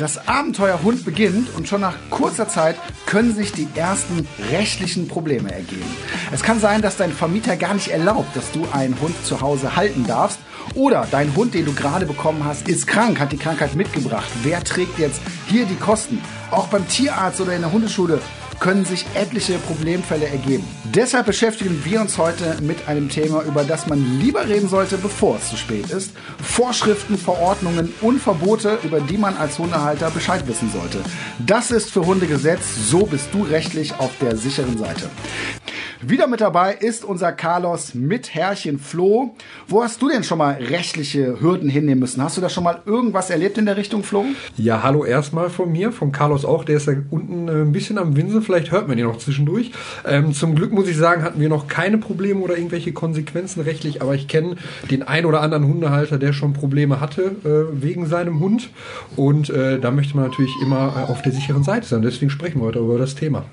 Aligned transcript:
Das 0.00 0.26
Abenteuer 0.26 0.82
Hund 0.82 1.04
beginnt 1.04 1.54
und 1.54 1.68
schon 1.68 1.82
nach 1.82 1.94
kurzer 2.08 2.48
Zeit 2.48 2.76
können 3.04 3.34
sich 3.34 3.52
die 3.52 3.68
ersten 3.74 4.26
rechtlichen 4.50 5.08
Probleme 5.08 5.52
ergeben. 5.52 5.94
Es 6.32 6.42
kann 6.42 6.58
sein, 6.58 6.80
dass 6.80 6.96
dein 6.96 7.12
Vermieter 7.12 7.54
gar 7.58 7.74
nicht 7.74 7.88
erlaubt, 7.88 8.34
dass 8.34 8.50
du 8.50 8.66
einen 8.72 8.98
Hund 8.98 9.14
zu 9.26 9.42
Hause 9.42 9.76
halten 9.76 10.06
darfst. 10.06 10.38
Oder 10.74 11.06
dein 11.10 11.36
Hund, 11.36 11.52
den 11.52 11.66
du 11.66 11.74
gerade 11.74 12.06
bekommen 12.06 12.46
hast, 12.46 12.66
ist 12.66 12.86
krank, 12.86 13.20
hat 13.20 13.32
die 13.32 13.36
Krankheit 13.36 13.74
mitgebracht. 13.74 14.30
Wer 14.42 14.64
trägt 14.64 14.98
jetzt 14.98 15.20
hier 15.48 15.66
die 15.66 15.76
Kosten? 15.76 16.22
Auch 16.50 16.68
beim 16.68 16.88
Tierarzt 16.88 17.42
oder 17.42 17.54
in 17.54 17.60
der 17.60 17.72
Hundeschule 17.72 18.22
können 18.60 18.84
sich 18.84 19.06
etliche 19.14 19.58
Problemfälle 19.58 20.26
ergeben. 20.28 20.64
Deshalb 20.84 21.26
beschäftigen 21.26 21.82
wir 21.84 22.00
uns 22.00 22.18
heute 22.18 22.58
mit 22.62 22.86
einem 22.86 23.08
Thema, 23.08 23.42
über 23.42 23.64
das 23.64 23.86
man 23.86 24.20
lieber 24.20 24.46
reden 24.46 24.68
sollte, 24.68 24.98
bevor 24.98 25.36
es 25.36 25.48
zu 25.48 25.56
spät 25.56 25.90
ist. 25.90 26.12
Vorschriften, 26.42 27.16
Verordnungen 27.16 27.92
und 28.02 28.20
Verbote, 28.20 28.78
über 28.84 29.00
die 29.00 29.16
man 29.16 29.36
als 29.36 29.58
Hundehalter 29.58 30.10
Bescheid 30.10 30.46
wissen 30.46 30.70
sollte. 30.70 31.00
Das 31.38 31.70
ist 31.70 31.90
für 31.90 32.04
Hunde 32.04 32.26
Gesetz, 32.26 32.62
so 32.88 33.06
bist 33.06 33.28
du 33.32 33.42
rechtlich 33.42 33.94
auf 33.98 34.10
der 34.20 34.36
sicheren 34.36 34.76
Seite. 34.76 35.08
Wieder 36.02 36.26
mit 36.26 36.40
dabei 36.40 36.72
ist 36.72 37.04
unser 37.04 37.30
Carlos 37.30 37.92
mit 37.92 38.34
Herrchen 38.34 38.78
Flo. 38.78 39.34
Wo 39.68 39.82
hast 39.82 40.00
du 40.00 40.08
denn 40.08 40.24
schon 40.24 40.38
mal 40.38 40.54
rechtliche 40.54 41.38
Hürden 41.42 41.68
hinnehmen 41.68 42.00
müssen? 42.00 42.22
Hast 42.22 42.38
du 42.38 42.40
da 42.40 42.48
schon 42.48 42.64
mal 42.64 42.80
irgendwas 42.86 43.28
erlebt 43.28 43.58
in 43.58 43.66
der 43.66 43.76
Richtung, 43.76 44.02
Flo? 44.02 44.24
Ja, 44.56 44.82
hallo 44.82 45.04
erstmal 45.04 45.50
von 45.50 45.70
mir, 45.70 45.92
von 45.92 46.10
Carlos 46.10 46.46
auch. 46.46 46.64
Der 46.64 46.78
ist 46.78 46.88
da 46.88 46.92
unten 47.10 47.48
äh, 47.48 47.50
ein 47.50 47.72
bisschen 47.72 47.98
am 47.98 48.16
Winseln. 48.16 48.40
Vielleicht 48.40 48.70
hört 48.70 48.88
man 48.88 48.96
ihn 48.96 49.04
noch 49.04 49.18
zwischendurch. 49.18 49.72
Ähm, 50.06 50.32
zum 50.32 50.54
Glück 50.54 50.72
muss 50.72 50.88
ich 50.88 50.96
sagen, 50.96 51.22
hatten 51.22 51.38
wir 51.38 51.50
noch 51.50 51.68
keine 51.68 51.98
Probleme 51.98 52.40
oder 52.40 52.56
irgendwelche 52.56 52.94
Konsequenzen 52.94 53.60
rechtlich. 53.60 54.00
Aber 54.00 54.14
ich 54.14 54.26
kenne 54.26 54.56
den 54.90 55.02
ein 55.02 55.26
oder 55.26 55.42
anderen 55.42 55.66
Hundehalter, 55.66 56.16
der 56.16 56.32
schon 56.32 56.54
Probleme 56.54 57.02
hatte 57.02 57.36
äh, 57.44 57.82
wegen 57.82 58.06
seinem 58.06 58.40
Hund. 58.40 58.70
Und 59.16 59.50
äh, 59.50 59.78
da 59.78 59.90
möchte 59.90 60.16
man 60.16 60.24
natürlich 60.24 60.54
immer 60.62 60.94
äh, 60.96 61.12
auf 61.12 61.20
der 61.20 61.32
sicheren 61.32 61.62
Seite 61.62 61.86
sein. 61.86 62.00
Deswegen 62.00 62.30
sprechen 62.30 62.58
wir 62.58 62.68
heute 62.68 62.78
über 62.78 62.96
das 62.96 63.14
Thema. 63.16 63.44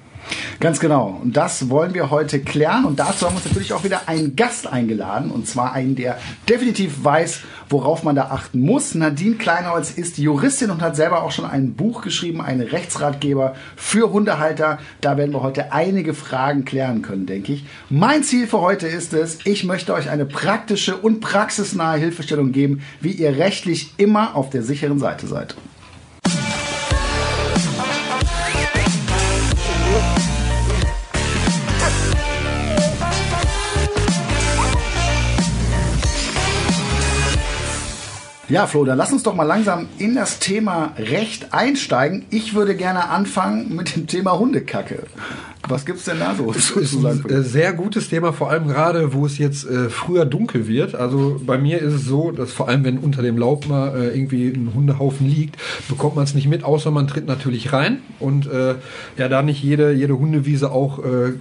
Ganz 0.59 0.79
genau. 0.79 1.19
Und 1.21 1.37
das 1.37 1.69
wollen 1.69 1.93
wir 1.93 2.09
heute 2.09 2.39
klären. 2.39 2.85
Und 2.85 2.99
dazu 2.99 3.25
haben 3.25 3.33
wir 3.33 3.37
uns 3.37 3.45
natürlich 3.45 3.73
auch 3.73 3.83
wieder 3.83 4.07
einen 4.07 4.35
Gast 4.35 4.67
eingeladen. 4.67 5.29
Und 5.29 5.47
zwar 5.47 5.73
einen, 5.73 5.95
der 5.95 6.17
definitiv 6.49 7.03
weiß, 7.03 7.41
worauf 7.69 8.03
man 8.03 8.15
da 8.15 8.23
achten 8.31 8.59
muss. 8.59 8.95
Nadine 8.95 9.35
Kleinholz 9.35 9.91
ist 9.91 10.17
Juristin 10.17 10.71
und 10.71 10.81
hat 10.81 10.95
selber 10.95 11.23
auch 11.23 11.31
schon 11.31 11.45
ein 11.45 11.73
Buch 11.73 12.01
geschrieben, 12.01 12.41
einen 12.41 12.61
Rechtsratgeber 12.61 13.55
für 13.75 14.11
Hundehalter. 14.11 14.79
Da 15.01 15.17
werden 15.17 15.33
wir 15.33 15.43
heute 15.43 15.71
einige 15.71 16.13
Fragen 16.13 16.65
klären 16.65 17.01
können, 17.01 17.25
denke 17.25 17.53
ich. 17.53 17.65
Mein 17.89 18.23
Ziel 18.23 18.47
für 18.47 18.61
heute 18.61 18.87
ist 18.87 19.13
es, 19.13 19.39
ich 19.43 19.63
möchte 19.63 19.93
euch 19.93 20.09
eine 20.09 20.25
praktische 20.25 20.97
und 20.97 21.19
praxisnahe 21.19 21.97
Hilfestellung 21.99 22.51
geben, 22.51 22.81
wie 22.99 23.11
ihr 23.11 23.37
rechtlich 23.37 23.93
immer 23.97 24.35
auf 24.35 24.49
der 24.49 24.63
sicheren 24.63 24.99
Seite 24.99 25.27
seid. 25.27 25.55
Ja, 38.49 38.65
Flo, 38.65 38.85
dann 38.85 38.97
lass 38.97 39.11
uns 39.11 39.23
doch 39.23 39.35
mal 39.35 39.43
langsam 39.43 39.89
in 39.97 40.15
das 40.15 40.39
Thema 40.39 40.93
Recht 40.97 41.53
einsteigen. 41.53 42.25
Ich 42.29 42.53
würde 42.53 42.77
gerne 42.77 43.09
anfangen 43.09 43.75
mit 43.75 43.97
dem 43.97 44.07
Thema 44.07 44.39
Hundekacke. 44.39 45.03
Was 45.69 45.85
gibt's 45.85 46.05
denn 46.05 46.19
da 46.19 46.35
so? 46.35 46.51
Das 46.51 46.71
ist 46.71 47.05
ein 47.05 47.25
äh, 47.29 47.41
sehr 47.41 47.73
gutes 47.73 48.09
Thema, 48.09 48.33
vor 48.33 48.49
allem 48.49 48.67
gerade, 48.67 49.13
wo 49.13 49.25
es 49.25 49.37
jetzt 49.37 49.69
äh, 49.69 49.89
früher 49.89 50.25
dunkel 50.25 50.67
wird. 50.67 50.95
Also 50.95 51.41
bei 51.45 51.57
mir 51.57 51.79
ist 51.81 51.93
es 51.93 52.05
so, 52.05 52.31
dass 52.31 52.51
vor 52.51 52.67
allem, 52.67 52.83
wenn 52.83 52.97
unter 52.97 53.21
dem 53.21 53.37
Laub 53.37 53.67
mal 53.67 53.95
äh, 53.95 54.17
irgendwie 54.17 54.47
ein 54.47 54.71
Hundehaufen 54.73 55.27
liegt, 55.27 55.57
bekommt 55.89 56.15
man 56.15 56.23
es 56.23 56.33
nicht 56.33 56.47
mit, 56.47 56.63
außer 56.63 56.91
man 56.91 57.07
tritt 57.07 57.27
natürlich 57.27 57.73
rein. 57.73 57.99
Und 58.19 58.47
äh, 58.47 58.75
ja, 59.17 59.29
da 59.29 59.41
nicht 59.41 59.63
jede, 59.63 59.91
jede 59.91 60.17
Hundewiese 60.17 60.71
auch 60.71 60.99
äh, 60.99 61.33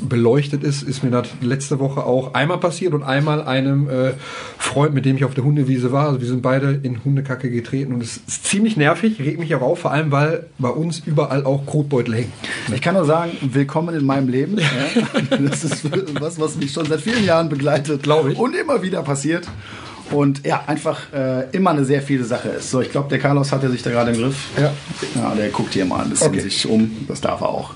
beleuchtet 0.00 0.64
ist, 0.64 0.82
ist 0.82 1.02
mir 1.02 1.10
das 1.10 1.28
letzte 1.40 1.78
Woche 1.78 2.04
auch 2.04 2.34
einmal 2.34 2.58
passiert 2.58 2.94
und 2.94 3.02
einmal 3.02 3.42
einem 3.42 3.88
äh, 3.88 4.12
Freund, 4.58 4.94
mit 4.94 5.04
dem 5.04 5.16
ich 5.16 5.24
auf 5.24 5.34
der 5.34 5.44
Hundewiese 5.44 5.92
war. 5.92 6.08
Also 6.08 6.20
wir 6.20 6.28
sind 6.28 6.42
beide 6.42 6.80
in 6.82 7.04
Hundekacke 7.04 7.50
getreten 7.50 7.92
und 7.92 8.02
es 8.02 8.16
ist 8.16 8.44
ziemlich 8.44 8.76
nervig, 8.76 9.20
regt 9.20 9.38
mich 9.38 9.54
auch 9.54 9.62
auf, 9.62 9.80
vor 9.80 9.92
allem 9.92 10.10
weil 10.10 10.46
bei 10.58 10.68
uns 10.68 11.02
überall 11.04 11.44
auch 11.44 11.66
Kotbeutel 11.66 12.14
hängen. 12.14 12.32
Ich 12.74 12.80
kann 12.80 12.94
nur 12.94 13.04
sagen, 13.04 13.32
willkommen 13.54 13.94
in 13.94 14.04
meinem 14.04 14.28
Leben. 14.28 14.58
Ja. 15.32 15.36
Das 15.38 15.64
ist 15.64 15.84
was, 16.20 16.38
was 16.40 16.56
mich 16.56 16.72
schon 16.72 16.86
seit 16.86 17.00
vielen 17.00 17.24
Jahren 17.24 17.48
begleitet. 17.48 18.02
Glaube 18.02 18.32
ich. 18.32 18.38
Und 18.38 18.54
immer 18.54 18.82
wieder 18.82 19.02
passiert. 19.02 19.46
Und 20.10 20.44
ja, 20.46 20.64
einfach 20.66 21.12
äh, 21.12 21.48
immer 21.52 21.70
eine 21.70 21.84
sehr 21.84 22.02
viele 22.02 22.24
Sache 22.24 22.50
ist. 22.50 22.70
So, 22.70 22.80
ich 22.80 22.90
glaube, 22.90 23.08
der 23.08 23.18
Carlos 23.18 23.50
hatte 23.52 23.70
sich 23.70 23.82
da 23.82 23.90
gerade 23.90 24.12
im 24.12 24.18
Griff. 24.18 24.36
Ja. 24.58 24.72
ja. 25.14 25.34
Der 25.34 25.48
guckt 25.48 25.72
hier 25.74 25.84
mal 25.84 26.04
ein 26.04 26.10
bisschen 26.10 26.28
Okay. 26.28 26.40
sich 26.40 26.66
um. 26.66 26.90
Das 27.08 27.20
darf 27.20 27.40
er 27.40 27.48
auch. 27.48 27.74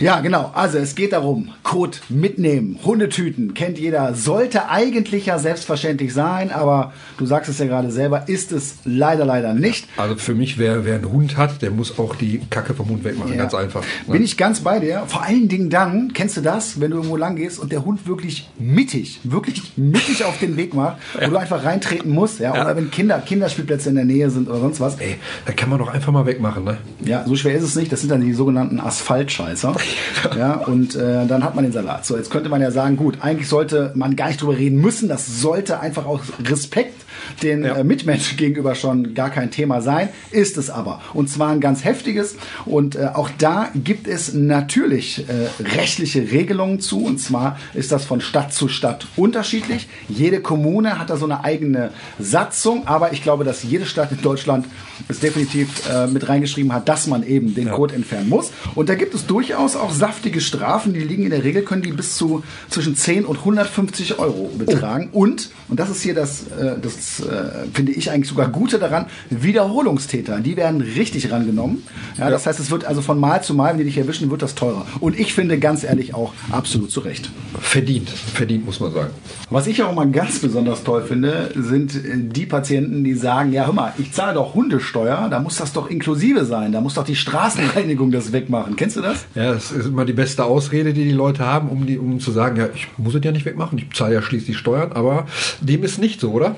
Ja, 0.00 0.20
genau. 0.20 0.50
Also 0.54 0.78
es 0.78 0.94
geht 0.94 1.12
darum, 1.12 1.50
Kot 1.62 2.00
mitnehmen, 2.08 2.78
Hundetüten, 2.84 3.54
kennt 3.54 3.78
jeder. 3.78 4.14
Sollte 4.14 4.68
eigentlich 4.68 5.26
ja 5.26 5.38
selbstverständlich 5.38 6.12
sein, 6.12 6.50
aber 6.50 6.92
du 7.18 7.26
sagst 7.26 7.48
es 7.50 7.58
ja 7.58 7.66
gerade 7.66 7.90
selber, 7.90 8.28
ist 8.28 8.52
es 8.52 8.76
leider, 8.84 9.24
leider 9.24 9.54
nicht. 9.54 9.88
Also 9.96 10.16
für 10.16 10.34
mich, 10.34 10.58
wer, 10.58 10.84
wer 10.84 10.96
einen 10.96 11.10
Hund 11.10 11.36
hat, 11.36 11.62
der 11.62 11.70
muss 11.70 11.98
auch 11.98 12.14
die 12.14 12.40
Kacke 12.50 12.74
vom 12.74 12.88
Hund 12.88 13.04
wegmachen. 13.04 13.32
Ja. 13.32 13.38
Ganz 13.38 13.54
einfach. 13.54 13.82
ne? 14.06 14.12
Bin 14.12 14.22
ich 14.22 14.36
ganz 14.36 14.60
bei 14.60 14.78
dir. 14.80 15.04
Vor 15.06 15.22
allen 15.22 15.48
Dingen 15.48 15.70
dann, 15.70 16.12
kennst 16.12 16.36
du 16.36 16.40
das, 16.40 16.80
wenn 16.80 16.90
du 16.90 16.98
irgendwo 16.98 17.16
lang 17.16 17.36
gehst 17.36 17.58
und 17.58 17.72
der 17.72 17.84
Hund 17.84 18.06
wirklich 18.06 18.48
mittig, 18.58 19.20
wirklich 19.24 19.72
mittig 19.76 20.24
auf 20.24 20.38
den 20.38 20.56
Weg 20.56 20.74
macht, 20.74 20.96
wo 21.22 21.30
du 21.30 21.36
einfach 21.36 21.64
reintreten 21.64 22.10
musst, 22.10 22.40
ja, 22.40 22.54
Ja. 22.54 22.62
oder 22.62 22.76
wenn 22.76 22.90
Kinder, 22.90 23.18
Kinderspielplätze 23.20 23.88
in 23.88 23.94
der 23.96 24.04
Nähe 24.04 24.30
sind 24.30 24.48
oder 24.48 24.60
sonst 24.60 24.80
was. 24.80 24.98
Ey, 25.00 25.16
da 25.46 25.52
kann 25.52 25.68
man 25.70 25.78
doch 25.78 25.88
einfach 25.88 26.12
mal 26.12 26.26
wegmachen, 26.26 26.64
ne? 26.64 26.78
Ja, 27.04 27.24
so 27.26 27.34
schwer 27.36 27.54
ist 27.56 27.62
es 27.64 27.74
nicht. 27.76 27.90
Das 27.92 28.00
sind 28.00 28.10
dann 28.10 28.20
die 28.20 28.32
sogenannten 28.32 28.80
Asphaltscheißer. 28.80 29.74
Ja, 30.36 30.54
und 30.54 30.96
äh, 30.96 31.26
dann 31.26 31.44
hat 31.44 31.54
man 31.54 31.64
den 31.64 31.72
Salat. 31.72 32.04
So, 32.04 32.16
jetzt 32.16 32.30
könnte 32.30 32.48
man 32.48 32.60
ja 32.60 32.70
sagen, 32.70 32.96
gut, 32.96 33.18
eigentlich 33.20 33.48
sollte 33.48 33.92
man 33.94 34.16
gar 34.16 34.26
nicht 34.26 34.42
drüber 34.42 34.56
reden 34.56 34.80
müssen. 34.80 35.08
Das 35.08 35.40
sollte 35.40 35.80
einfach 35.80 36.04
aus 36.04 36.20
Respekt 36.44 37.05
den 37.42 37.64
Ja. 37.64 37.76
äh, 37.76 37.84
Mitmenschen 37.84 38.36
gegenüber 38.36 38.74
schon 38.74 39.14
gar 39.14 39.30
kein 39.30 39.50
Thema 39.50 39.80
sein. 39.80 40.08
Ist 40.30 40.56
es 40.56 40.70
aber. 40.70 41.00
Und 41.14 41.28
zwar 41.28 41.50
ein 41.50 41.60
ganz 41.60 41.84
heftiges. 41.84 42.36
Und 42.64 42.96
äh, 42.96 43.08
auch 43.14 43.30
da 43.38 43.70
gibt 43.74 44.08
es 44.08 44.32
natürlich 44.34 45.24
äh, 45.28 45.62
rechtliche 45.62 46.30
Regelungen 46.30 46.80
zu. 46.80 47.04
Und 47.04 47.18
zwar 47.18 47.58
ist 47.74 47.92
das 47.92 48.04
von 48.04 48.20
Stadt 48.20 48.52
zu 48.52 48.68
Stadt 48.68 49.06
unterschiedlich. 49.16 49.88
Jede 50.08 50.40
Kommune 50.40 50.98
hat 50.98 51.10
da 51.10 51.16
so 51.16 51.24
eine 51.26 51.44
eigene 51.44 51.90
Satzung. 52.18 52.86
Aber 52.86 53.12
ich 53.12 53.22
glaube, 53.22 53.44
dass 53.44 53.62
jede 53.62 53.86
Stadt 53.86 54.12
in 54.12 54.22
Deutschland 54.22 54.66
es 55.08 55.20
definitiv 55.20 55.68
äh, 55.88 56.06
mit 56.06 56.28
reingeschrieben 56.28 56.72
hat, 56.72 56.88
dass 56.88 57.06
man 57.06 57.22
eben 57.26 57.54
den 57.54 57.70
Code 57.70 57.94
entfernen 57.94 58.28
muss. 58.28 58.50
Und 58.74 58.88
da 58.88 58.94
gibt 58.94 59.14
es 59.14 59.26
durchaus 59.26 59.76
auch 59.76 59.90
saftige 59.92 60.40
Strafen. 60.40 60.94
Die 60.94 61.00
liegen 61.00 61.24
in 61.24 61.30
der 61.30 61.44
Regel, 61.44 61.62
können 61.62 61.82
die 61.82 61.92
bis 61.92 62.16
zu 62.16 62.42
zwischen 62.70 62.96
10 62.96 63.24
und 63.26 63.38
150 63.38 64.18
Euro 64.18 64.50
betragen. 64.56 65.10
Und, 65.12 65.50
und 65.68 65.78
das 65.78 65.90
ist 65.90 66.02
hier 66.02 66.14
das, 66.14 66.44
äh, 66.48 66.76
das 66.80 67.20
äh, 67.26 67.66
finde 67.72 67.92
ich 67.92 68.10
eigentlich 68.10 68.28
sogar 68.28 68.48
Gute 68.48 68.78
daran, 68.78 69.06
Wiederholungstäter, 69.30 70.40
die 70.40 70.56
werden 70.56 70.80
richtig 70.80 71.30
rangenommen. 71.30 71.82
Ja, 72.18 72.30
Das 72.30 72.46
heißt, 72.46 72.60
es 72.60 72.70
wird 72.70 72.84
also 72.84 73.02
von 73.02 73.18
Mal 73.18 73.42
zu 73.42 73.54
Mal, 73.54 73.72
wenn 73.72 73.78
die 73.78 73.84
dich 73.84 73.98
erwischen, 73.98 74.30
wird 74.30 74.42
das 74.42 74.54
teurer. 74.54 74.86
Und 75.00 75.18
ich 75.18 75.34
finde 75.34 75.58
ganz 75.58 75.84
ehrlich 75.84 76.14
auch 76.14 76.32
absolut 76.50 76.90
zu 76.90 77.00
Recht. 77.00 77.30
Verdient. 77.60 78.08
Verdient, 78.10 78.64
muss 78.66 78.80
man 78.80 78.92
sagen. 78.92 79.10
Was 79.50 79.66
ich 79.66 79.82
auch 79.82 79.94
mal 79.94 80.10
ganz 80.10 80.38
besonders 80.38 80.84
toll 80.84 81.02
finde, 81.02 81.50
sind 81.54 81.94
äh, 81.94 82.16
die 82.16 82.46
Patienten, 82.46 83.04
die 83.04 83.14
sagen, 83.14 83.52
ja 83.52 83.66
hör 83.66 83.72
mal, 83.72 83.92
ich 83.98 84.12
zahle 84.12 84.34
doch 84.34 84.54
Hundesteuer, 84.54 85.28
da 85.30 85.40
muss 85.40 85.56
das 85.56 85.72
doch 85.72 85.88
inklusive 85.90 86.44
sein, 86.44 86.72
da 86.72 86.80
muss 86.80 86.94
doch 86.94 87.04
die 87.04 87.16
Straßenreinigung 87.16 88.10
das 88.10 88.32
wegmachen. 88.32 88.76
Kennst 88.76 88.96
du 88.96 89.02
das? 89.02 89.26
Ja, 89.34 89.52
das 89.52 89.72
ist 89.72 89.86
immer 89.86 90.04
die 90.04 90.12
beste 90.12 90.44
Ausrede, 90.44 90.92
die 90.92 91.04
die 91.04 91.12
Leute 91.12 91.44
haben, 91.44 91.68
um, 91.68 91.86
die, 91.86 91.98
um 91.98 92.20
zu 92.20 92.30
sagen, 92.30 92.56
ja, 92.56 92.68
ich 92.74 92.88
muss 92.96 93.14
es 93.14 93.24
ja 93.24 93.32
nicht 93.32 93.44
wegmachen, 93.44 93.78
ich 93.78 93.96
zahle 93.96 94.14
ja 94.14 94.22
schließlich 94.22 94.56
Steuern, 94.56 94.92
aber 94.92 95.26
dem 95.60 95.82
ist 95.84 95.98
nicht 95.98 96.20
so, 96.20 96.32
oder? 96.32 96.56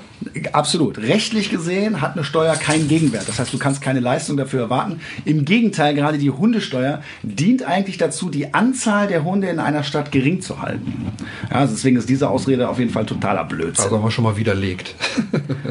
Absolut. 0.58 0.99
Rechtlich 0.99 1.50
gesehen 1.50 2.00
hat 2.00 2.14
eine 2.14 2.25
Steuer 2.25 2.56
keinen 2.56 2.88
Gegenwert. 2.88 3.28
Das 3.28 3.38
heißt, 3.38 3.52
du 3.52 3.58
kannst 3.58 3.81
keine 3.81 4.00
Leistung 4.00 4.37
dafür 4.37 4.62
erwarten. 4.62 4.99
Im 5.25 5.44
Gegenteil, 5.44 5.94
gerade 5.94 6.19
die 6.19 6.32
Hundesteuer 6.32 7.00
dient 7.22 7.62
eigentlich 7.62 7.96
dazu, 7.96 8.28
die 8.28 8.55
Anzahl 8.55 9.06
der 9.06 9.22
Hunde 9.22 9.46
in 9.46 9.60
einer 9.60 9.84
Stadt 9.84 10.10
gering 10.10 10.40
zu 10.40 10.60
halten. 10.60 11.12
Ja, 11.49 11.58
also 11.58 11.75
deswegen 11.75 11.96
ist 11.96 12.08
diese 12.08 12.28
Ausrede 12.28 12.69
auf 12.69 12.81
jeden 12.81 12.90
Fall 12.90 13.06
totaler 13.06 13.44
Blödsinn. 13.44 13.84
Also 13.84 13.99
haben 13.99 14.05
wir 14.05 14.10
schon 14.10 14.25
mal 14.25 14.37
widerlegt. 14.37 14.96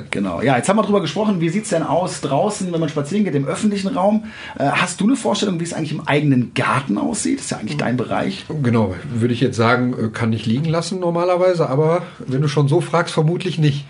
Genau. 0.10 0.42
Ja, 0.42 0.58
jetzt 0.58 0.70
haben 0.70 0.78
wir 0.78 0.84
drüber 0.84 1.02
gesprochen. 1.02 1.42
Wie 1.42 1.50
sieht's 1.50 1.70
denn 1.70 1.84
aus 1.84 2.22
draußen, 2.22 2.72
wenn 2.72 2.80
man 2.80 2.90
spazieren 2.90 3.26
geht, 3.26 3.36
im 3.36 3.46
öffentlichen 3.46 3.90
Raum? 3.90 4.24
Äh, 4.58 4.70
hast 4.70 5.02
du 5.02 5.06
eine 5.06 5.16
Vorstellung, 5.16 5.60
wie 5.60 5.64
es 5.64 5.74
eigentlich 5.74 5.92
im 5.92 6.08
eigenen 6.08 6.54
Garten 6.54 6.98
aussieht? 6.98 7.40
Das 7.40 7.46
ist 7.46 7.52
ja 7.52 7.58
eigentlich 7.58 7.78
dein 7.78 7.98
Bereich. 7.98 8.46
genau, 8.64 8.96
würde 9.14 9.34
ich 9.34 9.42
jetzt 9.42 9.58
sagen, 9.58 9.94
äh, 9.94 10.08
kann 10.08 10.34
ich 10.34 10.46
liegen 10.46 10.66
lassen 10.66 11.00
normalerweise, 11.00 11.70
aber 11.70 12.04
wenn 12.20 12.42
du 12.42 12.48
schon 12.48 12.68
so 12.68 12.82
fragst, 12.82 13.14
vermutlich 13.14 13.60
nicht. 13.60 13.86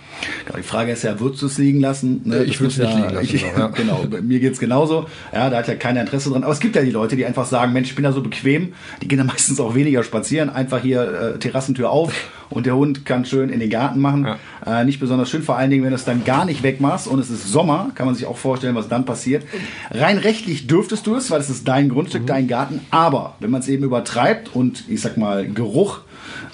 Die 0.58 0.64
Frage 0.64 0.92
ist 0.92 1.04
ja, 1.04 1.20
würdest 1.20 1.42
du 1.42 1.48
es 1.48 1.58
liegen 1.58 1.80
lassen? 1.80 2.22
Ne, 2.26 2.44
Ich 2.44 2.54
das 2.54 2.62
würd's 2.62 2.78
ist 2.78 2.80
nicht 2.80 2.92
ja, 2.92 2.98
liegen 2.98 3.14
lassen, 3.16 3.36
Ich, 3.36 3.44
genau, 3.44 3.58
ja. 3.58 3.68
genau, 3.76 4.06
mir 4.22 4.40
geht's 4.40 4.60
genauso. 4.60 5.08
Ja, 5.34 5.50
da 5.50 5.58
hat 5.58 5.68
ja 5.68 5.76
keiner 5.76 6.02
Interesse 6.02 6.30
dran. 6.30 6.44
Aber 6.44 6.54
es 6.54 6.60
gibt 6.60 6.76
ja 6.76 6.82
die 6.82 6.92
Leute, 6.92 7.16
die 7.16 7.26
einfach 7.26 7.46
sagen, 7.46 7.74
Mensch, 7.74 7.90
ich 7.90 7.96
bin 7.96 8.04
da 8.04 8.12
so 8.12 8.22
bequem. 8.22 8.74
Die 9.02 9.08
gehen 9.08 9.18
dann 9.18 9.28
meistens 9.38 9.60
auch 9.60 9.76
weniger 9.76 10.04
spazieren. 10.04 10.50
Einfach 10.50 10.82
hier 10.82 11.36
äh, 11.36 11.40
Terrassentür 11.40 11.90
auf 11.90 12.14
und 12.50 12.66
der 12.66 12.76
Hund 12.76 13.06
kann 13.06 13.26
schön 13.26 13.50
in 13.50 13.60
den 13.60 13.70
Garten 13.70 14.00
machen. 14.00 14.26
Ja. 14.66 14.82
Äh, 14.82 14.86
nicht 14.86 15.00
besonders 15.00 15.30
schön, 15.30 15.44
vor 15.44 15.58
allen 15.58 15.70
Dingen, 15.70 15.84
wenn 15.84 15.90
du 15.90 15.96
es 15.96 16.06
dann 16.06 16.24
gar 16.24 16.46
nicht 16.46 16.64
wegmachst 16.64 17.08
und 17.08 17.20
es 17.20 17.30
ist 17.30 17.48
Sommer, 17.48 17.92
kann 17.96 18.06
man 18.06 18.16
sich 18.16 18.26
auch 18.26 18.38
vorstellen, 18.38 18.76
was 18.76 18.88
dann 18.88 19.06
passiert. 19.06 19.44
Rein 19.92 20.18
rechtlich 20.18 20.68
dürftest 20.68 21.08
du 21.08 21.16
es, 21.16 21.30
weil 21.32 21.42
es 21.42 21.50
ist 21.50 21.68
dein 21.68 21.90
Grundstück, 21.90 22.24
mhm. 22.24 22.28
dein 22.28 22.48
Garten, 22.48 22.82
aber 22.92 23.36
wenn 23.40 23.52
man 23.52 23.62
es 23.62 23.68
eben 23.68 23.84
übertreibt 23.84 24.56
und 24.56 24.86
ich 24.88 25.02
sag 25.02 25.18
mal 25.18 25.48
Geruch 25.48 26.02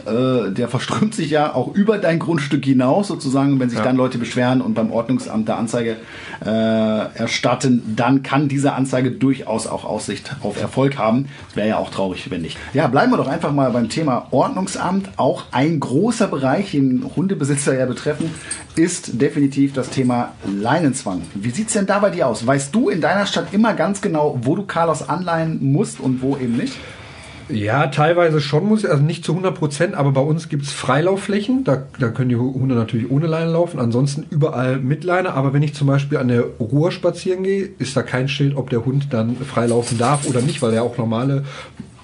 äh, 0.05 0.51
der 0.51 0.67
verströmt 0.67 1.15
sich 1.15 1.29
ja 1.29 1.53
auch 1.53 1.73
über 1.73 1.97
dein 1.97 2.19
Grundstück 2.19 2.65
hinaus 2.65 3.07
sozusagen. 3.07 3.59
wenn 3.59 3.69
sich 3.69 3.79
ja. 3.79 3.85
dann 3.85 3.95
Leute 3.95 4.17
beschweren 4.17 4.61
und 4.61 4.73
beim 4.73 4.91
Ordnungsamt 4.91 5.47
der 5.47 5.57
Anzeige 5.57 5.97
äh, 6.45 6.49
erstatten, 7.15 7.93
dann 7.95 8.23
kann 8.23 8.47
diese 8.47 8.73
Anzeige 8.73 9.11
durchaus 9.11 9.67
auch 9.67 9.85
Aussicht 9.85 10.35
auf 10.41 10.59
Erfolg 10.59 10.97
haben. 10.97 11.27
Das 11.47 11.55
wäre 11.55 11.69
ja 11.69 11.77
auch 11.77 11.89
traurig, 11.89 12.29
wenn 12.29 12.41
nicht. 12.41 12.57
Ja, 12.73 12.87
bleiben 12.87 13.11
wir 13.11 13.17
doch 13.17 13.27
einfach 13.27 13.51
mal 13.51 13.71
beim 13.71 13.89
Thema 13.89 14.27
Ordnungsamt. 14.31 15.09
Auch 15.17 15.45
ein 15.51 15.79
großer 15.79 16.27
Bereich, 16.27 16.71
den 16.71 17.09
Hundebesitzer 17.15 17.77
ja 17.77 17.85
betreffen, 17.85 18.29
ist 18.75 19.21
definitiv 19.21 19.73
das 19.73 19.89
Thema 19.89 20.33
Leinenzwang. 20.45 21.21
Wie 21.33 21.51
sieht 21.51 21.67
es 21.67 21.73
denn 21.73 21.85
da 21.85 21.99
bei 21.99 22.09
dir 22.09 22.27
aus? 22.27 22.45
Weißt 22.45 22.73
du 22.73 22.89
in 22.89 23.01
deiner 23.01 23.25
Stadt 23.25 23.53
immer 23.53 23.73
ganz 23.73 24.01
genau, 24.01 24.39
wo 24.41 24.55
du 24.55 24.63
Carlos 24.63 25.07
anleihen 25.07 25.59
musst 25.61 25.99
und 25.99 26.21
wo 26.21 26.35
eben 26.37 26.57
nicht? 26.57 26.73
Ja, 27.53 27.87
teilweise 27.87 28.41
schon 28.41 28.65
muss 28.65 28.83
ich, 28.83 28.89
also 28.89 29.03
nicht 29.03 29.23
zu 29.23 29.33
100 29.33 29.53
Prozent, 29.53 29.93
aber 29.93 30.11
bei 30.11 30.21
uns 30.21 30.49
gibt 30.49 30.63
es 30.63 30.71
Freilaufflächen, 30.71 31.63
da, 31.63 31.83
da 31.99 32.09
können 32.09 32.29
die 32.29 32.35
Hunde 32.35 32.73
natürlich 32.73 33.11
ohne 33.11 33.27
Leine 33.27 33.51
laufen, 33.51 33.79
ansonsten 33.79 34.25
überall 34.29 34.77
mit 34.77 35.03
Leine, 35.03 35.33
aber 35.33 35.53
wenn 35.53 35.61
ich 35.61 35.75
zum 35.75 35.87
Beispiel 35.87 36.17
an 36.17 36.29
der 36.29 36.43
Ruhr 36.59 36.91
spazieren 36.91 37.43
gehe, 37.43 37.69
ist 37.77 37.95
da 37.95 38.01
kein 38.01 38.27
Schild, 38.27 38.55
ob 38.55 38.71
der 38.71 38.85
Hund 38.85 39.07
dann 39.11 39.35
freilaufen 39.35 39.97
darf 39.97 40.27
oder 40.27 40.41
nicht, 40.41 40.61
weil 40.61 40.73
er 40.73 40.83
auch 40.83 40.97
normale 40.97 41.43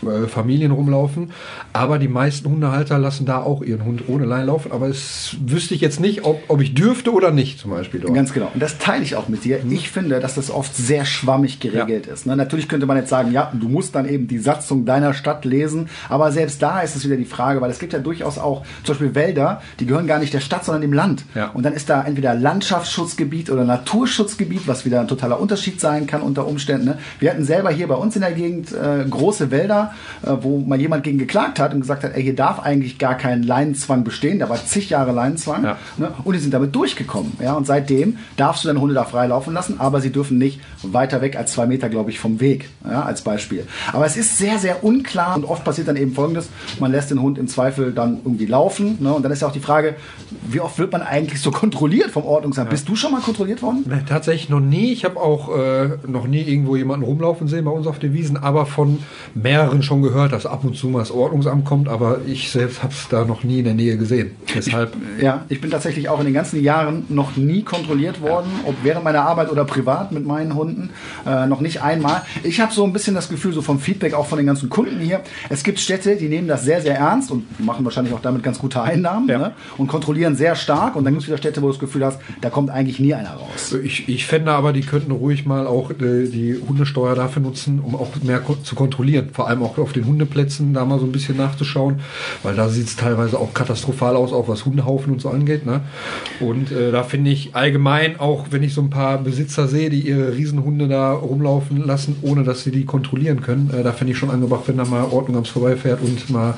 äh, 0.03 0.27
Familien 0.27 0.71
rumlaufen. 0.71 1.31
Aber 1.73 1.99
die 1.99 2.07
meisten 2.07 2.49
Hundehalter 2.49 2.97
lassen 2.97 3.25
da 3.25 3.41
auch 3.41 3.61
ihren 3.61 3.85
Hund 3.85 4.03
ohne 4.07 4.25
Leine 4.25 4.45
laufen. 4.45 4.71
Aber 4.71 4.87
es 4.87 5.35
wüsste 5.45 5.75
ich 5.75 5.81
jetzt 5.81 5.99
nicht, 5.99 6.25
ob, 6.25 6.41
ob 6.47 6.61
ich 6.61 6.73
dürfte 6.73 7.11
oder 7.11 7.31
nicht, 7.31 7.59
zum 7.59 7.71
Beispiel. 7.71 7.99
Dort. 7.99 8.13
Ganz 8.13 8.33
genau. 8.33 8.49
Und 8.53 8.61
das 8.61 8.77
teile 8.77 9.03
ich 9.03 9.15
auch 9.15 9.27
mit 9.27 9.43
dir. 9.43 9.59
Mhm. 9.63 9.71
Ich 9.71 9.89
finde, 9.89 10.19
dass 10.19 10.35
das 10.35 10.51
oft 10.51 10.75
sehr 10.75 11.05
schwammig 11.05 11.59
geregelt 11.59 12.07
ja. 12.07 12.13
ist. 12.13 12.25
Ne? 12.25 12.35
Natürlich 12.35 12.67
könnte 12.67 12.85
man 12.85 12.97
jetzt 12.97 13.09
sagen, 13.09 13.31
ja, 13.31 13.51
du 13.53 13.67
musst 13.67 13.95
dann 13.95 14.07
eben 14.07 14.27
die 14.27 14.39
Satzung 14.39 14.85
deiner 14.85 15.13
Stadt 15.13 15.45
lesen. 15.45 15.89
Aber 16.07 16.31
selbst 16.31 16.61
da 16.61 16.81
ist 16.81 16.95
es 16.95 17.05
wieder 17.05 17.17
die 17.17 17.25
Frage, 17.25 17.61
weil 17.61 17.71
es 17.71 17.79
gibt 17.79 17.93
ja 17.93 17.99
durchaus 17.99 18.37
auch 18.37 18.63
zum 18.83 18.95
Beispiel 18.95 19.15
Wälder, 19.15 19.61
die 19.79 19.85
gehören 19.85 20.07
gar 20.07 20.19
nicht 20.19 20.33
der 20.33 20.39
Stadt, 20.39 20.65
sondern 20.65 20.81
dem 20.81 20.93
Land. 20.93 21.25
Ja. 21.35 21.49
Und 21.49 21.63
dann 21.63 21.73
ist 21.73 21.89
da 21.89 22.03
entweder 22.03 22.33
Landschaftsschutzgebiet 22.35 23.49
oder 23.49 23.65
Naturschutzgebiet, 23.65 24.67
was 24.67 24.85
wieder 24.85 25.01
ein 25.01 25.07
totaler 25.07 25.39
Unterschied 25.39 25.81
sein 25.81 26.07
kann 26.07 26.21
unter 26.21 26.47
Umständen. 26.47 26.85
Ne? 26.85 26.97
Wir 27.19 27.31
hatten 27.31 27.43
selber 27.43 27.69
hier 27.69 27.87
bei 27.87 27.95
uns 27.95 28.15
in 28.15 28.21
der 28.21 28.31
Gegend 28.31 28.71
äh, 28.71 29.05
große 29.09 29.51
Wälder 29.51 29.88
äh, 30.23 30.31
wo 30.41 30.59
mal 30.59 30.79
jemand 30.79 31.03
gegen 31.03 31.17
geklagt 31.17 31.59
hat 31.59 31.73
und 31.73 31.81
gesagt 31.81 32.03
hat, 32.03 32.15
ey, 32.15 32.23
hier 32.23 32.35
darf 32.35 32.59
eigentlich 32.59 32.97
gar 32.97 33.15
kein 33.15 33.43
Leinenzwang 33.43 34.03
bestehen. 34.03 34.39
Da 34.39 34.49
war 34.49 34.63
zig 34.65 34.89
Jahre 34.89 35.11
Leinenzwang. 35.11 35.63
Ja. 35.63 35.77
Ne? 35.97 36.11
Und 36.23 36.33
die 36.33 36.39
sind 36.39 36.53
damit 36.53 36.75
durchgekommen. 36.75 37.33
Ja? 37.41 37.53
Und 37.53 37.67
seitdem 37.67 38.17
darfst 38.37 38.63
du 38.63 38.67
deine 38.67 38.81
Hunde 38.81 38.95
da 38.95 39.03
frei 39.03 39.27
laufen 39.27 39.53
lassen, 39.53 39.79
aber 39.79 40.01
sie 40.01 40.11
dürfen 40.11 40.37
nicht 40.37 40.61
weiter 40.83 41.21
weg 41.21 41.35
als 41.35 41.53
zwei 41.53 41.65
Meter, 41.65 41.89
glaube 41.89 42.09
ich, 42.09 42.19
vom 42.19 42.39
Weg, 42.39 42.69
ja? 42.85 43.03
als 43.03 43.21
Beispiel. 43.21 43.65
Aber 43.93 44.05
es 44.05 44.17
ist 44.17 44.37
sehr, 44.37 44.59
sehr 44.59 44.83
unklar 44.83 45.35
und 45.35 45.45
oft 45.45 45.63
passiert 45.63 45.87
dann 45.87 45.95
eben 45.95 46.13
Folgendes, 46.13 46.49
man 46.79 46.91
lässt 46.91 47.11
den 47.11 47.21
Hund 47.21 47.37
im 47.37 47.47
Zweifel 47.47 47.91
dann 47.93 48.19
irgendwie 48.23 48.45
laufen. 48.45 48.97
Ne? 48.99 49.13
Und 49.13 49.23
dann 49.23 49.31
ist 49.31 49.41
ja 49.41 49.47
auch 49.47 49.53
die 49.53 49.59
Frage, 49.59 49.95
wie 50.47 50.59
oft 50.59 50.77
wird 50.79 50.91
man 50.91 51.01
eigentlich 51.01 51.41
so 51.41 51.51
kontrolliert 51.59 52.11
vom 52.11 52.25
Ordnungsamt? 52.25 52.67
Ja. 52.67 52.71
Bist 52.71 52.87
du 52.89 52.95
schon 52.95 53.11
mal 53.11 53.21
kontrolliert 53.21 53.61
worden? 53.61 53.85
Nee, 53.87 54.01
tatsächlich 54.07 54.49
noch 54.49 54.59
nie. 54.59 54.91
Ich 54.91 55.05
habe 55.05 55.19
auch 55.19 55.55
äh, 55.57 55.89
noch 56.07 56.27
nie 56.27 56.41
irgendwo 56.41 56.75
jemanden 56.75 57.05
rumlaufen 57.05 57.47
sehen 57.47 57.65
bei 57.65 57.71
uns 57.71 57.87
auf 57.87 57.99
den 57.99 58.13
Wiesen, 58.13 58.37
aber 58.37 58.65
von 58.65 58.99
mehreren 59.33 59.78
schon 59.81 60.01
gehört 60.01 60.29
dass 60.31 60.45
ab 60.45 60.63
und 60.63 60.75
zu 60.75 60.87
mal 60.87 60.99
das 60.99 61.11
Ordnungsamt 61.11 61.65
kommt, 61.65 61.87
aber 61.87 62.19
ich 62.25 62.51
selbst 62.51 62.83
habe 62.83 62.93
es 62.93 63.07
da 63.09 63.25
noch 63.25 63.43
nie 63.43 63.59
in 63.59 63.65
der 63.65 63.73
Nähe 63.73 63.97
gesehen. 63.97 64.31
Deshalb. 64.53 64.93
Ich, 65.17 65.23
ja, 65.23 65.45
ich 65.49 65.61
bin 65.61 65.71
tatsächlich 65.71 66.09
auch 66.09 66.19
in 66.19 66.25
den 66.25 66.33
ganzen 66.33 66.61
Jahren 66.61 67.05
noch 67.09 67.35
nie 67.35 67.63
kontrolliert 67.63 68.21
worden, 68.21 68.49
ob 68.65 68.75
während 68.83 69.03
meiner 69.03 69.21
Arbeit 69.21 69.51
oder 69.51 69.65
privat 69.65 70.11
mit 70.11 70.25
meinen 70.25 70.55
Hunden. 70.55 70.89
Äh, 71.25 71.47
noch 71.47 71.61
nicht 71.61 71.81
einmal. 71.81 72.23
Ich 72.43 72.59
habe 72.59 72.73
so 72.73 72.83
ein 72.83 72.93
bisschen 72.93 73.15
das 73.15 73.29
Gefühl, 73.29 73.53
so 73.53 73.61
vom 73.61 73.79
Feedback 73.79 74.13
auch 74.13 74.27
von 74.27 74.37
den 74.37 74.47
ganzen 74.47 74.69
Kunden 74.69 74.99
hier, 74.99 75.21
es 75.49 75.63
gibt 75.63 75.79
Städte, 75.79 76.15
die 76.15 76.29
nehmen 76.29 76.47
das 76.47 76.63
sehr, 76.63 76.81
sehr 76.81 76.97
ernst 76.97 77.31
und 77.31 77.59
machen 77.59 77.85
wahrscheinlich 77.85 78.13
auch 78.13 78.21
damit 78.21 78.43
ganz 78.43 78.59
gute 78.59 78.81
Einnahmen 78.81 79.27
ja. 79.27 79.37
ne? 79.37 79.51
und 79.77 79.87
kontrollieren 79.87 80.35
sehr 80.35 80.55
stark. 80.55 80.95
Und 80.95 81.05
dann 81.05 81.13
gibt 81.13 81.23
es 81.23 81.27
wieder 81.27 81.37
Städte, 81.37 81.61
wo 81.61 81.67
du 81.67 81.73
das 81.73 81.79
Gefühl 81.79 82.05
hast, 82.05 82.19
da 82.41 82.49
kommt 82.49 82.69
eigentlich 82.69 82.99
nie 82.99 83.13
einer 83.13 83.31
raus. 83.31 83.75
Ich, 83.83 84.07
ich 84.09 84.25
fände 84.25 84.51
aber, 84.51 84.73
die 84.73 84.81
könnten 84.81 85.11
ruhig 85.11 85.45
mal 85.45 85.67
auch 85.67 85.91
äh, 85.91 86.27
die 86.27 86.59
Hundesteuer 86.67 87.15
dafür 87.15 87.41
nutzen, 87.41 87.79
um 87.79 87.95
auch 87.95 88.09
mehr 88.23 88.41
zu 88.63 88.75
kontrollieren. 88.75 89.29
Vor 89.33 89.47
allem 89.47 89.63
auch 89.63 89.68
auf 89.77 89.93
den 89.93 90.05
Hundeplätzen 90.05 90.73
da 90.73 90.85
mal 90.85 90.99
so 90.99 91.05
ein 91.05 91.11
bisschen 91.11 91.37
nachzuschauen, 91.37 91.99
weil 92.43 92.55
da 92.55 92.69
sieht 92.69 92.87
es 92.87 92.95
teilweise 92.95 93.39
auch 93.39 93.53
katastrophal 93.53 94.15
aus, 94.15 94.33
auch 94.33 94.47
was 94.47 94.65
Hundehaufen 94.65 95.13
und 95.13 95.21
so 95.21 95.29
angeht. 95.29 95.65
Ne? 95.65 95.81
Und 96.39 96.71
äh, 96.71 96.91
da 96.91 97.03
finde 97.03 97.31
ich 97.31 97.55
allgemein, 97.55 98.19
auch 98.19 98.47
wenn 98.51 98.63
ich 98.63 98.73
so 98.73 98.81
ein 98.81 98.89
paar 98.89 99.17
Besitzer 99.17 99.67
sehe, 99.67 99.89
die 99.89 100.01
ihre 100.01 100.35
Riesenhunde 100.35 100.87
da 100.87 101.11
rumlaufen 101.11 101.85
lassen, 101.85 102.17
ohne 102.21 102.43
dass 102.43 102.63
sie 102.63 102.71
die 102.71 102.85
kontrollieren 102.85 103.41
können, 103.41 103.71
äh, 103.73 103.83
da 103.83 103.91
finde 103.91 104.13
ich 104.13 104.19
schon 104.19 104.29
angebracht, 104.29 104.63
wenn 104.67 104.77
da 104.77 104.85
mal 104.85 105.03
Ordnung 105.03 105.37
am 105.37 105.45
vorbeifährt 105.49 106.01
und 106.01 106.29
mal 106.29 106.53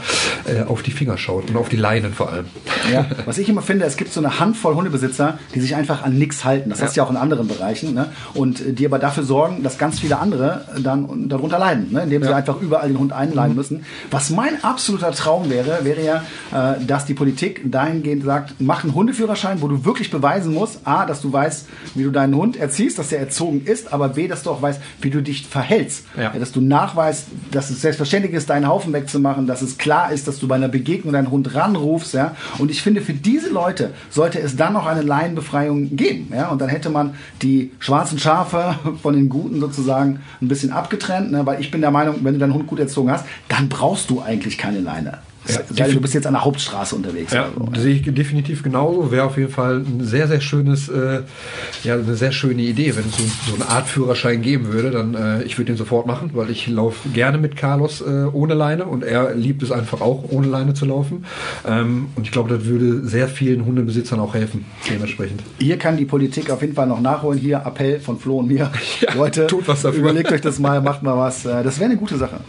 äh, 0.45 0.63
auf 0.63 0.83
die 0.83 0.91
Finger 0.91 1.17
schaut 1.17 1.49
und 1.49 1.57
auf 1.57 1.69
die 1.69 1.77
Leinen 1.77 2.13
vor 2.13 2.31
allem. 2.31 2.45
Ja, 2.91 3.05
was 3.25 3.37
ich 3.37 3.49
immer 3.49 3.61
finde, 3.61 3.85
es 3.85 3.97
gibt 3.97 4.11
so 4.11 4.19
eine 4.19 4.39
Handvoll 4.39 4.75
Hundebesitzer, 4.75 5.39
die 5.55 5.59
sich 5.59 5.75
einfach 5.75 6.03
an 6.03 6.17
nichts 6.17 6.45
halten. 6.45 6.69
Das 6.69 6.79
ja. 6.79 6.85
hast 6.85 6.95
du 6.95 7.01
ja 7.01 7.05
auch 7.05 7.09
in 7.09 7.17
anderen 7.17 7.47
Bereichen. 7.47 7.93
Ne? 7.93 8.11
Und 8.33 8.61
die 8.67 8.85
aber 8.85 8.99
dafür 8.99 9.23
sorgen, 9.23 9.63
dass 9.63 9.77
ganz 9.77 9.99
viele 9.99 10.19
andere 10.19 10.65
dann 10.83 11.29
darunter 11.29 11.59
leiden, 11.59 11.87
ne? 11.91 12.03
indem 12.03 12.23
sie 12.23 12.33
einfach 12.33 12.61
überall 12.61 12.87
den 12.87 12.97
Hund 13.01 13.13
einleihen 13.13 13.51
mhm. 13.51 13.57
müssen. 13.57 13.85
Was 14.09 14.29
mein 14.29 14.63
absoluter 14.63 15.11
Traum 15.11 15.49
wäre, 15.49 15.83
wäre 15.83 16.03
ja, 16.03 16.23
äh, 16.75 16.83
dass 16.85 17.05
die 17.05 17.13
Politik 17.13 17.69
dahingehend 17.69 18.23
sagt, 18.23 18.55
mach 18.59 18.83
einen 18.83 18.95
Hundeführerschein, 18.95 19.61
wo 19.61 19.67
du 19.67 19.83
wirklich 19.85 20.11
beweisen 20.11 20.53
musst, 20.53 20.79
a, 20.85 21.05
dass 21.05 21.21
du 21.21 21.33
weißt, 21.33 21.67
wie 21.95 22.03
du 22.03 22.11
deinen 22.11 22.35
Hund 22.35 22.57
erziehst, 22.57 22.97
dass 22.99 23.09
der 23.09 23.19
erzogen 23.19 23.63
ist, 23.65 23.91
aber 23.93 24.09
b, 24.09 24.27
dass 24.27 24.43
du 24.43 24.51
auch 24.51 24.61
weißt, 24.61 24.81
wie 25.01 25.09
du 25.09 25.21
dich 25.21 25.47
verhältst. 25.47 26.05
Ja. 26.17 26.29
dass 26.29 26.51
du 26.51 26.61
nachweist, 26.61 27.27
dass 27.51 27.69
es 27.69 27.81
selbstverständlich 27.81 28.33
ist, 28.33 28.49
deinen 28.49 28.67
Haufen 28.67 28.93
wegzumachen, 28.93 29.47
dass 29.47 29.61
es 29.61 29.77
klar 29.77 30.11
ist, 30.11 30.27
dass 30.27 30.39
du 30.39 30.47
bei 30.47 30.55
einer 30.55 30.67
Begegnung 30.67 31.13
deinen 31.13 31.31
Hund 31.31 31.55
ranrufst. 31.55 32.13
Ja? 32.13 32.35
Und 32.57 32.71
ich 32.71 32.81
finde, 32.81 33.01
für 33.01 33.13
diese 33.13 33.49
Leute 33.49 33.91
sollte 34.09 34.39
es 34.39 34.55
dann 34.55 34.73
noch 34.73 34.85
eine 34.85 35.01
Laienbefreiung 35.01 35.95
geben. 35.95 36.31
Ja? 36.33 36.49
Und 36.49 36.61
dann 36.61 36.69
hätte 36.69 36.89
man 36.89 37.15
die 37.41 37.71
schwarzen 37.79 38.19
Schafe 38.19 38.75
von 39.01 39.13
den 39.13 39.29
Guten 39.29 39.59
sozusagen 39.59 40.19
ein 40.41 40.47
bisschen 40.47 40.71
abgetrennt, 40.71 41.31
ne? 41.31 41.45
weil 41.45 41.59
ich 41.61 41.71
bin 41.71 41.81
der 41.81 41.91
Meinung, 41.91 42.17
wenn 42.23 42.33
du 42.33 42.39
deinen 42.39 42.53
Hund 42.53 42.67
gut 42.67 42.79
erzogen 42.91 43.11
hast, 43.11 43.25
dann 43.47 43.69
brauchst 43.69 44.09
du 44.09 44.21
eigentlich 44.21 44.57
keine 44.57 44.79
Leine. 44.79 45.19
Ja, 45.75 45.87
du 45.87 45.99
bist 45.99 46.13
jetzt 46.13 46.27
an 46.27 46.33
der 46.33 46.45
Hauptstraße 46.45 46.95
unterwegs. 46.95 47.33
Ja, 47.33 47.49
so, 47.57 47.63
ne? 47.63 47.79
sehe 47.79 47.95
ich 47.95 48.03
definitiv 48.03 48.61
genauso. 48.61 49.11
Wäre 49.11 49.23
auf 49.23 49.37
jeden 49.37 49.51
Fall 49.51 49.77
ein 49.79 50.03
sehr, 50.03 50.27
sehr 50.27 50.39
schönes, 50.39 50.87
äh, 50.87 51.21
ja, 51.83 51.95
eine 51.95 52.15
sehr 52.15 52.31
schöne 52.31 52.61
Idee, 52.61 52.95
wenn 52.95 53.05
es 53.05 53.17
so, 53.17 53.23
so 53.49 53.55
eine 53.55 53.67
Art 53.67 53.87
Führerschein 53.87 54.41
geben 54.41 54.71
würde. 54.71 54.91
Dann, 54.91 55.15
äh, 55.15 55.43
ich 55.43 55.57
würde 55.57 55.71
den 55.71 55.77
sofort 55.77 56.05
machen, 56.05 56.31
weil 56.33 56.51
ich 56.51 56.67
laufe 56.67 57.09
gerne 57.09 57.37
mit 57.37 57.55
Carlos 57.55 58.01
äh, 58.01 58.25
ohne 58.31 58.53
Leine 58.53 58.85
und 58.85 59.03
er 59.03 59.33
liebt 59.33 59.63
es 59.63 59.71
einfach 59.71 60.01
auch, 60.01 60.25
ohne 60.29 60.47
Leine 60.47 60.73
zu 60.73 60.85
laufen. 60.85 61.25
Ähm, 61.67 62.09
und 62.15 62.25
ich 62.25 62.31
glaube, 62.31 62.55
das 62.55 62.65
würde 62.65 63.05
sehr 63.07 63.27
vielen 63.27 63.65
Hundebesitzern 63.65 64.19
auch 64.19 64.35
helfen, 64.35 64.65
dementsprechend. 64.89 65.41
Hier 65.59 65.77
kann 65.77 65.97
die 65.97 66.05
Politik 66.05 66.51
auf 66.51 66.61
jeden 66.61 66.75
Fall 66.75 66.87
noch 66.87 67.01
nachholen. 67.01 67.39
Hier 67.39 67.63
Appell 67.65 67.99
von 67.99 68.19
Flo 68.19 68.37
und 68.37 68.47
mir. 68.47 68.71
Ja, 69.01 69.13
Leute, 69.15 69.47
tut 69.47 69.67
was 69.67 69.81
dafür. 69.81 70.01
überlegt 70.01 70.31
euch 70.31 70.41
das 70.41 70.59
mal, 70.59 70.81
macht 70.81 71.01
mal 71.01 71.17
was. 71.17 71.45
Äh, 71.45 71.63
das 71.63 71.79
wäre 71.79 71.89
eine 71.89 71.97
gute 71.97 72.17
Sache. 72.17 72.41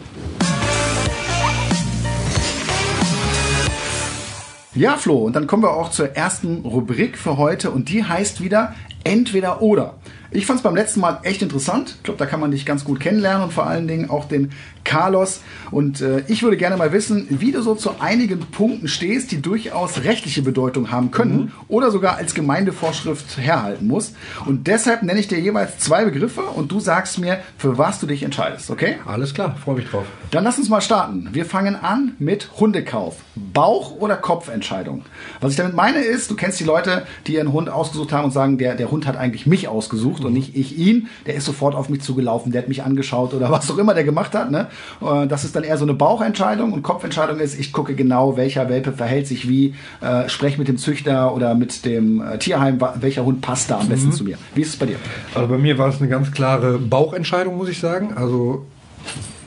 Ja, 4.75 4.97
Flo, 4.97 5.19
und 5.19 5.37
dann 5.37 5.47
kommen 5.47 5.62
wir 5.62 5.75
auch 5.75 5.91
zur 5.91 6.17
ersten 6.17 6.64
Rubrik 6.64 7.19
für 7.19 7.37
heute 7.37 7.71
und 7.71 7.91
die 7.91 8.05
heißt 8.05 8.41
wieder 8.41 8.75
Entweder 9.05 9.61
oder. 9.61 9.99
Ich 10.35 10.47
fand 10.47 10.59
es 10.59 10.62
beim 10.62 10.75
letzten 10.75 11.01
Mal 11.01 11.21
echt 11.25 11.43
interessant. 11.43 11.97
Ich 11.99 12.03
glaube, 12.05 12.19
da 12.19 12.27
kann 12.27 12.41
man 12.41 12.51
dich 12.51 12.65
ganz 12.65 12.85
gut 12.85 13.01
kennenlernen 13.01 13.45
und 13.45 13.53
vor 13.53 13.67
allen 13.67 13.87
Dingen 13.87 14.09
auch 14.09 14.25
den 14.25 14.51
Carlos. 14.85 15.41
Und 15.71 16.01
äh, 16.01 16.23
ich 16.27 16.43
würde 16.43 16.57
gerne 16.57 16.77
mal 16.77 16.93
wissen, 16.93 17.27
wie 17.29 17.53
du 17.53 17.62
so 17.62 17.75
zu 17.75 18.01
einigen 18.01 18.41
Punkten 18.41 18.89
stehst, 18.89 19.31
die 19.31 19.43
durchaus 19.43 20.05
rechtliche 20.05 20.43
Bedeutung 20.43 20.91
haben 20.91 21.11
können 21.11 21.37
mhm. 21.37 21.53
oder 21.69 21.91
sogar 21.91 22.17
als 22.17 22.35
Gemeindevorschrift 22.35 23.37
herhalten 23.39 23.87
muss. 23.87 24.15
Und 24.47 24.67
deshalb 24.67 25.03
nenne 25.03 25.21
ich 25.21 25.29
dir 25.29 25.39
jeweils 25.39 25.79
zwei 25.79 26.05
Begriffe 26.05 26.43
und 26.43 26.73
du 26.73 26.81
sagst 26.81 27.19
mir, 27.19 27.39
für 27.59 27.79
was 27.79 28.01
du 28.01 28.07
dich 28.07 28.23
entscheidest, 28.23 28.71
okay? 28.71 28.97
Alles 29.07 29.35
klar, 29.35 29.57
freue 29.62 29.77
mich 29.77 29.89
drauf. 29.89 30.05
Dann 30.31 30.45
lass 30.45 30.59
uns 30.59 30.69
mal 30.69 30.81
starten. 30.81 31.29
Wir 31.33 31.45
fangen 31.45 31.77
an 31.77 32.12
mit 32.19 32.51
Hundekauf. 32.59 33.17
Bauch- 33.35 33.97
oder 33.99 34.17
Kopfentscheidung. 34.17 35.05
Was 35.41 35.53
ich 35.53 35.57
damit 35.57 35.75
meine 35.75 35.99
ist, 35.99 36.31
du 36.31 36.37
kennst 36.37 36.59
die 36.59 36.65
Leute, 36.65 37.07
die 37.27 37.35
ihren 37.35 37.53
Hund 37.53 37.69
ausgesucht 37.69 38.12
haben 38.12 38.25
und 38.25 38.31
sagen, 38.31 38.59
der, 38.59 38.75
der 38.75 38.91
Hund 38.91 39.07
hat 39.07 39.17
eigentlich 39.17 39.47
mich 39.47 39.69
ausgesucht 39.69 40.22
mhm. 40.23 40.29
und 40.29 40.33
nicht 40.35 40.57
ich 40.57 40.79
ihn. 40.79 41.09
Der 41.26 41.35
ist 41.35 41.45
sofort 41.45 41.75
auf 41.75 41.88
mich 41.88 42.02
zugelaufen, 42.02 42.52
der 42.52 42.62
hat 42.62 42.69
mich 42.69 42.83
angeschaut 42.83 43.35
oder 43.35 43.50
was 43.50 43.71
auch 43.71 43.79
immer 43.79 43.95
der 43.95 44.05
gemacht 44.05 44.35
hat. 44.35 44.50
Ne? 44.50 44.69
Äh, 45.00 45.26
das 45.26 45.45
ist 45.45 45.55
dann 45.57 45.64
eher 45.64 45.76
so 45.76 45.85
eine 45.85 45.95
Bauchentscheidung 45.95 46.73
und 46.73 46.83
Kopfentscheidung 46.83 47.38
ist, 47.38 47.59
ich 47.59 47.73
gucke 47.73 47.95
genau, 47.95 48.37
welcher 48.37 48.69
Welpe 48.69 48.93
verhält 48.93 49.26
sich 49.26 49.49
wie, 49.49 49.75
äh, 50.00 50.29
spreche 50.29 50.59
mit 50.59 50.69
dem 50.69 50.79
Züchter 50.79 51.35
oder 51.35 51.55
mit 51.55 51.85
dem 51.85 52.23
äh, 52.23 52.38
Tierheim, 52.38 52.81
welcher 52.97 53.25
Hund 53.25 53.41
passt 53.41 53.71
da 53.71 53.79
am 53.79 53.88
besten 53.88 54.09
mhm. 54.09 54.12
zu 54.12 54.25
mir. 54.25 54.38
Wie 54.55 54.62
ist 54.62 54.69
es 54.69 54.76
bei 54.76 54.87
dir? 54.87 54.97
Also 55.35 55.49
bei 55.49 55.59
mir 55.59 55.79
war 55.79 55.88
es 55.88 56.00
eine 56.00 56.09
ganz 56.09 56.31
klare 56.33 56.79
Bauchentscheidung, 56.79 57.57
muss 57.57 57.69
ich 57.69 57.79
sagen. 57.79 58.14
Also 58.14 58.67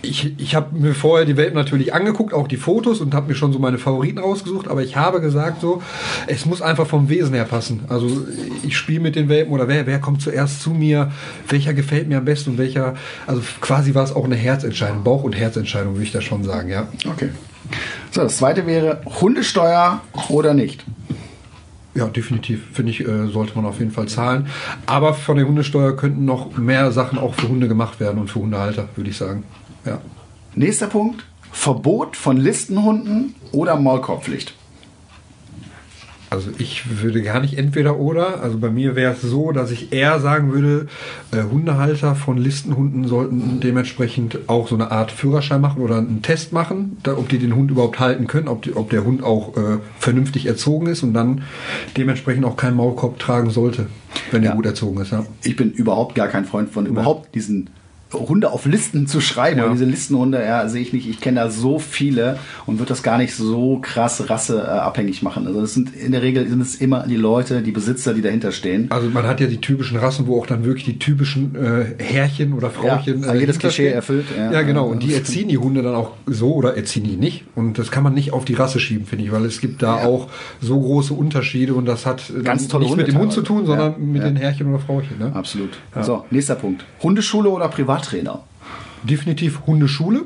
ich, 0.07 0.39
ich 0.39 0.55
habe 0.55 0.77
mir 0.77 0.93
vorher 0.93 1.25
die 1.25 1.37
Welpen 1.37 1.55
natürlich 1.55 1.93
angeguckt, 1.93 2.33
auch 2.33 2.47
die 2.47 2.57
Fotos 2.57 3.01
und 3.01 3.13
habe 3.13 3.27
mir 3.27 3.35
schon 3.35 3.51
so 3.53 3.59
meine 3.59 3.77
Favoriten 3.77 4.19
rausgesucht, 4.19 4.67
aber 4.67 4.83
ich 4.83 4.95
habe 4.95 5.21
gesagt 5.21 5.61
so, 5.61 5.81
es 6.27 6.45
muss 6.45 6.61
einfach 6.61 6.87
vom 6.87 7.09
Wesen 7.09 7.33
her 7.33 7.45
passen. 7.45 7.81
Also 7.89 8.25
ich 8.63 8.77
spiele 8.77 8.99
mit 8.99 9.15
den 9.15 9.29
Welpen 9.29 9.53
oder 9.53 9.67
wer, 9.67 9.85
wer 9.87 9.99
kommt 9.99 10.21
zuerst 10.21 10.61
zu 10.61 10.71
mir, 10.71 11.11
welcher 11.49 11.73
gefällt 11.73 12.07
mir 12.07 12.17
am 12.19 12.25
besten 12.25 12.51
und 12.51 12.57
welcher, 12.57 12.95
also 13.27 13.41
quasi 13.61 13.93
war 13.93 14.03
es 14.03 14.13
auch 14.13 14.25
eine 14.25 14.35
Herzentscheidung, 14.35 15.03
Bauch- 15.03 15.23
und 15.23 15.33
Herzentscheidung, 15.33 15.93
würde 15.93 16.03
ich 16.03 16.11
da 16.11 16.21
schon 16.21 16.43
sagen, 16.43 16.69
ja. 16.69 16.87
Okay. 17.05 17.29
So, 18.11 18.21
das 18.21 18.37
zweite 18.37 18.67
wäre 18.67 19.01
Hundesteuer 19.19 20.01
oder 20.29 20.53
nicht. 20.53 20.85
Ja, 21.95 22.07
definitiv. 22.07 22.61
Finde 22.73 22.91
ich, 22.91 23.07
äh, 23.07 23.27
sollte 23.27 23.55
man 23.55 23.65
auf 23.65 23.79
jeden 23.79 23.91
Fall 23.91 24.07
zahlen. 24.07 24.47
Aber 24.85 25.13
von 25.13 25.37
der 25.37 25.47
Hundesteuer 25.47 25.95
könnten 25.95 26.25
noch 26.25 26.57
mehr 26.57 26.91
Sachen 26.91 27.17
auch 27.17 27.33
für 27.33 27.47
Hunde 27.47 27.69
gemacht 27.69 28.01
werden 28.01 28.19
und 28.19 28.29
für 28.29 28.39
Hundehalter, 28.39 28.89
würde 28.95 29.09
ich 29.09 29.17
sagen. 29.17 29.43
Ja. 29.85 30.01
Nächster 30.55 30.87
Punkt. 30.87 31.25
Verbot 31.51 32.17
von 32.17 32.37
Listenhunden 32.37 33.35
oder 33.51 33.75
Maulkorbpflicht. 33.77 34.53
Also 36.31 36.49
ich 36.57 37.01
würde 37.01 37.21
gar 37.21 37.39
nicht 37.39 37.57
entweder 37.57 37.97
oder. 37.97 38.41
Also 38.41 38.57
bei 38.57 38.69
mir 38.69 38.95
wäre 38.95 39.13
es 39.13 39.21
so, 39.21 39.51
dass 39.51 39.71
ich 39.71 39.93
eher 39.93 40.19
sagen 40.19 40.51
würde, 40.51 40.87
äh, 41.31 41.43
Hundehalter 41.43 42.15
von 42.15 42.37
Listenhunden 42.37 43.07
sollten 43.07 43.59
dementsprechend 43.61 44.39
auch 44.47 44.67
so 44.67 44.75
eine 44.75 44.91
Art 44.91 45.11
Führerschein 45.11 45.61
machen 45.61 45.81
oder 45.81 45.97
einen 45.99 46.23
Test 46.23 46.51
machen, 46.51 46.97
da, 47.03 47.13
ob 47.15 47.29
die 47.29 47.37
den 47.37 47.55
Hund 47.55 47.71
überhaupt 47.71 47.99
halten 47.99 48.27
können, 48.27 48.47
ob, 48.49 48.63
die, 48.63 48.75
ob 48.75 48.89
der 48.89 49.05
Hund 49.05 49.23
auch 49.23 49.55
äh, 49.55 49.77
vernünftig 49.99 50.47
erzogen 50.47 50.87
ist 50.87 51.03
und 51.03 51.13
dann 51.13 51.43
dementsprechend 51.95 52.43
auch 52.43 52.57
keinen 52.57 52.75
Maulkorb 52.75 53.17
tragen 53.19 53.51
sollte, 53.51 53.87
wenn 54.31 54.43
Ja. 54.43 54.49
er 54.49 54.55
gut 54.57 54.65
erzogen 54.65 54.99
ist. 54.99 55.11
Ja. 55.11 55.25
Ich 55.43 55.55
bin 55.55 55.71
überhaupt 55.71 56.15
gar 56.15 56.27
kein 56.27 56.43
Freund 56.43 56.69
von 56.71 56.85
überhaupt 56.85 57.33
diesen 57.35 57.69
Hunde 58.15 58.51
auf 58.51 58.65
Listen 58.65 59.07
zu 59.07 59.21
schreiben. 59.21 59.59
Ja. 59.59 59.69
Diese 59.69 59.85
Listenhunde, 59.85 60.43
ja, 60.43 60.67
sehe 60.67 60.81
ich 60.81 60.93
nicht. 60.93 61.07
Ich 61.07 61.21
kenne 61.21 61.41
da 61.41 61.49
so 61.49 61.79
viele 61.79 62.39
und 62.65 62.79
würde 62.79 62.89
das 62.89 63.03
gar 63.03 63.17
nicht 63.17 63.35
so 63.35 63.79
krass 63.81 64.29
rasseabhängig 64.29 65.21
machen. 65.21 65.47
Also 65.47 65.61
das 65.61 65.73
sind 65.73 65.95
in 65.95 66.11
der 66.11 66.21
Regel 66.21 66.47
sind 66.47 66.61
es 66.61 66.75
immer 66.75 67.05
die 67.07 67.15
Leute, 67.15 67.61
die 67.61 67.71
Besitzer, 67.71 68.13
die 68.13 68.21
dahinter 68.21 68.51
stehen. 68.51 68.87
Also 68.89 69.09
man 69.09 69.25
hat 69.25 69.39
ja 69.39 69.47
die 69.47 69.61
typischen 69.61 69.97
Rassen, 69.97 70.27
wo 70.27 70.39
auch 70.39 70.47
dann 70.47 70.65
wirklich 70.65 70.85
die 70.85 70.99
typischen 70.99 71.55
äh, 71.55 72.01
Herrchen 72.01 72.53
oder 72.53 72.69
Frauchen. 72.69 73.23
Ja, 73.23 73.33
jedes 73.33 73.55
hinterstehen. 73.55 73.59
Klischee 73.59 73.87
erfüllt, 73.89 74.25
ja. 74.37 74.51
Ja, 74.51 74.61
genau. 74.61 74.87
Und 74.87 75.03
die 75.03 75.13
erziehen 75.13 75.47
die 75.47 75.57
Hunde 75.57 75.81
dann 75.81 75.95
auch 75.95 76.11
so 76.25 76.53
oder 76.53 76.75
erziehen 76.75 77.03
die 77.03 77.17
nicht. 77.17 77.45
Und 77.55 77.77
das 77.77 77.91
kann 77.91 78.03
man 78.03 78.13
nicht 78.13 78.33
auf 78.33 78.45
die 78.45 78.53
Rasse 78.53 78.79
schieben, 78.79 79.05
finde 79.05 79.25
ich, 79.25 79.31
weil 79.31 79.45
es 79.45 79.61
gibt 79.61 79.81
da 79.81 80.03
auch 80.03 80.29
so 80.61 80.79
große 80.79 81.13
Unterschiede 81.13 81.73
und 81.73 81.85
das 81.85 82.05
hat 82.05 82.29
dann 82.29 82.43
Ganz 82.43 82.67
tolle 82.67 82.85
nichts 82.85 82.97
mit 82.97 83.07
Hunde 83.07 83.17
dem 83.17 83.21
Hund 83.21 83.33
zu 83.33 83.41
tun, 83.41 83.65
sondern 83.65 83.95
mit 84.11 84.23
den 84.23 84.35
Herrchen 84.35 84.67
oder 84.67 84.79
Frauchen. 84.79 85.17
Ne? 85.19 85.31
Absolut. 85.33 85.77
So, 86.01 86.25
nächster 86.31 86.55
Punkt. 86.55 86.85
Hundeschule 87.01 87.49
oder 87.49 87.69
Privattrainer? 88.05 88.43
Definitiv 89.03 89.61
Hundeschule, 89.67 90.25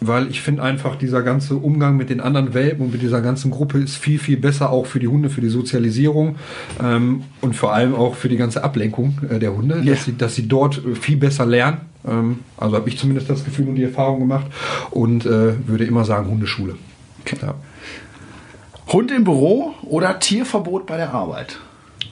weil 0.00 0.28
ich 0.30 0.40
finde 0.40 0.62
einfach, 0.62 0.96
dieser 0.96 1.22
ganze 1.22 1.56
Umgang 1.56 1.96
mit 1.96 2.10
den 2.10 2.20
anderen 2.20 2.54
Welpen 2.54 2.86
und 2.86 2.92
mit 2.92 3.02
dieser 3.02 3.20
ganzen 3.20 3.50
Gruppe 3.50 3.78
ist 3.78 3.96
viel, 3.96 4.18
viel 4.18 4.36
besser 4.36 4.70
auch 4.70 4.86
für 4.86 4.98
die 4.98 5.06
Hunde, 5.08 5.30
für 5.30 5.40
die 5.40 5.48
Sozialisierung 5.48 6.36
ähm, 6.82 7.22
und 7.40 7.54
vor 7.54 7.72
allem 7.72 7.94
auch 7.94 8.14
für 8.16 8.28
die 8.28 8.36
ganze 8.36 8.64
Ablenkung 8.64 9.20
äh, 9.30 9.38
der 9.38 9.54
Hunde, 9.54 9.80
Ja. 9.84 9.94
dass, 9.94 10.04
sie, 10.04 10.16
dass 10.16 10.34
sie 10.34 10.48
dort 10.48 10.78
äh, 10.84 10.94
viel 10.94 11.16
besser 11.16 11.46
lernen. 11.46 11.78
Ähm, 12.06 12.40
also 12.56 12.76
habe 12.76 12.88
ich 12.88 12.98
zumindest 12.98 13.30
das 13.30 13.44
Gefühl 13.44 13.68
und 13.68 13.76
die 13.76 13.84
Erfahrung 13.84 14.20
gemacht 14.20 14.46
und 14.90 15.24
äh, 15.24 15.68
würde 15.68 15.84
immer 15.84 16.04
sagen 16.04 16.28
Hundeschule. 16.28 16.74
Okay. 17.20 17.36
Ja. 17.42 17.54
Hund 18.92 19.10
im 19.12 19.24
Büro 19.24 19.74
oder 19.82 20.18
Tierverbot 20.18 20.86
bei 20.86 20.96
der 20.96 21.12
Arbeit? 21.12 21.58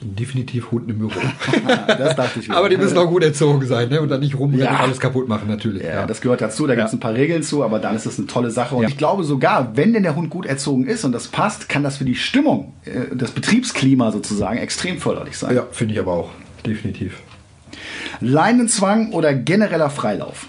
Definitiv 0.01 0.71
Hund 0.71 0.89
im 0.89 0.99
Büro. 0.99 1.11
Das 1.87 2.15
dachte 2.15 2.39
ich 2.39 2.47
mir. 2.49 2.55
Aber 2.57 2.69
die 2.69 2.77
müssen 2.77 2.97
auch 2.97 3.07
gut 3.07 3.23
erzogen 3.23 3.65
sein 3.65 3.89
ne? 3.89 4.01
und 4.01 4.09
dann 4.09 4.19
nicht 4.19 4.37
rumrennen 4.37 4.65
Ja. 4.65 4.71
und 4.71 4.79
alles 4.81 4.99
kaputt 4.99 5.27
machen, 5.27 5.47
natürlich. 5.47 5.83
Ja, 5.83 6.05
das 6.05 6.21
gehört 6.21 6.41
dazu, 6.41 6.67
da 6.67 6.75
gibt 6.75 6.87
es 6.87 6.93
ein 6.93 6.99
paar 6.99 7.13
Regeln 7.13 7.43
zu, 7.43 7.63
aber 7.63 7.79
dann 7.79 7.95
ist 7.95 8.05
das 8.05 8.17
eine 8.17 8.27
tolle 8.27 8.51
Sache. 8.51 8.75
Und 8.75 8.83
Ja. 8.83 8.89
ich 8.89 8.97
glaube 8.97 9.23
sogar, 9.23 9.75
wenn 9.77 9.93
denn 9.93 10.03
der 10.03 10.15
Hund 10.15 10.29
gut 10.29 10.45
erzogen 10.45 10.85
ist 10.87 11.03
und 11.05 11.11
das 11.11 11.27
passt, 11.27 11.69
kann 11.69 11.83
das 11.83 11.97
für 11.97 12.05
die 12.05 12.15
Stimmung, 12.15 12.73
äh, 12.85 13.15
das 13.15 13.31
Betriebsklima 13.31 14.11
sozusagen 14.11 14.57
extrem 14.57 14.97
förderlich 14.97 15.37
sein. 15.37 15.55
ja 15.55 15.63
finde 15.71 15.93
ich 15.93 15.99
aber 15.99 16.13
auch. 16.13 16.29
Definitiv. 16.65 17.19
Leinenzwang 18.21 19.11
oder 19.11 19.33
genereller 19.33 19.89
Freilauf? 19.89 20.47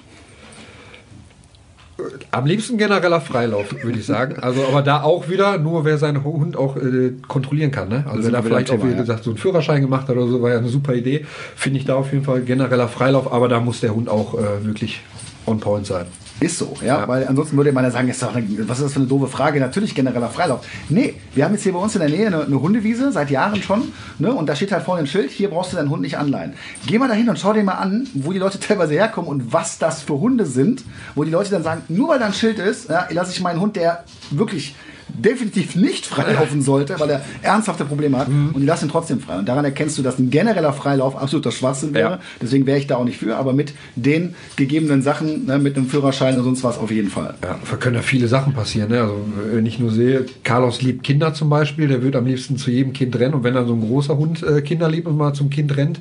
Am 2.31 2.45
liebsten 2.45 2.77
genereller 2.77 3.21
Freilauf, 3.21 3.73
würde 3.83 3.99
ich 3.99 4.07
sagen. 4.07 4.37
Also, 4.39 4.67
aber 4.67 4.83
da 4.83 5.03
auch 5.03 5.29
wieder 5.29 5.59
nur, 5.59 5.85
wer 5.85 5.97
seinen 5.97 6.25
Hund 6.25 6.57
auch 6.57 6.77
äh, 6.77 7.13
kontrollieren 7.27 7.71
kann. 7.71 7.89
Ne? 7.89 8.05
Also, 8.07 8.25
wer 8.25 8.33
da 8.33 8.43
vielleicht 8.43 8.71
auch, 8.71 8.85
wie 8.85 8.95
gesagt, 8.95 9.25
so 9.25 9.31
einen 9.31 9.39
Führerschein 9.39 9.81
gemacht 9.81 10.09
hat 10.09 10.17
oder 10.17 10.27
so, 10.27 10.43
war 10.43 10.51
ja 10.51 10.59
eine 10.59 10.69
super 10.69 10.95
Idee. 10.95 11.25
Finde 11.55 11.79
ich 11.79 11.87
da 11.87 11.95
auf 11.95 12.13
jeden 12.13 12.25
Fall 12.25 12.43
genereller 12.43 12.89
Freilauf, 12.89 13.33
aber 13.33 13.49
da 13.49 13.61
muss 13.61 13.81
der 13.81 13.95
Hund 13.95 14.09
auch 14.09 14.35
äh, 14.35 14.65
wirklich 14.65 15.01
on 15.47 15.61
point 15.61 15.87
sein. 15.87 16.07
Ist 16.39 16.59
so, 16.59 16.75
ja, 16.83 17.01
Ja. 17.01 17.09
weil 17.09 17.27
ansonsten 17.27 17.57
würde 17.57 17.73
man 17.73 17.85
ja 17.85 17.91
sagen, 17.91 18.09
ist 18.09 18.23
doch 18.23 18.35
eine, 18.35 18.47
was 18.69 18.79
ist 18.79 18.85
das 18.85 18.93
für 18.93 18.99
eine 18.99 19.09
doofe 19.09 19.27
Frage? 19.27 19.59
Natürlich 19.59 19.95
genereller 19.95 20.29
Freilauf. 20.29 20.67
Nee, 20.91 21.15
wir 21.35 21.45
haben 21.45 21.53
jetzt 21.55 21.63
hier 21.63 21.73
bei 21.73 21.79
uns 21.79 21.95
in 21.95 22.01
der 22.03 22.11
Nähe 22.11 22.27
eine, 22.27 22.45
eine 22.45 22.61
Hundewiese, 22.61 23.11
seit 23.11 23.31
Jahren 23.31 23.63
schon, 23.63 23.91
ne? 24.19 24.33
und 24.35 24.47
da 24.47 24.55
steht 24.55 24.71
halt 24.71 24.83
vorne 24.85 25.01
ein 25.03 25.07
Schild, 25.07 25.31
hier 25.31 25.49
brauchst 25.49 25.73
du 25.73 25.77
deinen 25.77 25.89
Hund 25.89 26.03
nicht 26.03 26.19
anleihen. 26.19 26.53
Geh 26.87 26.99
mal 26.99 27.09
dahin 27.09 27.29
und 27.31 27.39
schau 27.39 27.55
dir 27.55 27.63
mal 27.65 27.75
an, 27.75 28.07
wo 28.13 28.33
die 28.33 28.39
Leute 28.39 28.61
teilweise 28.61 28.93
herkommen 28.93 29.31
und 29.31 29.53
was 29.55 29.79
das 29.79 30.03
für 30.03 30.21
Hunde 30.21 30.45
sind, 30.45 30.85
wo 31.15 31.25
die 31.25 31.31
Leute 31.31 31.51
dann 31.51 31.63
sagen, 31.63 31.83
nur 31.89 32.09
weil 32.11 32.19
da 32.19 32.27
ein 32.27 32.35
Schild 32.35 32.59
ist, 32.59 32.91
ja, 32.91 33.07
lasse 33.11 33.33
ich 33.33 33.41
meinen 33.41 33.61
Hund, 33.61 33.77
der 33.77 34.05
wirklich 34.31 34.75
definitiv 35.09 35.77
nicht 35.77 36.07
freilaufen 36.07 36.63
sollte, 36.63 36.99
weil 36.99 37.11
er 37.11 37.25
ernsthafte 37.43 37.85
Probleme 37.85 38.19
hat 38.19 38.29
und 38.29 38.61
die 38.61 38.67
lassen 38.67 38.87
ihn 38.87 38.91
trotzdem 38.91 39.21
frei. 39.21 39.39
Und 39.39 39.49
daran 39.49 39.65
erkennst 39.65 39.99
du, 39.99 40.03
dass 40.03 40.19
ein 40.19 40.31
genereller 40.31 40.73
Freilauf 40.73 41.17
absoluter 41.17 41.53
Schwachsinn 41.53 41.95
wäre. 41.95 42.11
Ja. 42.13 42.21
Deswegen 42.41 42.67
wäre 42.67 42.79
ich 42.79 42.87
da 42.87 42.97
auch 42.97 43.05
nicht 43.05 43.19
für, 43.19 43.37
aber 43.37 43.53
mit 43.53 43.75
den 43.95 44.35
gegebenen 44.57 45.03
Sachen, 45.03 45.47
ne, 45.47 45.59
mit 45.59 45.77
einem 45.77 45.87
Führerschein 45.87 46.37
und 46.37 46.45
sonst 46.45 46.65
was 46.65 46.79
auf 46.79 46.91
jeden 46.91 47.11
Fall. 47.11 47.35
Ja, 47.43 47.59
da 47.69 47.77
können 47.77 47.97
ja 47.97 48.03
viele 48.03 48.29
Sachen 48.29 48.53
passieren. 48.53 48.91
Ne? 48.91 49.01
Also, 49.01 49.17
wenn 49.53 49.67
ich 49.67 49.79
nur 49.79 49.91
sehe, 49.91 50.27
Carlos 50.43 50.83
liebt 50.83 51.03
Kinder 51.03 51.35
zum 51.35 51.51
Beispiel, 51.51 51.89
der 51.89 52.03
wird 52.03 52.17
am 52.17 52.27
liebsten 52.27 52.57
zu 52.57 52.71
jedem 52.71 52.93
Kind 52.93 53.19
rennen. 53.19 53.35
Und 53.35 53.45
wenn 53.45 53.55
dann 53.55 53.67
so 53.67 53.75
ein 53.75 53.81
großer 53.81 54.17
Hund 54.17 54.43
äh, 54.43 54.63
Kinder 54.63 54.89
liebt 54.89 55.07
und 55.07 55.17
mal 55.17 55.33
zum 55.33 55.51
Kind 55.51 55.77
rennt, 55.77 56.01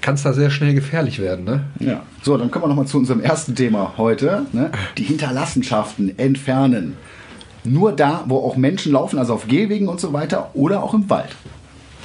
kann 0.00 0.14
es 0.14 0.22
da 0.22 0.32
sehr 0.32 0.50
schnell 0.50 0.74
gefährlich 0.74 1.20
werden. 1.20 1.44
Ne? 1.44 1.64
Ja. 1.80 2.02
So, 2.22 2.36
dann 2.36 2.50
kommen 2.50 2.64
wir 2.64 2.68
nochmal 2.68 2.86
zu 2.86 2.98
unserem 2.98 3.20
ersten 3.20 3.54
Thema 3.54 3.94
heute. 3.96 4.46
Ne? 4.52 4.70
Die 4.96 5.04
Hinterlassenschaften 5.04 6.18
entfernen. 6.18 6.94
Nur 7.64 7.92
da, 7.92 8.24
wo 8.26 8.36
auch 8.38 8.56
Menschen 8.56 8.92
laufen, 8.92 9.18
also 9.18 9.34
auf 9.34 9.46
Gehwegen 9.48 9.88
und 9.88 10.00
so 10.00 10.12
weiter 10.12 10.50
oder 10.54 10.82
auch 10.82 10.94
im 10.94 11.08
Wald. 11.10 11.30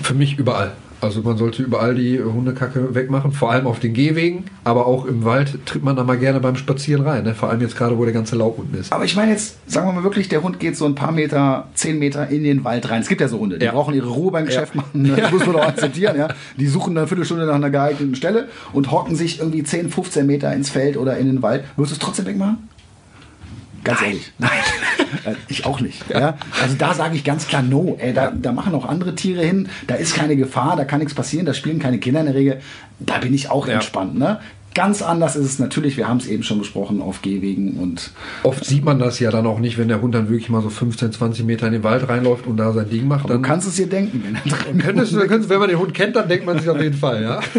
Für 0.02 0.14
mich 0.14 0.38
überall. 0.38 0.72
Also 1.00 1.22
man 1.22 1.36
sollte 1.36 1.62
überall 1.64 1.96
die 1.96 2.22
Hundekacke 2.24 2.96
wegmachen, 2.96 3.34
vor 3.34 3.52
allem 3.52 3.68
auf 3.68 3.78
den 3.82 3.94
Gehwegen, 3.94 4.46
aber 4.64 4.88
auch 4.88 5.06
im 5.06 5.26
Wald 5.26 5.66
tritt 5.66 5.84
man 5.84 5.98
da 5.98 6.06
mal 6.06 6.18
gerne 6.18 6.40
beim 6.40 6.56
Spazieren 6.56 7.06
rein. 7.06 7.26
Ne? 7.26 7.36
Vor 7.36 7.50
allem 7.50 7.60
jetzt 7.60 7.76
gerade, 7.76 7.98
wo 7.98 8.06
der 8.06 8.14
ganze 8.14 8.38
Laub 8.38 8.58
unten 8.58 8.74
ist. 8.78 8.94
Aber 8.94 9.04
ich 9.04 9.14
meine 9.14 9.32
jetzt, 9.32 9.58
sagen 9.70 9.86
wir 9.86 9.92
mal 9.92 10.04
wirklich, 10.06 10.30
der 10.30 10.42
Hund 10.44 10.62
geht 10.62 10.78
so 10.78 10.86
ein 10.86 10.96
paar 10.96 11.12
Meter, 11.12 11.68
zehn 11.74 12.00
Meter 12.00 12.30
in 12.30 12.46
den 12.46 12.64
Wald 12.64 12.90
rein. 12.90 13.02
Es 13.02 13.10
gibt 13.10 13.20
ja 13.20 13.28
so 13.28 13.38
Hunde, 13.38 13.60
die 13.60 13.66
Ja. 13.66 13.74
brauchen 13.74 13.94
ihre 13.94 14.08
Ruhe 14.08 14.32
beim 14.32 14.46
Geschäft 14.46 14.76
Ja. 14.76 14.82
machen. 14.82 15.02
ne? 15.02 15.14
Das 15.18 15.30
muss 15.34 15.46
man 15.46 15.58
doch 15.58 15.68
akzeptieren. 15.68 16.18
Ja? 16.18 16.30
Die 16.58 16.68
suchen 16.68 16.98
eine 16.98 17.06
Viertelstunde 17.06 17.46
nach 17.48 17.56
einer 17.56 17.70
geeigneten 17.70 18.16
Stelle 18.16 18.48
und 18.72 18.90
hocken 18.90 19.18
sich 19.18 19.40
irgendwie 19.40 19.64
10, 19.64 19.90
15 19.90 20.26
Meter 20.26 20.54
ins 20.54 20.70
Feld 20.70 20.96
oder 20.96 21.18
in 21.18 21.26
den 21.28 21.42
Wald. 21.42 21.66
Würdest 21.76 21.92
du 21.92 21.96
es 21.96 22.00
trotzdem 22.00 22.28
wegmachen? 22.28 22.70
Ganz 23.84 24.02
ehrlich. 24.02 24.32
Nein. 24.38 24.50
Äh, 25.26 25.36
ich 25.48 25.66
auch 25.66 25.80
nicht. 25.80 26.10
Ja? 26.10 26.38
Also 26.62 26.76
da 26.78 26.94
sage 26.96 27.16
ich 27.16 27.24
ganz 27.24 27.48
klar 27.48 27.62
No. 27.62 27.96
Ey, 28.00 28.14
da, 28.14 28.32
da 28.32 28.52
machen 28.52 28.74
auch 28.74 28.86
andere 28.86 29.14
Tiere 29.16 29.44
hin. 29.46 29.70
Da 29.88 29.96
ist 29.96 30.16
keine 30.16 30.36
Gefahr, 30.36 30.76
da 30.76 30.86
kann 30.86 31.00
nichts 31.00 31.14
passieren, 31.14 31.46
da 31.46 31.54
spielen 31.54 31.78
keine 31.80 32.00
Kinder 32.00 32.20
in 32.22 32.26
der 32.26 32.36
Regel. 32.36 32.62
Da 33.00 33.20
bin 33.20 33.34
ich 33.34 33.50
auch 33.50 33.68
Ja. 33.68 33.76
entspannt. 33.76 34.18
Ne? 34.18 34.40
Ganz 34.74 35.02
anders 35.04 35.36
ist 35.36 35.46
es 35.46 35.60
natürlich, 35.60 35.96
wir 35.98 36.08
haben 36.10 36.18
es 36.18 36.26
eben 36.26 36.42
schon 36.44 36.58
besprochen, 36.60 37.00
auf 37.02 37.22
Gehwegen 37.22 37.74
und 37.80 38.12
Oft 38.42 38.66
sieht 38.66 38.84
man 38.84 38.98
das 39.00 39.20
ja 39.20 39.30
dann 39.30 39.46
auch 39.46 39.60
nicht, 39.60 39.78
wenn 39.78 39.88
der 39.88 40.02
Hund 40.02 40.16
dann 40.16 40.30
wirklich 40.30 40.50
mal 40.50 40.64
so 40.64 40.70
15, 40.70 41.14
20 41.14 41.46
Meter 41.46 41.68
in 41.68 41.74
den 41.74 41.84
Wald 41.84 42.10
reinläuft 42.10 42.48
und 42.48 42.58
da 42.58 42.74
sein 42.74 42.90
Ding 42.90 43.08
macht. 43.08 43.26
Du 43.26 43.30
Dann 43.30 43.44
kannst 43.44 43.68
es 43.68 43.76
dir 43.76 43.88
denken. 43.88 44.24
Wenn 44.26 44.36
er 44.36 44.58
drin 44.58 44.78
könntest, 44.80 45.14
du- 45.14 45.20
könntest, 45.28 45.50
wenn 45.52 45.60
man 45.60 45.70
den 45.70 45.78
Hund 45.80 45.94
kennt, 45.94 46.16
dann 46.16 46.28
denkt 46.28 46.46
man 46.46 46.58
sich 46.60 46.68
auf 46.70 46.82
jeden 46.82 46.98
Fall, 46.98 47.22
ja. 47.22 47.40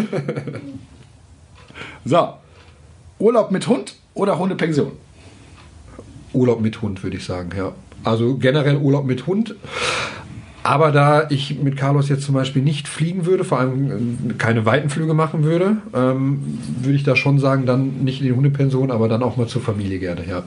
So. 2.03 2.33
Urlaub 3.17 3.51
mit 3.51 3.65
Hund 3.67 3.95
oder 4.13 4.37
Hundepension? 4.37 4.91
Urlaub 6.35 6.61
mit 6.61 6.81
Hund, 6.81 7.03
würde 7.03 7.17
ich 7.17 7.25
sagen, 7.25 7.49
ja. 7.57 7.71
Also 8.03 8.35
generell 8.37 8.77
Urlaub 8.77 9.05
mit 9.05 9.25
Hund. 9.27 9.55
Aber 10.63 10.91
da 10.91 11.27
ich 11.29 11.59
mit 11.61 11.77
Carlos 11.77 12.09
jetzt 12.09 12.23
zum 12.23 12.33
Beispiel 12.33 12.63
nicht 12.63 12.87
fliegen 12.87 13.27
würde, 13.27 13.43
vor 13.43 13.59
allem 13.59 14.29
äh, 14.31 14.33
keine 14.33 14.65
Weitenflüge 14.65 15.13
machen 15.13 15.43
würde, 15.43 15.77
ähm, 15.93 16.59
würde 16.81 16.95
ich 16.95 17.03
da 17.03 17.15
schon 17.15 17.37
sagen, 17.39 17.65
dann 17.67 18.03
nicht 18.03 18.19
in 18.21 18.25
die 18.27 18.33
Hundepension, 18.33 18.89
aber 18.89 19.07
dann 19.07 19.21
auch 19.21 19.37
mal 19.37 19.47
zur 19.47 19.61
Familie 19.61 19.99
gerne, 19.99 20.21
ja. 20.27 20.43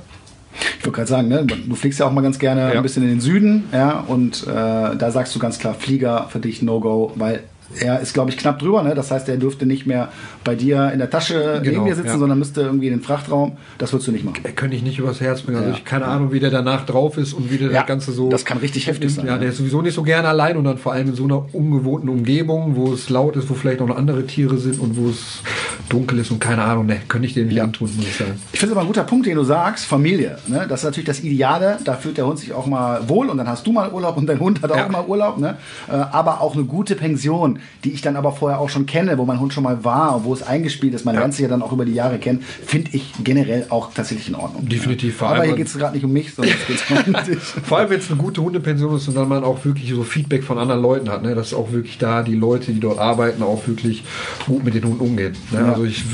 Ich 0.80 0.84
wollte 0.84 0.96
gerade 0.96 1.08
sagen, 1.08 1.28
ne, 1.28 1.44
du 1.44 1.74
fliegst 1.76 2.00
ja 2.00 2.06
auch 2.06 2.12
mal 2.12 2.22
ganz 2.22 2.40
gerne 2.40 2.62
Ja. 2.62 2.70
ein 2.78 2.82
bisschen 2.82 3.04
in 3.04 3.10
den 3.10 3.20
Süden, 3.20 3.64
ja, 3.72 4.00
und 4.00 4.44
äh, 4.48 4.50
da 4.96 5.10
sagst 5.12 5.36
du 5.36 5.38
ganz 5.38 5.60
klar, 5.60 5.74
Flieger 5.74 6.26
für 6.30 6.40
dich 6.40 6.62
No-Go, 6.62 7.12
weil 7.14 7.44
er 7.80 8.00
ist, 8.00 8.14
glaube 8.14 8.30
ich, 8.30 8.36
knapp 8.38 8.58
drüber, 8.58 8.82
ne? 8.82 8.94
Das 8.94 9.10
heißt, 9.10 9.28
er 9.28 9.36
dürfte 9.36 9.66
nicht 9.66 9.86
mehr 9.86 10.08
bei 10.44 10.54
dir 10.54 10.90
in 10.92 10.98
der 10.98 11.10
Tasche 11.10 11.60
neben 11.62 11.74
Genau, 11.74 11.84
dir 11.84 11.94
sitzen, 11.94 12.08
ja. 12.08 12.18
sondern 12.18 12.38
müsste 12.38 12.62
irgendwie 12.62 12.86
in 12.86 12.94
den 12.94 13.02
Frachtraum. 13.02 13.58
Das 13.76 13.92
würdest 13.92 14.08
du 14.08 14.12
nicht 14.12 14.24
machen. 14.24 14.40
Er 14.42 14.52
könnte 14.52 14.74
ich 14.76 14.82
nicht 14.82 14.98
übers 14.98 15.20
Herz 15.20 15.42
bringen. 15.42 15.58
Also 15.58 15.70
Ja. 15.70 15.76
ich 15.76 15.84
keine 15.84 16.06
Ahnung, 16.06 16.32
wie 16.32 16.40
der 16.40 16.50
danach 16.50 16.86
drauf 16.86 17.18
ist 17.18 17.34
und 17.34 17.50
wie 17.50 17.58
der 17.58 17.70
Ja, 17.70 17.80
das 17.80 17.86
Ganze 17.86 18.12
so. 18.12 18.30
das 18.30 18.44
kann 18.44 18.58
richtig 18.58 18.86
heftig 18.86 19.14
sein, 19.14 19.26
Ja, 19.26 19.36
der 19.38 19.50
ist 19.50 19.58
sowieso 19.58 19.82
nicht 19.82 19.94
so 19.94 20.02
gerne 20.02 20.28
allein 20.28 20.56
und 20.56 20.64
dann 20.64 20.78
vor 20.78 20.92
allem 20.92 21.08
in 21.08 21.14
so 21.14 21.24
einer 21.24 21.44
ungewohnten 21.54 22.08
Umgebung, 22.08 22.74
wo 22.76 22.92
es 22.92 23.10
laut 23.10 23.36
ist, 23.36 23.50
wo 23.50 23.54
vielleicht 23.54 23.80
auch 23.82 23.86
noch 23.86 23.96
andere 23.96 24.26
Tiere 24.26 24.56
sind 24.58 24.80
und 24.80 24.96
wo 24.96 25.08
es 25.10 25.42
dunkel 25.90 26.18
ist 26.20 26.30
und 26.30 26.40
keine 26.40 26.62
Ahnung, 26.62 26.86
ne, 26.86 27.00
könnte 27.08 27.26
ich 27.26 27.34
den 27.34 27.48
nicht 27.48 27.60
antun, 27.62 27.90
muss 27.96 28.06
ich 28.06 28.16
sagen. 28.16 28.32
Ich 28.52 28.58
finde 28.60 28.72
es 28.72 28.76
aber 28.76 28.82
ein 28.82 28.86
guter 28.86 29.04
Punkt, 29.04 29.26
den 29.26 29.36
du 29.36 29.44
sagst, 29.44 29.84
Familie. 29.86 30.38
Ne? 30.46 30.66
Das 30.68 30.80
ist 30.80 30.84
natürlich 30.84 31.06
das 31.06 31.20
Ideale, 31.20 31.78
da 31.84 31.94
fühlt 31.94 32.16
der 32.16 32.26
Hund 32.26 32.38
sich 32.38 32.52
auch 32.52 32.66
mal 32.66 33.08
wohl 33.08 33.28
und 33.28 33.36
dann 33.38 33.48
hast 33.48 33.66
du 33.66 33.72
mal 33.72 33.92
Urlaub 33.92 34.16
und 34.16 34.26
dein 34.26 34.40
Hund 34.40 34.62
hat 34.62 34.72
auch 34.72 34.88
mal 34.88 35.04
Urlaub. 35.06 35.38
Ne? 35.38 35.56
Äh, 35.88 35.92
aber 35.92 36.40
auch 36.40 36.54
eine 36.54 36.64
gute 36.64 36.94
Pension, 36.94 37.57
die 37.84 37.92
ich 37.92 38.02
dann 38.02 38.16
aber 38.16 38.32
vorher 38.32 38.60
auch 38.60 38.68
schon 38.68 38.86
kenne, 38.86 39.18
wo 39.18 39.24
mein 39.24 39.40
Hund 39.40 39.52
schon 39.52 39.64
mal 39.64 39.84
war, 39.84 40.24
wo 40.24 40.32
es 40.32 40.42
eingespielt 40.42 40.94
ist, 40.94 41.04
man 41.04 41.14
ja. 41.14 41.20
lernt 41.20 41.34
sich 41.34 41.42
ja 41.42 41.48
dann 41.48 41.62
auch 41.62 41.72
über 41.72 41.84
die 41.84 41.94
Jahre 41.94 42.18
kennen, 42.18 42.40
finde 42.40 42.90
ich 42.92 43.12
generell 43.22 43.66
auch 43.70 43.92
tatsächlich 43.92 44.28
in 44.28 44.34
Ordnung. 44.34 44.68
Definitiv. 44.68 45.20
Ja. 45.20 45.28
Aber 45.28 45.44
hier 45.44 45.56
geht 45.56 45.66
es 45.66 45.76
gerade 45.76 45.94
nicht 45.94 46.04
um 46.04 46.12
mich, 46.12 46.34
sondern 46.34 46.54
es 46.68 46.86
geht 46.86 47.06
um 47.06 47.12
dich. 47.26 47.38
Vor 47.38 47.78
allem, 47.78 47.90
wenn 47.90 47.98
es 47.98 48.10
eine 48.10 48.18
gute 48.18 48.42
Hundepension 48.42 48.96
ist 48.96 49.08
und 49.08 49.16
dann 49.16 49.28
man 49.28 49.44
auch 49.44 49.64
wirklich 49.64 49.90
so 49.90 50.02
Feedback 50.02 50.44
von 50.44 50.58
anderen 50.58 50.82
Leuten 50.82 51.10
hat, 51.10 51.22
ne? 51.22 51.34
dass 51.34 51.54
auch 51.54 51.72
wirklich 51.72 51.98
da 51.98 52.22
die 52.22 52.34
Leute, 52.34 52.72
die 52.72 52.80
dort 52.80 52.98
arbeiten, 52.98 53.42
auch 53.42 53.66
wirklich 53.66 54.04
gut 54.46 54.64
mit 54.64 54.74
den 54.74 54.84
Hunden 54.84 55.00
umgehen. 55.00 55.36
Ne? 55.50 55.64
Also 55.64 55.84
ich, 55.84 56.04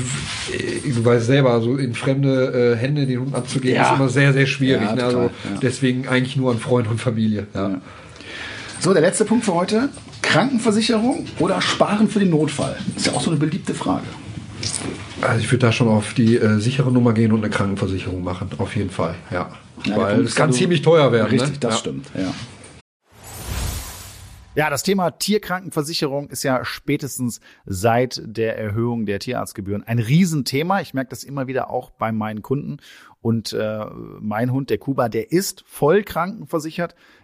du 0.83 1.05
weißt 1.05 1.25
selber, 1.25 1.51
also 1.51 1.77
in 1.77 1.93
fremde 1.93 2.75
äh, 2.75 2.77
Hände 2.77 3.05
den 3.05 3.19
Hund 3.19 3.35
abzugeben, 3.35 3.81
ist 3.81 3.91
immer 3.91 4.09
sehr, 4.09 4.33
sehr 4.33 4.45
schwierig. 4.45 4.93
Ne? 4.95 5.03
Also 5.03 5.29
deswegen 5.61 6.07
eigentlich 6.07 6.35
nur 6.35 6.51
an 6.51 6.59
Freund 6.59 6.87
und 6.87 6.99
Familie. 6.99 7.47
Ja. 7.53 7.81
So, 8.79 8.93
der 8.93 9.01
letzte 9.01 9.25
Punkt 9.25 9.45
für 9.45 9.53
heute. 9.53 9.89
Krankenversicherung 10.25 11.25
oder 11.39 11.61
Sparen 11.61 12.09
für 12.09 12.19
den 12.19 12.31
Notfall? 12.31 12.75
Ist 12.95 13.07
ja 13.07 13.13
auch 13.13 13.21
so 13.21 13.31
eine 13.31 13.39
beliebte 13.39 13.73
Frage. 13.73 14.05
Also 15.21 15.39
ich 15.39 15.51
würde 15.51 15.65
da 15.67 15.71
schon 15.71 15.87
auf 15.87 16.13
die 16.13 16.35
äh, 16.35 16.59
sichere 16.59 16.91
Nummer 16.91 17.13
gehen 17.13 17.31
und 17.31 17.43
eine 17.43 17.49
Krankenversicherung 17.49 18.23
machen, 18.23 18.49
auf 18.57 18.75
jeden 18.75 18.89
Fall, 18.89 19.15
ja. 19.31 19.49
ja 19.85 19.97
Weil 19.97 20.21
es 20.21 20.35
kann 20.35 20.51
ziemlich 20.51 20.81
teuer 20.81 21.11
werden. 21.11 21.29
Richtig, 21.29 21.53
ne? 21.53 21.57
das 21.59 21.75
ja. 21.75 21.79
stimmt, 21.79 22.07
ja. 22.15 22.33
Ja, 24.55 24.69
das 24.69 24.83
Thema 24.83 25.11
Tierkrankenversicherung 25.11 26.29
ist 26.29 26.43
ja 26.43 26.63
spätestens 26.63 27.41
seit 27.65 28.21
der 28.23 28.57
Erhöhung 28.57 29.05
der 29.05 29.19
Tierarztgebühren 29.19 29.83
ein 29.83 29.99
Riesenthema. 29.99 30.79
Ich 30.79 30.93
merke 30.93 31.09
das 31.09 31.25
immer 31.25 31.47
wieder 31.47 31.69
auch 31.69 31.89
bei 31.89 32.13
meinen 32.13 32.41
Kunden. 32.41 32.77
Und 33.19 33.51
äh, 33.51 33.85
mein 34.21 34.53
Hund, 34.53 34.69
der 34.69 34.77
Kuba, 34.77 35.09
der 35.09 35.33
ist 35.33 35.65
voll 35.67 36.03
krankenversichert. 36.03 36.95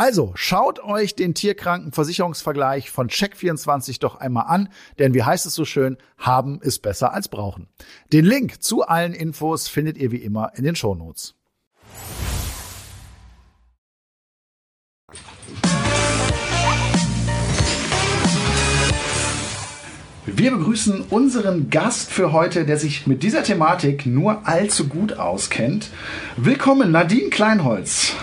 Also 0.00 0.32
schaut 0.34 0.82
euch 0.82 1.14
den 1.14 1.34
Tierkrankenversicherungsvergleich 1.34 2.90
von 2.90 3.10
Check24 3.10 4.00
doch 4.00 4.14
einmal 4.14 4.46
an, 4.46 4.70
denn 4.98 5.12
wie 5.12 5.24
heißt 5.24 5.44
es 5.44 5.52
so 5.52 5.66
schön, 5.66 5.98
haben 6.16 6.58
ist 6.62 6.78
besser 6.78 7.12
als 7.12 7.28
brauchen. 7.28 7.68
Den 8.10 8.24
Link 8.24 8.62
zu 8.62 8.80
allen 8.80 9.12
Infos 9.12 9.68
findet 9.68 9.98
ihr 9.98 10.10
wie 10.10 10.22
immer 10.22 10.52
in 10.54 10.64
den 10.64 10.74
Shownotes. 10.74 11.34
Wir 20.24 20.50
begrüßen 20.52 21.02
unseren 21.10 21.68
Gast 21.68 22.10
für 22.10 22.32
heute, 22.32 22.64
der 22.64 22.78
sich 22.78 23.06
mit 23.06 23.22
dieser 23.22 23.42
Thematik 23.42 24.06
nur 24.06 24.48
allzu 24.48 24.88
gut 24.88 25.18
auskennt. 25.18 25.90
Willkommen, 26.38 26.90
Nadine 26.90 27.28
Kleinholz. 27.28 28.14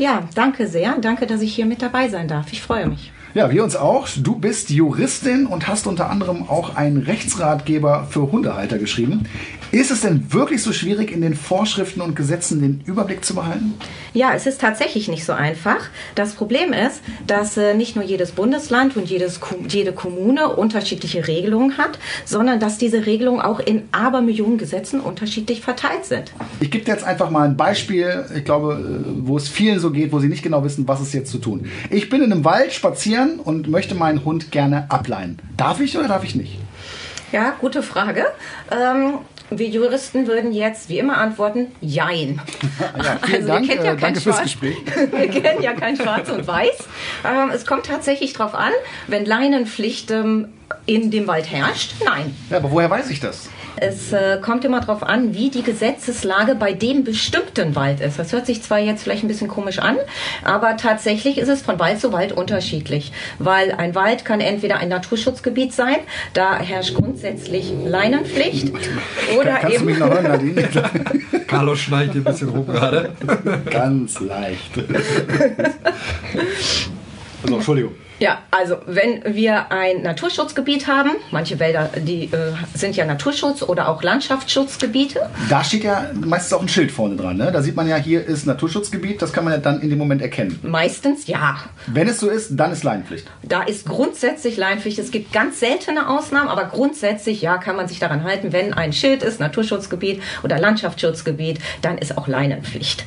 Ja, 0.00 0.22
danke 0.34 0.66
sehr. 0.66 0.96
Danke, 0.98 1.26
dass 1.26 1.42
ich 1.42 1.54
hier 1.54 1.66
mit 1.66 1.82
dabei 1.82 2.08
sein 2.08 2.26
darf. 2.26 2.54
Ich 2.54 2.62
freue 2.62 2.86
mich. 2.86 3.12
Ja, 3.34 3.50
wir 3.50 3.62
uns 3.62 3.76
auch. 3.76 4.08
Du 4.16 4.36
bist 4.36 4.70
Juristin 4.70 5.44
und 5.44 5.68
hast 5.68 5.86
unter 5.86 6.08
anderem 6.08 6.48
auch 6.48 6.74
einen 6.74 6.96
Rechtsratgeber 6.96 8.06
für 8.08 8.32
Hundehalter 8.32 8.78
geschrieben. 8.78 9.28
Ist 9.72 9.92
es 9.92 10.00
denn 10.00 10.32
wirklich 10.32 10.64
so 10.64 10.72
schwierig, 10.72 11.12
in 11.12 11.20
den 11.20 11.34
Vorschriften 11.34 12.00
und 12.00 12.16
Gesetzen 12.16 12.60
den 12.60 12.82
Überblick 12.86 13.24
zu 13.24 13.36
behalten? 13.36 13.74
Ja, 14.12 14.34
es 14.34 14.46
ist 14.46 14.60
tatsächlich 14.60 15.06
nicht 15.06 15.24
so 15.24 15.32
einfach. 15.32 15.78
Das 16.16 16.32
Problem 16.32 16.72
ist, 16.72 17.02
dass 17.28 17.56
äh, 17.56 17.74
nicht 17.74 17.94
nur 17.94 18.04
jedes 18.04 18.32
Bundesland 18.32 18.96
und 18.96 19.08
jedes, 19.08 19.38
jede 19.68 19.92
Kommune 19.92 20.48
unterschiedliche 20.48 21.28
Regelungen 21.28 21.78
hat, 21.78 22.00
sondern 22.24 22.58
dass 22.58 22.78
diese 22.78 23.06
Regelungen 23.06 23.40
auch 23.40 23.60
in 23.60 23.84
Abermillionen 23.92 24.58
Gesetzen 24.58 24.98
unterschiedlich 24.98 25.60
verteilt 25.60 26.04
sind. 26.04 26.32
Ich 26.58 26.72
gebe 26.72 26.84
dir 26.84 26.92
jetzt 26.92 27.04
einfach 27.04 27.30
mal 27.30 27.46
ein 27.46 27.56
Beispiel, 27.56 28.24
ich 28.34 28.44
glaube, 28.44 29.04
äh, 29.04 29.24
wo 29.24 29.36
es 29.36 29.48
vielen 29.48 29.78
so 29.78 29.92
geht, 29.92 30.10
wo 30.10 30.18
sie 30.18 30.28
nicht 30.28 30.42
genau 30.42 30.64
wissen, 30.64 30.88
was 30.88 31.00
ist 31.00 31.14
jetzt 31.14 31.30
zu 31.30 31.38
tun. 31.38 31.66
Ich 31.90 32.08
bin 32.08 32.22
in 32.22 32.32
einem 32.32 32.44
Wald 32.44 32.72
spazieren 32.72 33.38
und 33.38 33.68
möchte 33.68 33.94
meinen 33.94 34.24
Hund 34.24 34.50
gerne 34.50 34.90
ableihen. 34.90 35.38
Darf 35.56 35.78
ich 35.78 35.96
oder 35.96 36.08
darf 36.08 36.24
ich 36.24 36.34
nicht? 36.34 36.58
Ja, 37.30 37.54
gute 37.60 37.84
Frage. 37.84 38.24
Ähm, 38.72 39.18
wir 39.50 39.68
Juristen 39.68 40.26
würden 40.26 40.52
jetzt 40.52 40.88
wie 40.88 40.98
immer 40.98 41.18
antworten, 41.18 41.68
jein. 41.80 42.40
ja, 43.02 43.18
also, 43.20 43.48
Dank, 43.48 43.68
wir 43.68 43.76
ja 43.76 43.92
äh, 43.92 43.96
danke 43.96 44.20
fürs 44.20 44.42
Gespräch. 44.42 44.76
wir 45.10 45.28
kennen 45.28 45.62
ja 45.62 45.72
kein 45.72 45.96
Schwarz 45.96 46.30
und 46.30 46.46
Weiß. 46.46 46.88
Ähm, 47.24 47.50
es 47.52 47.66
kommt 47.66 47.86
tatsächlich 47.86 48.32
darauf 48.32 48.54
an, 48.54 48.72
wenn 49.06 49.26
Leinenpflicht 49.26 50.10
ähm, 50.10 50.48
in 50.86 51.10
dem 51.10 51.26
Wald 51.26 51.50
herrscht, 51.50 51.94
nein. 52.04 52.34
Ja, 52.48 52.58
aber 52.58 52.70
woher 52.70 52.90
weiß 52.90 53.10
ich 53.10 53.20
das? 53.20 53.48
Es 53.80 54.12
äh, 54.12 54.38
kommt 54.42 54.66
immer 54.66 54.80
darauf 54.80 55.02
an, 55.02 55.34
wie 55.34 55.48
die 55.48 55.62
Gesetzeslage 55.62 56.54
bei 56.54 56.74
dem 56.74 57.02
bestimmten 57.02 57.74
Wald 57.74 58.00
ist. 58.00 58.18
Das 58.18 58.32
hört 58.32 58.44
sich 58.44 58.62
zwar 58.62 58.78
jetzt 58.78 59.02
vielleicht 59.02 59.24
ein 59.24 59.28
bisschen 59.28 59.48
komisch 59.48 59.78
an, 59.78 59.96
aber 60.44 60.76
tatsächlich 60.76 61.38
ist 61.38 61.48
es 61.48 61.62
von 61.62 61.78
Wald 61.78 61.98
zu 61.98 62.12
Wald 62.12 62.32
unterschiedlich. 62.32 63.10
Weil 63.38 63.72
ein 63.72 63.94
Wald 63.94 64.26
kann 64.26 64.40
entweder 64.40 64.76
ein 64.76 64.90
Naturschutzgebiet 64.90 65.72
sein, 65.72 65.96
da 66.34 66.58
herrscht 66.58 66.94
grundsätzlich 66.94 67.72
Leinenpflicht. 67.86 68.70
Oder 69.38 69.54
Kannst 69.54 69.76
eben 69.76 69.86
du 69.86 69.90
mich 69.90 69.98
noch 69.98 70.10
hören, 70.10 70.24
Nadine? 70.24 70.68
Carlos 71.46 71.78
schneidet 71.78 72.16
ein 72.16 72.24
bisschen 72.24 72.50
rum 72.50 72.66
gerade. 72.66 73.12
Ganz 73.70 74.20
leicht. 74.20 74.72
Also, 77.42 77.56
Entschuldigung. 77.56 77.94
Ja, 78.20 78.42
also 78.50 78.76
wenn 78.86 79.22
wir 79.34 79.72
ein 79.72 80.02
Naturschutzgebiet 80.02 80.86
haben, 80.86 81.12
manche 81.30 81.58
Wälder, 81.58 81.88
die 81.96 82.24
äh, 82.24 82.52
sind 82.74 82.94
ja 82.94 83.06
Naturschutz 83.06 83.62
oder 83.62 83.88
auch 83.88 84.02
Landschaftsschutzgebiete. 84.02 85.30
Da 85.48 85.64
steht 85.64 85.84
ja 85.84 86.10
meistens 86.14 86.52
auch 86.52 86.60
ein 86.60 86.68
Schild 86.68 86.92
vorne 86.92 87.16
dran. 87.16 87.38
Ne? 87.38 87.50
Da 87.50 87.62
sieht 87.62 87.74
man 87.76 87.88
ja, 87.88 87.96
hier 87.96 88.22
ist 88.22 88.44
Naturschutzgebiet, 88.44 89.22
das 89.22 89.32
kann 89.32 89.44
man 89.44 89.54
ja 89.54 89.58
dann 89.58 89.80
in 89.80 89.88
dem 89.88 89.98
Moment 89.98 90.20
erkennen. 90.20 90.60
Meistens 90.62 91.28
ja. 91.28 91.60
Wenn 91.86 92.08
es 92.08 92.20
so 92.20 92.28
ist, 92.28 92.50
dann 92.50 92.72
ist 92.72 92.84
Leinpflicht. 92.84 93.26
Da 93.42 93.62
ist 93.62 93.86
grundsätzlich 93.86 94.58
Leinpflicht. 94.58 94.98
Es 94.98 95.10
gibt 95.10 95.32
ganz 95.32 95.58
seltene 95.58 96.06
Ausnahmen, 96.10 96.50
aber 96.50 96.66
grundsätzlich 96.66 97.40
ja, 97.40 97.56
kann 97.56 97.76
man 97.76 97.88
sich 97.88 98.00
daran 98.00 98.22
halten, 98.24 98.52
wenn 98.52 98.74
ein 98.74 98.92
Schild 98.92 99.22
ist, 99.22 99.40
Naturschutzgebiet 99.40 100.22
oder 100.42 100.58
Landschaftsschutzgebiet, 100.58 101.58
dann 101.80 101.96
ist 101.96 102.18
auch 102.18 102.28
Leinenpflicht. 102.28 103.06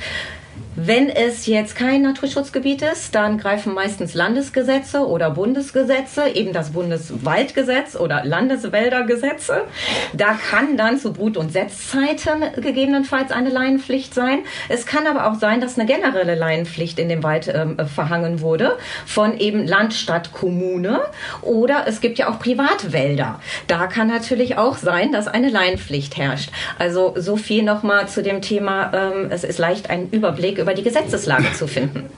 Wenn 0.75 1.07
es 1.07 1.45
jetzt 1.45 1.75
kein 1.75 2.01
Naturschutzgebiet 2.01 2.81
ist, 2.81 3.13
dann 3.13 3.37
greifen 3.37 3.75
meistens 3.75 4.15
Landesgesetze 4.15 5.07
oder 5.07 5.29
Bundesgesetze, 5.29 6.29
eben 6.29 6.51
das 6.51 6.71
Bundeswaldgesetz 6.71 7.95
oder 7.95 8.25
Landeswäldergesetze. 8.25 9.65
Da 10.13 10.33
kann 10.33 10.75
dann 10.75 10.97
zu 10.97 11.13
Brut- 11.13 11.37
und 11.37 11.51
Setzzeiten 11.51 12.43
gegebenenfalls 12.59 13.31
eine 13.31 13.49
Leinenpflicht 13.49 14.15
sein. 14.15 14.39
Es 14.67 14.87
kann 14.87 15.05
aber 15.05 15.29
auch 15.29 15.35
sein, 15.35 15.61
dass 15.61 15.77
eine 15.77 15.85
generelle 15.85 16.33
Leinenpflicht 16.33 16.97
in 16.97 17.07
dem 17.07 17.21
Wald 17.21 17.53
ähm, 17.53 17.77
verhangen 17.87 18.41
wurde 18.41 18.75
von 19.05 19.37
eben 19.37 19.67
Land, 19.67 19.93
Stadt, 19.93 20.31
Kommune 20.31 21.01
oder 21.43 21.83
es 21.85 22.01
gibt 22.01 22.17
ja 22.17 22.29
auch 22.29 22.39
Privatwälder. 22.39 23.39
Da 23.67 23.85
kann 23.85 24.07
natürlich 24.07 24.57
auch 24.57 24.77
sein, 24.77 25.11
dass 25.11 25.27
eine 25.27 25.49
Leinenpflicht 25.49 26.17
herrscht. 26.17 26.49
Also 26.79 27.13
so 27.15 27.37
viel 27.37 27.61
nochmal 27.61 28.07
zu 28.07 28.23
dem 28.23 28.41
Thema, 28.41 28.91
ähm, 28.91 29.27
es 29.29 29.43
ist 29.43 29.59
leicht 29.59 29.91
einen 29.91 30.09
Überblick 30.09 30.62
über 30.63 30.73
die 30.73 30.83
Gesetzeslage 30.83 31.51
zu 31.53 31.67
finden. 31.67 32.09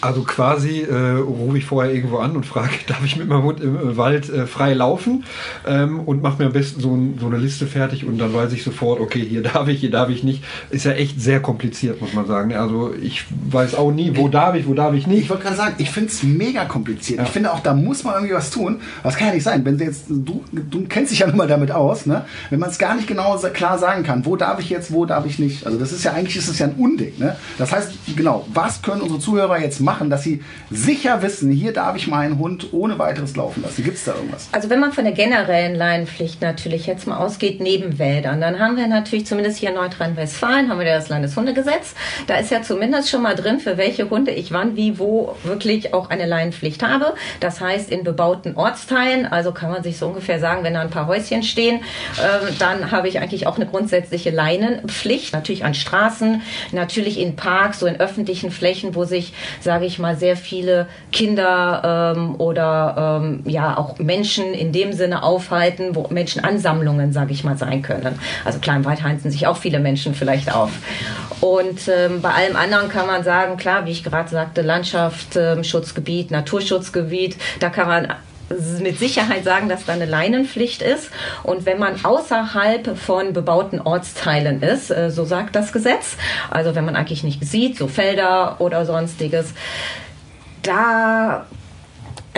Also 0.00 0.22
quasi 0.22 0.82
äh, 0.82 1.16
rufe 1.16 1.58
ich 1.58 1.64
vorher 1.64 1.92
irgendwo 1.92 2.18
an 2.18 2.36
und 2.36 2.46
frage, 2.46 2.70
darf 2.86 3.04
ich 3.04 3.16
mit 3.16 3.26
meinem 3.26 3.42
Hund 3.42 3.60
im 3.60 3.96
Wald 3.96 4.28
äh, 4.28 4.46
frei 4.46 4.74
laufen 4.74 5.24
ähm, 5.66 6.00
und 6.00 6.22
mache 6.22 6.40
mir 6.40 6.46
am 6.46 6.52
besten 6.52 6.80
so, 6.80 6.94
ein, 6.94 7.18
so, 7.20 7.26
eine 7.26 7.38
Liste 7.38 7.66
fertig 7.66 8.06
und 8.06 8.18
dann 8.18 8.32
weiß 8.32 8.52
ich 8.52 8.62
sofort, 8.62 9.00
okay, 9.00 9.26
hier 9.28 9.42
darf 9.54 9.66
ich, 9.66 9.80
hier 9.80 9.90
darf 9.90 10.08
ich 10.08 10.22
nicht. 10.22 10.44
Ist 10.70 10.84
ja 10.84 10.92
echt 10.92 11.20
sehr 11.20 11.40
kompliziert, 11.40 12.00
muss 12.00 12.12
man 12.12 12.26
sagen. 12.26 12.54
Also 12.54 12.94
ich 12.94 13.24
weiß 13.50 13.74
auch 13.74 13.90
nie, 13.90 14.16
wo 14.16 14.28
darf 14.28 14.54
ich, 14.54 14.68
wo 14.68 14.74
darf 14.74 14.94
ich 14.94 15.08
nicht. 15.08 15.22
Ich 15.22 15.30
wollte 15.30 15.42
gerade 15.44 15.56
sagen, 15.56 15.74
ich 15.78 15.90
finde 15.90 16.10
es 16.10 16.22
mega 16.22 16.64
kompliziert. 16.64 17.18
Ja. 17.18 17.24
Ich 17.24 17.30
finde 17.30 17.52
auch, 17.52 17.60
da 17.60 17.74
muss 17.74 18.04
man 18.04 18.14
irgendwie 18.14 18.34
was 18.34 18.50
tun. 18.50 18.80
Das 19.02 19.16
kann 19.16 19.28
ja 19.28 19.34
nicht 19.34 19.44
sein. 19.44 19.64
Wenn 19.64 19.78
du 19.78 19.84
jetzt, 19.84 20.04
du, 20.08 20.44
du 20.52 20.86
kennst 20.88 21.10
dich 21.10 21.20
ja 21.20 21.26
nun 21.28 21.36
mal 21.36 21.48
damit 21.48 21.72
aus, 21.72 22.06
ne? 22.06 22.24
wenn 22.50 22.60
man 22.60 22.70
es 22.70 22.78
gar 22.78 22.94
nicht 22.94 23.08
genau 23.08 23.36
klar 23.52 23.78
sagen 23.78 24.04
kann, 24.04 24.24
wo 24.24 24.36
darf 24.36 24.60
ich 24.60 24.70
jetzt, 24.70 24.92
wo 24.92 25.06
darf 25.06 25.26
ich 25.26 25.40
nicht. 25.40 25.66
Also 25.66 25.76
das 25.76 25.90
ist 25.90 26.04
ja 26.04 26.12
eigentlich 26.12 26.36
ist 26.36 26.48
es 26.48 26.60
ja 26.60 26.66
ein 26.66 26.74
Unding. 26.74 27.14
Ne? 27.18 27.36
Das 27.58 27.72
heißt, 27.72 27.90
genau, 28.16 28.46
was 28.54 28.80
können 28.82 29.00
unsere 29.00 29.18
Zuhörer 29.18 29.60
jetzt 29.60 29.77
machen, 29.80 30.10
dass 30.10 30.22
sie 30.22 30.42
sicher 30.70 31.22
wissen, 31.22 31.50
hier 31.50 31.72
darf 31.72 31.96
ich 31.96 32.06
meinen 32.06 32.38
Hund 32.38 32.68
ohne 32.72 32.98
weiteres 32.98 33.36
laufen 33.36 33.62
lassen? 33.62 33.84
Gibt 33.84 33.96
es 33.96 34.04
da 34.04 34.14
irgendwas? 34.14 34.48
Also 34.52 34.70
wenn 34.70 34.80
man 34.80 34.92
von 34.92 35.04
der 35.04 35.12
generellen 35.12 35.74
Leinenpflicht 35.74 36.40
natürlich 36.42 36.86
jetzt 36.86 37.06
mal 37.06 37.18
ausgeht, 37.18 37.60
neben 37.60 37.98
Wäldern, 37.98 38.40
dann 38.40 38.58
haben 38.58 38.76
wir 38.76 38.86
natürlich 38.86 39.26
zumindest 39.26 39.58
hier 39.58 39.70
in 39.70 39.76
Nordrhein-Westfalen 39.76 40.68
haben 40.68 40.78
wir 40.78 40.86
das 40.86 41.08
Landeshundegesetz. 41.08 41.94
Da 42.26 42.36
ist 42.36 42.50
ja 42.50 42.62
zumindest 42.62 43.10
schon 43.10 43.22
mal 43.22 43.34
drin, 43.34 43.60
für 43.60 43.76
welche 43.76 44.10
Hunde 44.10 44.30
ich 44.30 44.52
wann, 44.52 44.76
wie, 44.76 44.98
wo 44.98 45.36
wirklich 45.44 45.94
auch 45.94 46.10
eine 46.10 46.26
Leinenpflicht 46.26 46.82
habe. 46.82 47.14
Das 47.40 47.60
heißt, 47.60 47.90
in 47.90 48.04
bebauten 48.04 48.56
Ortsteilen, 48.56 49.26
also 49.26 49.52
kann 49.52 49.70
man 49.70 49.82
sich 49.82 49.98
so 49.98 50.08
ungefähr 50.08 50.38
sagen, 50.40 50.64
wenn 50.64 50.74
da 50.74 50.80
ein 50.80 50.90
paar 50.90 51.06
Häuschen 51.06 51.42
stehen, 51.42 51.80
äh, 52.18 52.52
dann 52.58 52.90
habe 52.90 53.08
ich 53.08 53.20
eigentlich 53.20 53.46
auch 53.46 53.56
eine 53.56 53.66
grundsätzliche 53.66 54.30
Leinenpflicht. 54.30 55.32
Natürlich 55.32 55.64
an 55.64 55.74
Straßen, 55.74 56.42
natürlich 56.72 57.18
in 57.18 57.36
Parks, 57.36 57.80
so 57.80 57.86
in 57.86 58.00
öffentlichen 58.00 58.50
Flächen, 58.50 58.94
wo 58.94 59.04
sich, 59.04 59.32
sage 59.60 59.86
ich 59.86 59.98
mal, 59.98 60.16
sehr 60.16 60.36
viele 60.36 60.86
Kinder 61.12 62.14
ähm, 62.16 62.34
oder 62.38 63.20
ähm, 63.22 63.42
ja 63.46 63.76
auch 63.76 63.98
Menschen 63.98 64.54
in 64.54 64.72
dem 64.72 64.92
Sinne 64.92 65.22
aufhalten, 65.22 65.94
wo 65.94 66.06
Menschenansammlungen, 66.10 67.12
sage 67.12 67.32
ich 67.32 67.44
mal, 67.44 67.56
sein 67.56 67.82
können. 67.82 68.18
Also 68.44 68.58
klar, 68.58 68.76
im 68.76 68.84
Wald 68.84 69.02
heizen 69.02 69.30
sich 69.30 69.46
auch 69.46 69.56
viele 69.56 69.78
Menschen 69.78 70.14
vielleicht 70.14 70.54
auf. 70.54 70.70
Und 71.40 71.88
ähm, 71.88 72.20
bei 72.20 72.30
allem 72.30 72.56
anderen 72.56 72.88
kann 72.88 73.06
man 73.06 73.22
sagen, 73.22 73.56
klar, 73.56 73.86
wie 73.86 73.90
ich 73.90 74.04
gerade 74.04 74.28
sagte, 74.28 74.62
Landschaftsschutzgebiet, 74.62 76.30
Naturschutzgebiet, 76.30 77.36
da 77.60 77.70
kann 77.70 77.88
man 77.88 78.08
mit 78.80 78.98
Sicherheit 78.98 79.44
sagen, 79.44 79.68
dass 79.68 79.84
da 79.84 79.92
eine 79.92 80.06
Leinenpflicht 80.06 80.82
ist. 80.82 81.10
Und 81.42 81.66
wenn 81.66 81.78
man 81.78 82.04
außerhalb 82.04 82.96
von 82.96 83.32
bebauten 83.32 83.80
Ortsteilen 83.80 84.62
ist, 84.62 84.90
äh, 84.90 85.10
so 85.10 85.24
sagt 85.24 85.56
das 85.56 85.72
Gesetz, 85.72 86.16
also 86.50 86.74
wenn 86.74 86.84
man 86.84 86.96
eigentlich 86.96 87.24
nicht 87.24 87.44
sieht, 87.44 87.76
so 87.76 87.88
Felder 87.88 88.56
oder 88.60 88.84
sonstiges, 88.86 89.52
da 90.62 91.46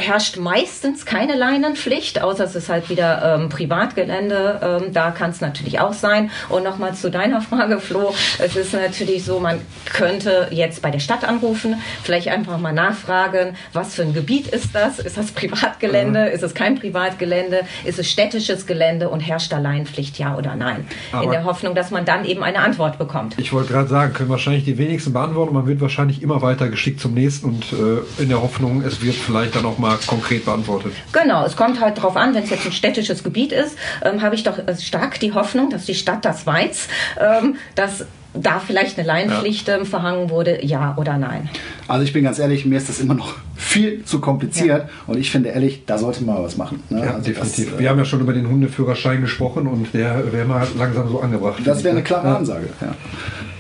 herrscht 0.01 0.37
meistens 0.37 1.07
keine 1.07 1.37
Leinenpflicht, 1.37 2.23
außer 2.23 2.45
es 2.45 2.57
ist 2.57 2.69
halt 2.69 2.89
wieder 2.91 3.37
ähm, 3.39 3.49
Privatgelände. 3.49 4.81
Ähm, 4.83 4.93
da 4.93 5.11
kann 5.11 5.31
es 5.31 5.41
natürlich 5.41 5.81
auch 5.81 5.93
sein. 5.93 6.31
Und 6.49 6.65
nochmal 6.65 6.95
zu 6.95 7.11
deiner 7.11 7.41
Frage, 7.41 7.81
Flo. 7.81 8.15
Es 8.39 8.57
ist 8.57 8.73
natürlich 8.73 9.25
so, 9.25 9.41
man 9.41 9.61
könnte 9.85 10.49
jetzt 10.51 10.83
bei 10.83 10.91
der 10.91 10.99
Stadt 10.99 11.25
anrufen, 11.25 11.77
vielleicht 12.03 12.29
einfach 12.29 12.59
mal 12.59 12.73
nachfragen, 12.73 13.57
was 13.73 13.95
für 13.95 14.03
ein 14.03 14.15
Gebiet 14.15 14.49
ist 14.49 14.75
das? 14.75 14.99
Ist 14.99 15.17
das 15.17 15.33
Privatgelände? 15.33 16.27
Mhm. 16.27 16.35
Ist 16.35 16.43
es 16.43 16.55
kein 16.55 16.79
Privatgelände? 16.79 17.63
Ist 17.85 17.99
es 17.99 18.11
städtisches 18.11 18.67
Gelände? 18.67 19.09
Und 19.09 19.21
herrscht 19.21 19.53
da 19.53 19.59
Leinenpflicht, 19.59 20.19
ja 20.19 20.37
oder 20.37 20.55
nein? 20.57 20.87
Aber 21.13 21.25
in 21.25 21.31
der 21.31 21.45
Hoffnung, 21.45 21.75
dass 21.75 21.91
man 21.91 22.05
dann 22.05 22.25
eben 22.25 22.43
eine 22.43 22.61
Antwort 22.61 22.99
bekommt. 22.99 23.35
Ich 23.39 23.53
wollte 23.53 23.73
gerade 23.73 23.89
sagen, 23.89 24.13
können 24.13 24.31
wahrscheinlich 24.31 24.65
die 24.65 24.79
wenigsten 24.79 25.13
beantworten. 25.13 25.55
Man 25.55 25.67
wird 25.67 25.81
wahrscheinlich 25.81 26.23
immer 26.23 26.43
weiter 26.43 26.69
geschickt 26.69 27.01
zum 27.01 27.15
nächsten 27.15 27.47
und 27.47 27.65
äh, 27.73 28.23
in 28.23 28.29
der 28.29 28.43
Hoffnung, 28.43 28.83
es 28.83 29.03
wird 29.03 29.15
vielleicht 29.15 29.57
dann 29.57 29.65
auch 29.65 29.79
mal 29.79 29.90
konkret 30.07 30.45
beantwortet. 30.45 30.93
Genau, 31.13 31.45
es 31.45 31.57
kommt 31.57 31.81
halt 31.81 31.99
darauf 31.99 32.17
an, 32.17 32.35
wenn 32.35 32.45
es 32.45 32.51
jetzt 32.51 32.67
ein 32.67 32.73
städtisches 32.73 33.25
Gebiet 33.25 33.53
ist, 33.53 33.77
ähm, 34.03 34.23
habe 34.23 34.35
ich 34.35 34.43
doch 34.43 34.59
äh, 34.59 34.77
stark 34.79 35.21
die 35.21 35.33
Hoffnung, 35.33 35.71
dass 35.71 35.85
die 35.85 35.95
Stadt 35.95 36.25
das 36.25 36.47
weiß, 36.47 36.89
ähm, 37.21 37.57
dass 37.75 38.05
da 38.35 38.61
vielleicht 38.61 38.99
eine 38.99 39.07
Laienpflicht 39.07 39.69
ja. 39.69 39.77
Ähm, 39.77 39.87
verhangen 39.87 40.31
wurde, 40.31 40.65
ja 40.65 40.95
oder 40.97 41.19
nein. 41.19 41.49
Also 41.89 42.05
ich 42.05 42.13
bin 42.13 42.25
ganz 42.25 42.39
ehrlich, 42.39 42.65
mir 42.65 42.79
ist 42.79 42.89
das 42.89 43.01
immer 43.01 43.15
noch 43.15 43.35
viel 43.61 44.05
zu 44.05 44.21
kompliziert 44.21 44.85
ja. 44.85 44.89
und 45.07 45.19
ich 45.19 45.31
finde 45.31 45.51
ehrlich, 45.51 45.85
da 45.85 45.99
sollte 45.99 46.25
man 46.25 46.43
was 46.43 46.57
machen. 46.57 46.83
Ne? 46.89 47.01
Ja, 47.01 47.15
also 47.15 47.29
definitiv. 47.29 47.71
Das, 47.73 47.79
Wir 47.79 47.91
haben 47.91 47.99
ja 47.99 48.05
schon 48.05 48.21
über 48.21 48.33
den 48.33 48.49
Hundeführerschein 48.49 49.21
gesprochen 49.21 49.67
und 49.67 49.93
der 49.93 50.33
wäre 50.33 50.47
mal 50.47 50.67
langsam 50.79 51.09
so 51.09 51.21
angebracht. 51.21 51.61
Das 51.65 51.85
wäre 51.85 51.95
eine 51.95 52.03
klare 52.03 52.37
Ansage. 52.37 52.69
Ja. 52.81 52.95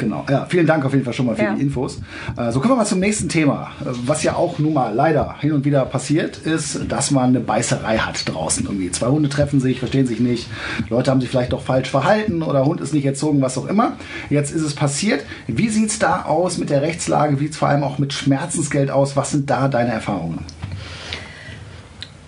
Genau. 0.00 0.24
Ja, 0.30 0.46
vielen 0.48 0.66
Dank 0.66 0.86
auf 0.86 0.94
jeden 0.94 1.04
Fall 1.04 1.12
schon 1.12 1.26
mal 1.26 1.36
für 1.36 1.54
die 1.54 1.60
Infos. 1.60 2.00
Äh, 2.34 2.50
so 2.52 2.60
kommen 2.60 2.72
wir 2.72 2.76
mal 2.76 2.86
zum 2.86 3.00
nächsten 3.00 3.28
Thema. 3.28 3.72
Was 4.06 4.22
ja 4.22 4.34
auch 4.34 4.58
nun 4.58 4.72
mal 4.72 4.94
leider 4.94 5.36
hin 5.40 5.52
und 5.52 5.66
wieder 5.66 5.84
passiert, 5.84 6.38
ist, 6.38 6.90
dass 6.90 7.10
man 7.10 7.28
eine 7.28 7.40
Beißerei 7.40 7.98
hat 7.98 8.26
draußen 8.26 8.64
irgendwie. 8.64 8.90
Zwei 8.90 9.08
Hunde 9.08 9.28
treffen 9.28 9.60
sich, 9.60 9.78
verstehen 9.78 10.06
sich 10.06 10.18
nicht. 10.18 10.48
Leute 10.88 11.10
haben 11.10 11.20
sich 11.20 11.28
vielleicht 11.28 11.52
doch 11.52 11.60
falsch 11.60 11.90
verhalten 11.90 12.42
oder 12.42 12.64
Hund 12.64 12.80
ist 12.80 12.94
nicht 12.94 13.04
erzogen, 13.04 13.42
was 13.42 13.58
auch 13.58 13.66
immer. 13.66 13.98
Jetzt 14.30 14.52
ist 14.52 14.62
es 14.62 14.74
passiert. 14.74 15.22
Wie 15.46 15.68
sieht 15.68 15.90
es 15.90 15.98
da 15.98 16.22
aus 16.22 16.56
mit 16.56 16.70
der 16.70 16.80
Rechtslage? 16.80 17.38
Wie 17.38 17.44
sieht 17.44 17.52
es 17.52 17.58
vor 17.58 17.68
allem 17.68 17.82
auch 17.82 17.98
mit 17.98 18.14
Schmerzensgeld 18.14 18.90
aus? 18.90 19.16
Was 19.16 19.32
sind 19.32 19.50
da 19.50 19.68
deine 19.68 19.89
Erfahrungen? 19.90 20.44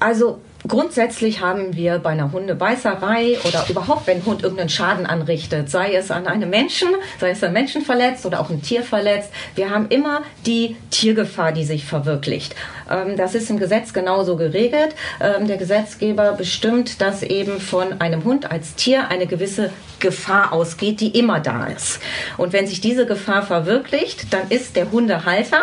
Also 0.00 0.40
Grundsätzlich 0.66 1.40
haben 1.40 1.74
wir 1.74 1.98
bei 1.98 2.10
einer 2.10 2.30
Hundebeißerei 2.30 3.38
oder 3.44 3.66
überhaupt, 3.68 4.06
wenn 4.06 4.18
ein 4.18 4.26
Hund 4.26 4.44
irgendeinen 4.44 4.68
Schaden 4.68 5.06
anrichtet, 5.06 5.68
sei 5.68 5.94
es 5.94 6.12
an 6.12 6.28
einem 6.28 6.50
Menschen, 6.50 6.88
sei 7.18 7.30
es 7.30 7.42
ein 7.42 7.52
Menschen 7.52 7.82
verletzt 7.82 8.24
oder 8.26 8.38
auch 8.38 8.48
ein 8.48 8.62
Tier 8.62 8.84
verletzt, 8.84 9.30
wir 9.56 9.70
haben 9.70 9.88
immer 9.88 10.22
die 10.46 10.76
Tiergefahr, 10.90 11.50
die 11.50 11.64
sich 11.64 11.84
verwirklicht. 11.84 12.54
Ähm, 12.88 13.16
das 13.16 13.34
ist 13.34 13.50
im 13.50 13.58
Gesetz 13.58 13.92
genauso 13.92 14.36
geregelt. 14.36 14.94
Ähm, 15.20 15.48
der 15.48 15.56
Gesetzgeber 15.56 16.32
bestimmt, 16.34 17.00
dass 17.00 17.24
eben 17.24 17.60
von 17.60 18.00
einem 18.00 18.22
Hund 18.22 18.52
als 18.52 18.76
Tier 18.76 19.08
eine 19.08 19.26
gewisse 19.26 19.70
Gefahr 19.98 20.52
ausgeht, 20.52 21.00
die 21.00 21.18
immer 21.18 21.40
da 21.40 21.66
ist. 21.66 22.00
Und 22.36 22.52
wenn 22.52 22.68
sich 22.68 22.80
diese 22.80 23.04
Gefahr 23.04 23.42
verwirklicht, 23.42 24.32
dann 24.32 24.48
ist 24.48 24.76
der 24.76 24.92
Hundehalter 24.92 25.62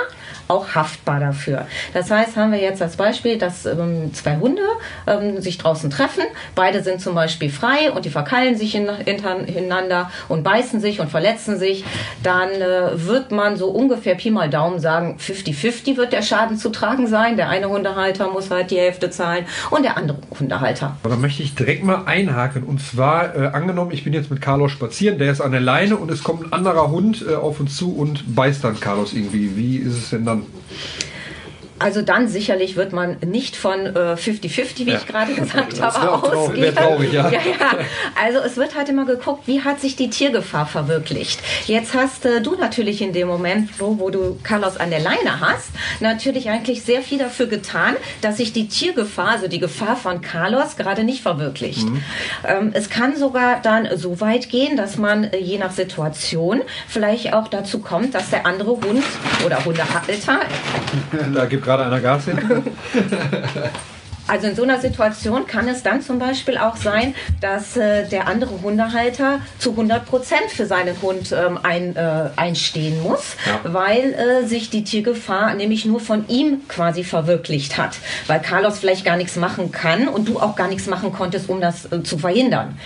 auch 0.49 0.73
haftbar 0.73 1.19
dafür. 1.19 1.67
Das 1.93 2.09
heißt, 2.09 2.35
haben 2.35 2.51
wir 2.51 2.59
jetzt 2.59 2.81
als 2.81 2.95
Beispiel, 2.95 3.37
dass 3.37 3.67
ähm, 3.67 4.13
zwei 4.13 4.37
Hunde 4.37 4.63
ähm, 5.05 5.39
sich 5.41 5.59
draußen 5.59 5.91
treffen, 5.91 6.23
beide 6.55 6.81
sind 6.81 7.01
zum 7.01 7.13
Beispiel 7.13 7.51
frei 7.51 7.91
und 7.91 8.03
die 8.05 8.09
verkeilen 8.09 8.57
sich 8.57 8.71
hintereinander 8.73 10.09
und 10.27 10.43
beißen 10.43 10.81
sich 10.81 10.99
und 10.99 11.09
verletzen 11.09 11.59
sich, 11.59 11.85
dann 12.23 12.49
äh, 12.49 13.05
wird 13.05 13.31
man 13.31 13.57
so 13.57 13.67
ungefähr 13.67 14.15
Pi 14.15 14.31
mal 14.31 14.49
Daumen 14.49 14.79
sagen, 14.79 15.17
50-50 15.19 15.97
wird 15.97 16.13
der 16.13 16.23
Schaden 16.23 16.57
zu 16.57 16.69
tragen 16.69 17.05
sein. 17.05 17.37
Der 17.37 17.49
eine 17.49 17.69
Hundehalter 17.69 18.29
muss 18.29 18.49
halt 18.49 18.71
die 18.71 18.79
Hälfte 18.79 19.11
zahlen 19.11 19.45
und 19.69 19.83
der 19.83 19.97
andere 19.97 20.17
Hundehalter. 20.39 20.97
Da 21.03 21.15
möchte 21.15 21.43
ich 21.43 21.53
direkt 21.53 21.83
mal 21.83 22.05
einhaken 22.05 22.63
und 22.63 22.81
zwar 22.81 23.35
äh, 23.35 23.47
angenommen, 23.47 23.91
ich 23.91 24.03
bin 24.03 24.13
jetzt 24.13 24.31
mit 24.31 24.41
Carlos 24.41 24.71
spazieren, 24.71 25.19
der 25.19 25.31
ist 25.31 25.41
an 25.41 25.51
der 25.51 25.61
Leine 25.61 25.97
und 25.97 26.09
es 26.09 26.23
kommt 26.23 26.43
ein 26.43 26.53
anderer 26.53 26.89
Hund 26.89 27.23
äh, 27.29 27.35
auf 27.35 27.59
uns 27.59 27.77
zu 27.77 27.95
und 27.95 28.35
beißt 28.35 28.63
dann 28.63 28.79
Carlos 28.79 29.13
irgendwie. 29.13 29.55
Wie 29.55 29.77
ist 29.77 29.93
es 29.93 30.09
denn 30.09 30.25
dann? 30.25 30.38
Also 31.79 32.01
dann 32.01 32.27
sicherlich 32.27 32.75
wird 32.75 32.93
man 32.93 33.17
nicht 33.25 33.55
von 33.55 33.79
50-50, 33.79 34.21
äh, 34.81 34.85
wie 34.85 34.91
ja. 34.91 34.97
ich 34.97 35.07
gerade 35.07 35.33
gesagt 35.33 35.81
habe, 35.81 36.11
ausgehen. 36.11 36.75
Traurig, 36.75 37.13
ja. 37.13 37.29
Ja, 37.29 37.39
Also 38.21 38.39
es 38.39 38.57
wird 38.57 38.75
halt 38.75 38.89
immer 38.89 39.05
geguckt, 39.05 39.47
wie 39.47 39.61
hat 39.61 39.79
sich 39.79 39.95
die 39.95 40.09
Tiergefahr 40.09 40.65
verwirklicht. 40.65 41.39
Jetzt 41.65 41.93
hast 41.93 42.25
äh, 42.25 42.41
du 42.41 42.55
natürlich 42.55 43.01
in 43.01 43.13
dem 43.13 43.27
Moment, 43.27 43.69
wo, 43.79 43.99
wo 43.99 44.09
du 44.09 44.37
Carlos 44.43 44.77
an 44.77 44.89
der 44.89 44.99
Leine 44.99 45.39
hast, 45.39 45.69
natürlich 45.99 46.49
eigentlich 46.49 46.83
sehr 46.83 47.01
viel 47.01 47.17
dafür 47.17 47.47
getan, 47.47 47.95
dass 48.21 48.37
sich 48.37 48.53
die 48.53 48.67
Tiergefahr, 48.67 49.29
also 49.29 49.47
die 49.47 49.59
Gefahr 49.59 49.95
von 49.95 50.21
Carlos, 50.21 50.75
gerade 50.77 51.03
nicht 51.03 51.21
verwirklicht. 51.21 51.87
Mhm. 51.87 52.03
Ähm, 52.47 52.71
es 52.73 52.89
kann 52.89 53.15
sogar 53.15 53.61
dann 53.61 53.87
so 53.95 54.19
weit 54.21 54.49
gehen, 54.49 54.77
dass 54.77 54.97
man 54.97 55.25
äh, 55.25 55.37
je 55.37 55.57
nach 55.57 55.71
Situation 55.71 56.61
vielleicht 56.87 57.33
auch 57.33 57.47
dazu 57.47 57.79
kommt, 57.79 58.15
dass 58.15 58.29
der 58.29 58.45
andere 58.45 58.71
Hund 58.71 59.03
oder 59.45 59.63
Hundehalter 59.63 60.41
da 61.33 61.45
gibt 61.45 61.65
gerade 61.69 61.85
einer 61.85 61.99
Gas 62.01 62.25
hin. 62.25 62.39
Also 64.31 64.45
in 64.45 64.55
so 64.55 64.61
einer 64.61 64.79
Situation 64.79 65.47
kann 65.47 65.67
es 65.67 65.81
dann 65.81 66.03
zum 66.03 66.19
Beispiel 66.19 66.59
auch 66.59 66.75
sein, 66.75 67.15
dass 67.41 67.75
äh, 67.77 68.07
der 68.07 68.27
andere 68.27 68.61
Hundehalter 68.61 69.39
zu 69.57 69.71
100 69.71 70.05
Prozent 70.05 70.51
für 70.51 70.67
seinen 70.67 71.01
Hund 71.01 71.31
ähm, 71.31 71.57
ein, 71.63 71.95
äh, 71.95 72.29
einstehen 72.35 73.01
muss, 73.01 73.35
Ja. 73.47 73.73
weil 73.73 74.13
äh, 74.13 74.45
sich 74.45 74.69
die 74.69 74.83
Tiergefahr 74.83 75.55
nämlich 75.55 75.85
nur 75.85 75.99
von 75.99 76.27
ihm 76.27 76.67
quasi 76.67 77.03
verwirklicht 77.03 77.79
hat, 77.79 77.97
weil 78.27 78.39
Carlos 78.39 78.77
vielleicht 78.77 79.03
gar 79.03 79.17
nichts 79.17 79.35
machen 79.35 79.71
kann 79.71 80.07
und 80.07 80.27
du 80.29 80.39
auch 80.39 80.55
gar 80.55 80.67
nichts 80.67 80.85
machen 80.85 81.11
konntest, 81.11 81.49
um 81.49 81.59
das 81.59 81.91
äh, 81.91 82.03
zu 82.03 82.19
verhindern. 82.19 82.77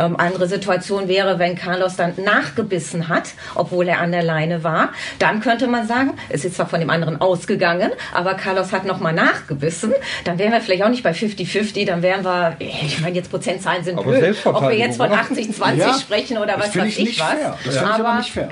Ähm, 0.00 0.16
andere 0.18 0.48
Situation 0.48 1.06
wäre, 1.08 1.38
wenn 1.38 1.54
Carlos 1.56 1.96
dann 1.96 2.14
nachgebissen 2.24 3.08
hat, 3.08 3.30
obwohl 3.54 3.86
er 3.88 4.00
an 4.00 4.12
der 4.12 4.22
Leine 4.22 4.64
war, 4.64 4.88
dann 5.18 5.40
könnte 5.40 5.66
man 5.66 5.86
sagen, 5.86 6.14
es 6.30 6.44
ist 6.44 6.56
zwar 6.56 6.66
von 6.66 6.80
dem 6.80 6.88
anderen 6.90 7.20
ausgegangen, 7.20 7.90
aber 8.14 8.34
Carlos 8.34 8.72
hat 8.72 8.86
nochmal 8.86 9.12
nachgebissen, 9.12 9.92
dann 10.24 10.38
wären 10.38 10.52
wir 10.52 10.60
vielleicht 10.62 10.82
auch 10.82 10.88
nicht 10.88 11.02
bei 11.02 11.12
50-50, 11.12 11.86
dann 11.86 12.02
wären 12.02 12.24
wir, 12.24 12.56
ich 12.58 13.00
meine 13.00 13.14
jetzt 13.16 13.30
Prozentzahlen 13.30 13.84
sind 13.84 13.98
Aber 13.98 14.10
blöd, 14.10 14.36
ob 14.46 14.62
wir 14.62 14.72
jetzt 14.78 14.96
von 14.96 15.08
oder? 15.10 15.20
80-20 15.20 15.74
Ja, 15.76 15.94
sprechen 15.94 16.38
oder 16.38 16.56
das 16.56 16.68
was 16.68 16.76
weiß 16.76 16.86
ich 16.88 16.98
ich 16.98 17.04
nicht 17.08 17.20
was. 17.20 17.28
fair. 17.32 17.58
Das 17.64 17.76
finde 17.76 17.90
ich 17.94 18.00
aber 18.00 18.14
nicht 18.16 18.32
fair. 18.32 18.48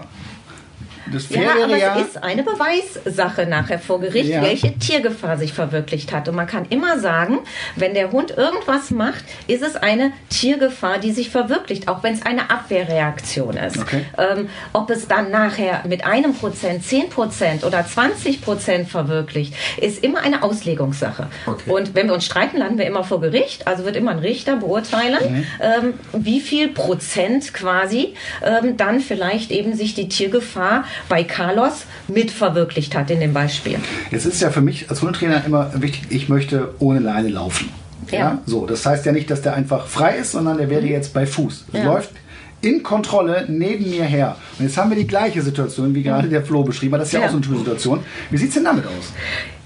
Das 1.13 1.29
Ja, 1.31 1.53
aber 1.65 1.77
ja, 1.77 1.99
es 2.01 2.09
ist 2.09 2.23
eine 2.23 2.43
Beweissache 2.43 3.47
nachher 3.47 3.79
vor 3.79 4.01
Gericht, 4.01 4.29
Ja. 4.31 4.43
welche 4.43 4.77
Tiergefahr 4.79 5.37
sich 5.39 5.53
verwirklicht 5.53 6.13
hat. 6.13 6.29
Und 6.29 6.35
man 6.37 6.47
kann 6.47 6.67
immer 6.71 6.99
sagen, 6.99 7.39
wenn 7.77 7.95
der 7.95 8.13
Hund 8.13 8.37
irgendwas 8.37 8.91
macht, 8.91 9.25
ist 9.47 9.63
es 9.63 9.77
eine 9.77 10.13
Tiergefahr, 10.31 10.99
die 10.99 11.13
sich 11.13 11.31
verwirklicht, 11.31 11.89
auch 11.89 12.03
wenn 12.03 12.15
es 12.15 12.23
eine 12.23 12.51
Abwehrreaktion 12.51 13.57
ist. 13.57 13.79
Okay. 13.79 14.05
Ähm, 14.19 14.49
ob 14.73 14.91
es 14.91 15.09
dann 15.09 15.31
nachher 15.31 15.83
mit 15.87 16.05
einem 16.05 16.35
Prozent, 16.35 16.85
zehn 16.85 17.09
Prozent 17.09 17.65
oder 17.65 17.87
20 17.87 18.43
Prozent 18.43 18.89
verwirklicht, 18.89 19.55
ist 19.81 20.03
immer 20.03 20.21
eine 20.21 20.43
Auslegungssache. 20.43 21.27
Okay. 21.47 21.71
Und 21.71 21.95
wenn 21.95 22.07
wir 22.07 22.15
uns 22.15 22.25
streiten, 22.25 22.59
landen 22.59 22.79
wir 22.79 22.87
immer 22.87 23.05
vor 23.05 23.21
Gericht. 23.21 23.67
Also 23.67 23.85
wird 23.85 23.97
immer 23.97 24.11
ein 24.13 24.19
Richter 24.19 24.57
beurteilen, 24.57 25.47
ähm, 25.61 25.95
wie 26.13 26.41
viel 26.41 26.69
Prozent 26.69 27.53
quasi 27.55 28.15
ähm, 28.45 28.77
dann 28.77 29.01
vielleicht 29.01 29.51
eben 29.51 29.75
sich 29.75 29.95
die 29.95 30.09
Tiergefahr 30.09 30.85
bei 31.09 31.25
Carlos 31.25 31.85
mit 32.09 32.31
verwirklicht 32.31 32.95
hat 32.95 33.11
in 33.11 33.21
dem 33.21 33.33
Beispiel. 33.33 33.79
Jetzt 34.11 34.27
ist 34.27 34.41
ja 34.41 34.51
für 34.51 34.61
mich 34.61 34.91
als 34.91 35.03
Hundetrainer 35.03 35.45
immer 35.45 35.71
wichtig, 35.75 36.07
ich 36.11 36.29
möchte 36.29 36.75
ohne 36.79 37.01
Leine 37.01 37.29
laufen. 37.29 37.71
Ja. 38.11 38.19
Ja. 38.19 38.39
So, 38.47 38.67
das 38.67 38.87
heißt 38.87 39.05
ja 39.07 39.13
nicht, 39.13 39.31
dass 39.31 39.43
der 39.43 39.55
einfach 39.55 39.87
frei 39.87 40.17
ist, 40.17 40.33
sondern 40.33 40.59
der 40.59 40.71
wäre 40.71 40.87
jetzt 40.87 41.13
bei 41.13 41.27
Fuß. 41.27 41.67
Ja. 41.73 41.85
läuft 41.85 42.11
in 42.61 42.83
Kontrolle 42.83 43.45
neben 43.49 43.89
mir 43.89 44.05
her. 44.05 44.37
Und 44.59 44.65
jetzt 44.67 44.77
haben 44.77 44.91
wir 44.91 44.97
die 44.97 45.07
gleiche 45.07 45.43
Situation, 45.43 45.95
wie 45.95 46.03
gerade 46.03 46.29
der 46.29 46.43
Flo 46.45 46.63
beschrieben 46.65 46.95
hat. 46.95 47.03
Das 47.03 47.09
ist 47.09 47.13
ja, 47.15 47.21
Ja. 47.21 47.27
auch 47.27 47.31
so 47.31 47.37
eine 47.37 47.43
typische 47.45 47.61
Situation. 47.65 48.05
Wie 48.31 48.37
sieht 48.37 48.49
es 48.49 48.55
denn 48.55 48.65
damit 48.65 48.85
aus? 48.87 49.13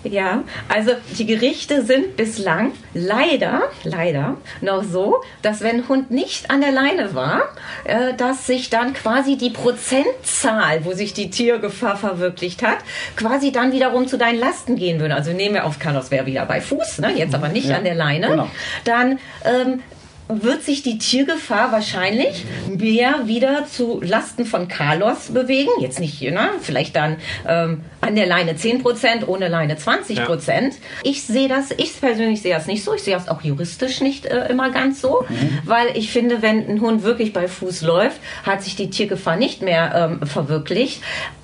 Ja, 0.05 0.43
also 0.69 0.91
die 1.17 1.27
Gerichte 1.27 1.85
sind 1.85 2.17
bislang 2.17 2.73
leider, 2.93 3.63
leider 3.85 4.37
noch 4.61 4.83
so, 4.83 5.23
dass 5.43 5.61
wenn 5.61 5.77
ein 5.77 5.89
Hund 5.89 6.11
nicht 6.11 6.51
an 6.51 6.61
der 6.61 6.73
Leine 6.73 7.15
war, 7.15 7.43
äh, 7.85 8.13
dass 8.15 8.49
sich 8.49 8.69
dann 8.69 8.95
quasi 8.95 9.37
die 9.37 9.51
Prozentzahl, 9.51 10.85
wo 10.85 10.93
sich 10.93 11.15
die 11.15 11.31
Tiergefahr 11.31 11.97
verwirklicht 11.97 12.63
hat, 12.63 12.79
quasi 13.17 13.53
dann 13.53 13.71
wiederum 13.73 14.09
zu 14.09 14.19
deinen 14.19 14.41
Lasten 14.41 14.75
gehen 14.77 14.99
würde. 15.01 15.15
Also 15.15 15.33
nehmen 15.33 15.55
wir 15.55 15.65
auf 15.67 15.79
Carlos 15.79 16.11
wäre 16.11 16.27
wieder 16.27 16.47
bei 16.47 16.61
Fuß, 16.61 16.99
ne? 16.99 17.13
jetzt 17.17 17.35
aber 17.35 17.49
nicht 17.49 17.69
Ja, 17.69 17.77
an 17.77 17.85
der 17.85 17.95
Leine. 17.95 18.27
genau. 18.29 18.49
Dann 18.85 19.19
ähm, 19.45 19.81
wird 20.29 20.63
sich 20.63 20.83
die 20.83 20.99
Tiergefahr 20.99 21.73
wahrscheinlich 21.73 22.45
mehr 22.69 23.27
wieder 23.27 23.67
zu 23.67 24.01
Lasten 24.03 24.47
von 24.47 24.69
Carlos 24.69 25.31
bewegen. 25.33 25.71
Jetzt 25.81 26.01
nicht, 26.01 26.23
ne? 26.23 26.51
vielleicht 26.61 26.97
dann 26.97 27.17
ähm, 27.47 27.85
an 28.01 28.15
der 28.15 28.27
Leine 28.27 28.53
10%, 28.53 29.27
ohne 29.27 29.49
Leine 29.49 29.77
20%. 29.77 30.73
Ich 31.03 31.23
sehe 31.25 31.49
das, 31.49 31.71
ich 31.71 32.01
persönlich 32.01 32.43
sehe 32.43 32.55
das 32.55 32.67
nicht 32.67 32.85
so. 32.85 32.95
Ich 32.95 33.03
sehe 33.03 33.15
das 33.15 33.29
auch 33.29 33.43
juristisch 33.43 34.01
nicht 34.01 34.27
äh, 34.27 34.49
immer 34.49 34.71
ganz 34.71 35.01
so, 35.01 35.25
weil 35.65 35.97
ich 35.97 36.11
finde, 36.11 36.43
wenn 36.43 36.69
ein 36.69 36.81
Hund 36.81 37.03
wirklich 37.03 37.33
bei 37.33 37.49
Fuß 37.49 37.83
läuft, 37.83 38.21
hat 38.45 38.63
sich 38.63 38.77
die 38.77 38.91
Tiergefahr 38.91 39.37
nicht 39.37 39.63
mehr 39.63 40.19
ähm, 40.21 40.27
verwirklicht. 40.27 41.03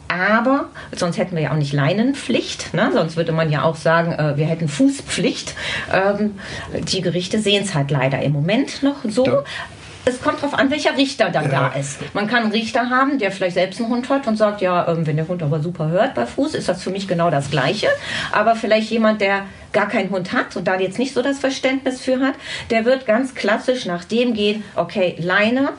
Aber 0.09 0.67
sonst 0.97 1.19
hätten 1.19 1.37
wir 1.37 1.43
ja 1.43 1.51
auch 1.53 1.57
nicht 1.57 1.73
Leinenpflicht, 1.75 2.73
ne? 2.75 2.91
sonst 2.93 3.17
würde 3.17 3.33
man 3.33 3.51
ja 3.51 3.63
auch 3.63 3.77
sagen, 3.77 4.13
äh, 4.13 4.37
wir 4.37 4.47
hätten 4.47 4.67
Fußpflicht. 4.69 5.55
Ähm, 5.93 6.39
die 6.73 7.03
Gerichte 7.03 7.39
sehen 7.41 7.63
es 7.65 7.75
halt 7.75 7.91
leider 7.91 8.21
im 8.23 8.33
Moment 8.33 8.83
noch 8.83 8.97
so. 9.07 9.25
Da- 9.25 9.45
es 10.05 10.23
kommt 10.23 10.39
darauf 10.39 10.55
an, 10.55 10.71
welcher 10.71 10.97
Richter 10.97 11.29
dann 11.29 11.51
da 11.51 11.69
ist. 11.69 11.99
Man 12.15 12.27
kann 12.29 12.45
einen 12.45 12.53
Richter 12.53 12.89
haben, 12.89 13.19
der 13.19 13.31
vielleicht 13.31 13.53
selbst 13.55 13.79
einen 13.79 13.91
Hund 13.91 14.09
hat 14.09 14.27
und 14.27 14.37
sagt, 14.39 14.63
ja, 14.63 14.89
ähm, 14.89 15.07
wenn 15.07 15.17
der 15.17 15.29
Hund 15.29 15.43
aber 15.43 15.61
super 15.61 15.89
hört 15.89 16.15
bei 16.15 16.25
Fuß, 16.25 16.55
ist 16.55 16.67
das 16.67 16.83
für 16.83 16.89
mich 16.89 17.07
genau 17.07 17.29
das 17.29 17.51
Gleiche. 17.51 17.89
Aber 18.33 18.57
vielleicht 18.57 18.91
jemand, 18.91 19.21
der 19.21 19.43
gar 19.75 19.87
keinen 19.87 20.09
Hund 20.09 20.33
hat 20.33 20.57
und 20.57 20.67
da 20.67 20.81
jetzt 20.81 20.99
nicht 20.99 21.13
so 21.13 21.21
das 21.21 21.39
Verständnis 21.39 22.01
für 22.01 22.21
hat, 22.21 22.33
der 22.71 22.87
wird 22.87 23.05
ganz 23.05 23.35
klassisch 23.35 23.85
nach 23.85 24.03
dem 24.05 24.33
gehen, 24.33 24.65
okay, 24.77 25.15
Leine, 25.19 25.71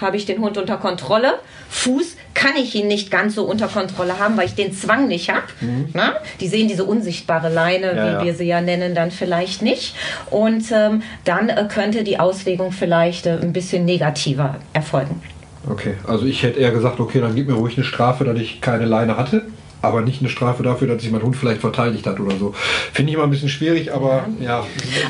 habe 0.00 0.16
ich 0.16 0.26
den 0.26 0.40
Hund 0.40 0.58
unter 0.58 0.78
Kontrolle. 0.78 1.34
Fuß 1.70 2.16
kann 2.36 2.54
ich 2.56 2.74
ihn 2.74 2.86
nicht 2.86 3.10
ganz 3.10 3.34
so 3.34 3.44
unter 3.44 3.66
Kontrolle 3.66 4.18
haben, 4.18 4.36
weil 4.36 4.44
ich 4.46 4.54
den 4.54 4.72
Zwang 4.72 5.08
nicht 5.08 5.30
habe. 5.30 5.46
Na? 5.94 6.16
Die 6.38 6.48
sehen 6.48 6.68
diese 6.68 6.84
unsichtbare 6.84 7.48
Leine, 7.48 7.92
Mhm. 7.92 7.96
Ja, 7.96 8.04
wie 8.04 8.12
ja. 8.12 8.24
wir 8.24 8.34
sie 8.34 8.44
ja 8.44 8.60
nennen, 8.60 8.94
dann 8.94 9.10
vielleicht 9.10 9.62
nicht. 9.62 9.96
Und 10.30 10.64
ähm, 10.70 11.02
dann 11.24 11.48
äh, 11.48 11.66
könnte 11.72 12.04
die 12.04 12.18
Auslegung 12.20 12.72
vielleicht 12.72 13.26
äh, 13.26 13.38
ein 13.40 13.52
bisschen 13.52 13.84
negativer 13.86 14.56
erfolgen. 14.74 15.22
Okay, 15.68 15.94
also 16.06 16.26
ich 16.26 16.42
hätte 16.42 16.60
eher 16.60 16.70
gesagt, 16.70 17.00
okay, 17.00 17.20
dann 17.20 17.34
gib 17.34 17.48
mir 17.48 17.54
ruhig 17.54 17.76
eine 17.76 17.84
Strafe, 17.84 18.24
dass 18.24 18.38
ich 18.38 18.60
keine 18.60 18.84
Leine 18.84 19.16
hatte, 19.16 19.46
aber 19.82 20.00
nicht 20.02 20.20
eine 20.20 20.28
Strafe 20.28 20.62
dafür, 20.62 20.88
dass 20.88 21.02
sich 21.02 21.10
mein 21.12 21.22
Hund 21.22 21.36
vielleicht 21.36 21.60
verteidigt 21.60 22.06
hat 22.06 22.18
oder 22.18 22.36
so. 22.36 22.54
Finde 22.92 23.10
ich 23.10 23.14
immer 23.16 23.24
ein 23.24 23.30
bisschen 23.30 23.48
schwierig, 23.48 23.92
aber 23.92 24.24
ja. 24.40 24.64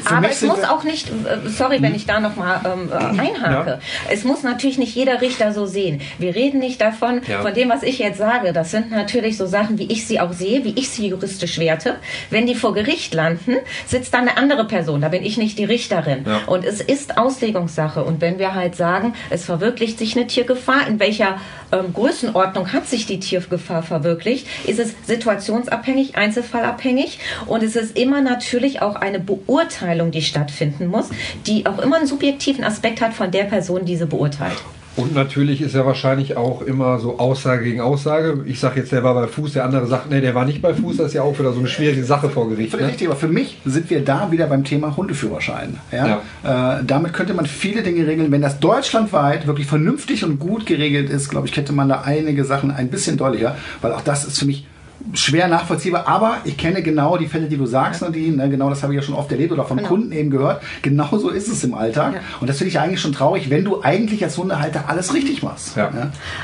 Aber 0.04 0.28
es 0.28 0.42
muss 0.42 0.62
auch 0.64 0.84
nicht, 0.84 1.08
äh, 1.08 1.48
sorry, 1.48 1.80
wenn 1.82 1.94
ich 1.94 2.06
da 2.06 2.20
nochmal 2.20 2.60
ähm, 2.64 2.90
äh, 2.90 3.20
einhake. 3.20 3.70
Ja. 3.70 3.78
Es 4.10 4.24
muss 4.24 4.42
natürlich 4.42 4.78
nicht 4.78 4.94
jeder 4.94 5.20
Richter 5.20 5.52
so 5.52 5.66
sehen. 5.66 6.00
Wir 6.18 6.34
reden 6.34 6.58
nicht 6.58 6.80
davon, 6.80 7.20
Ja. 7.28 7.42
von 7.42 7.54
dem, 7.54 7.68
was 7.70 7.82
ich 7.82 7.98
jetzt 7.98 8.18
sage. 8.18 8.52
Das 8.52 8.70
sind 8.70 8.90
natürlich 8.90 9.36
so 9.36 9.46
Sachen, 9.46 9.78
wie 9.78 9.90
ich 9.90 10.06
sie 10.06 10.20
auch 10.20 10.32
sehe, 10.32 10.64
wie 10.64 10.74
ich 10.76 10.90
sie 10.90 11.08
juristisch 11.08 11.58
werte. 11.58 11.96
Wenn 12.30 12.46
die 12.46 12.54
vor 12.54 12.74
Gericht 12.74 13.14
landen, 13.14 13.56
sitzt 13.86 14.12
dann 14.14 14.22
eine 14.22 14.36
andere 14.36 14.66
Person. 14.66 15.00
Da 15.00 15.08
bin 15.08 15.24
ich 15.24 15.36
nicht 15.38 15.58
die 15.58 15.64
Richterin. 15.64 16.24
Ja. 16.26 16.40
Und 16.46 16.64
es 16.64 16.80
ist 16.80 17.16
Auslegungssache. 17.18 18.04
Und 18.04 18.20
wenn 18.20 18.38
wir 18.38 18.54
halt 18.54 18.74
sagen, 18.76 19.14
es 19.30 19.44
verwirklicht 19.44 19.98
sich 19.98 20.16
eine 20.16 20.26
Tiergefahr, 20.26 20.86
in 20.88 20.98
welcher 21.00 21.38
ähm, 21.84 21.92
Größenordnung 21.92 22.72
hat 22.72 22.86
sich 22.86 23.06
die 23.06 23.20
Tiergefahr 23.20 23.82
verwirklicht, 23.82 24.46
ist 24.66 24.78
es 24.78 24.94
situationsabhängig, 25.06 26.16
einzelfallabhängig. 26.16 27.18
Und 27.46 27.62
es 27.62 27.76
ist 27.76 27.96
immer 27.96 28.20
natürlich 28.20 28.82
auch 28.82 28.96
eine 28.96 29.20
Beurteilung, 29.20 30.10
die 30.10 30.22
stattfinden 30.22 30.86
muss, 30.86 31.10
die 31.46 31.66
auch 31.66 31.78
immer 31.78 31.96
einen 31.96 32.06
subjektiven 32.06 32.64
Aspekt 32.64 33.00
hat 33.00 33.14
von 33.14 33.30
der 33.30 33.44
Person, 33.44 33.84
die 33.84 33.96
sie 33.96 34.06
beurteilt. 34.06 34.56
Und 34.96 35.14
natürlich 35.14 35.60
ist 35.60 35.74
ja 35.74 35.84
wahrscheinlich 35.84 36.36
auch 36.36 36.62
immer 36.62 36.98
so 36.98 37.18
Aussage 37.18 37.64
gegen 37.64 37.80
Aussage. 37.80 38.42
Ich 38.46 38.58
sage 38.58 38.80
jetzt, 38.80 38.92
der 38.92 39.04
war 39.04 39.14
bei 39.14 39.26
Fuß, 39.26 39.52
der 39.52 39.64
andere 39.64 39.86
sagt, 39.86 40.10
nee, 40.10 40.22
der 40.22 40.34
war 40.34 40.46
nicht 40.46 40.62
bei 40.62 40.72
Fuß. 40.72 40.96
Das 40.96 41.08
ist 41.08 41.12
ja 41.12 41.22
auch 41.22 41.38
wieder 41.38 41.52
so 41.52 41.58
eine 41.58 41.68
schwierige 41.68 42.02
Sache 42.04 42.30
vor 42.30 42.48
Gericht. 42.48 42.78
Ne? 42.78 42.86
richtig, 42.86 43.06
aber 43.06 43.16
für 43.16 43.28
mich 43.28 43.60
sind 43.64 43.90
wir 43.90 44.02
da 44.04 44.30
wieder 44.32 44.46
beim 44.46 44.64
Thema 44.64 44.96
Hundeführerschein. 44.96 45.78
Ja? 45.92 46.22
Äh, 46.42 46.84
damit 46.84 47.12
könnte 47.12 47.34
man 47.34 47.46
viele 47.46 47.82
Dinge 47.82 48.06
regeln. 48.06 48.32
Wenn 48.32 48.42
das 48.42 48.58
deutschlandweit 48.58 49.46
wirklich 49.46 49.66
vernünftig 49.66 50.24
und 50.24 50.38
gut 50.38 50.64
geregelt 50.64 51.10
ist, 51.10 51.28
glaube 51.28 51.46
ich, 51.46 51.56
hätte 51.56 51.72
man 51.74 51.88
da 51.88 52.02
einige 52.02 52.44
Sachen 52.44 52.70
ein 52.70 52.88
bisschen 52.88 53.18
deutlicher, 53.18 53.56
weil 53.82 53.92
auch 53.92 54.00
das 54.00 54.24
ist 54.24 54.38
für 54.38 54.46
mich 54.46 54.66
schwer 55.14 55.48
nachvollziehbar, 55.48 56.06
aber 56.08 56.38
ich 56.44 56.56
kenne 56.56 56.82
genau 56.82 57.16
die 57.16 57.26
Fälle, 57.26 57.46
die 57.46 57.56
du 57.56 57.66
sagst, 57.66 58.02
Nadine, 58.02 58.36
ne? 58.36 58.48
genau 58.50 58.68
das 58.70 58.82
habe 58.82 58.92
ich 58.94 59.00
ja 59.00 59.02
schon 59.06 59.14
oft 59.14 59.30
erlebt 59.32 59.52
oder 59.52 59.64
von 59.64 59.76
Genau. 59.76 59.88
Kunden 59.88 60.12
eben 60.12 60.30
gehört. 60.30 60.62
Genau 60.82 61.08
so 61.18 61.28
ist 61.30 61.48
es 61.48 61.62
im 61.64 61.74
Alltag 61.74 62.14
Ja. 62.14 62.20
und 62.40 62.48
das 62.48 62.58
finde 62.58 62.70
ich 62.70 62.78
eigentlich 62.78 63.00
schon 63.00 63.12
traurig, 63.12 63.50
wenn 63.50 63.64
du 63.64 63.82
eigentlich 63.82 64.22
als 64.24 64.36
Hundehalter 64.38 64.84
alles 64.88 65.12
richtig 65.14 65.42
machst. 65.42 65.76
Ja. 65.76 65.90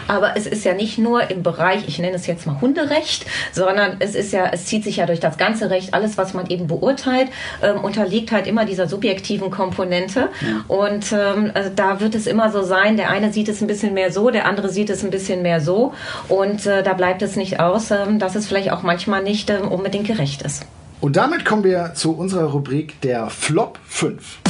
Aber 0.08 0.36
es 0.36 0.46
ist 0.46 0.64
ja 0.64 0.74
nicht 0.74 0.98
nur 0.98 1.30
im 1.30 1.42
Bereich, 1.42 1.84
ich 1.88 1.98
nenne 1.98 2.16
es 2.16 2.26
jetzt 2.26 2.46
mal 2.46 2.60
Hunderecht, 2.60 3.26
sondern 3.52 3.96
es 3.98 4.14
ist 4.14 4.32
ja, 4.32 4.46
es 4.52 4.66
zieht 4.66 4.84
sich 4.84 4.96
ja 4.96 5.06
durch 5.06 5.20
das 5.20 5.38
ganze 5.38 5.70
Recht. 5.70 5.94
Alles, 5.94 6.18
was 6.18 6.34
man 6.34 6.46
eben 6.48 6.66
beurteilt, 6.66 7.28
ähm, 7.62 7.78
unterliegt 7.82 8.32
halt 8.32 8.46
immer 8.46 8.64
dieser 8.64 8.88
subjektiven 8.88 9.50
Komponente. 9.50 10.28
Und 10.68 11.12
ähm, 11.12 11.50
also 11.54 11.70
da 11.74 12.00
wird 12.00 12.14
es 12.14 12.26
immer 12.26 12.50
so 12.50 12.62
sein, 12.62 12.96
der 12.96 13.10
eine 13.10 13.32
sieht 13.32 13.48
es 13.48 13.60
ein 13.60 13.66
bisschen 13.66 13.94
mehr 13.94 14.12
so, 14.12 14.30
der 14.30 14.46
andere 14.46 14.68
sieht 14.68 14.90
es 14.90 15.04
ein 15.04 15.10
bisschen 15.10 15.42
mehr 15.42 15.60
so. 15.60 15.92
Und 16.28 16.66
äh, 16.66 16.82
da 16.82 16.92
bleibt 16.94 17.22
es 17.22 17.36
nicht 17.36 17.60
aus, 17.60 17.90
ähm, 17.90 18.18
dass 18.18 18.34
es 18.34 18.46
vielleicht 18.52 18.70
auch 18.70 18.82
manchmal 18.82 19.22
nicht 19.22 19.48
ähm, 19.48 19.68
unbedingt 19.68 20.06
gerecht 20.06 20.42
ist. 20.42 20.66
Und 21.00 21.16
damit 21.16 21.46
kommen 21.46 21.64
wir 21.64 21.94
zu 21.94 22.14
unserer 22.14 22.50
Rubrik 22.50 23.00
der 23.00 23.30
Flop 23.30 23.78
5. 23.88 24.40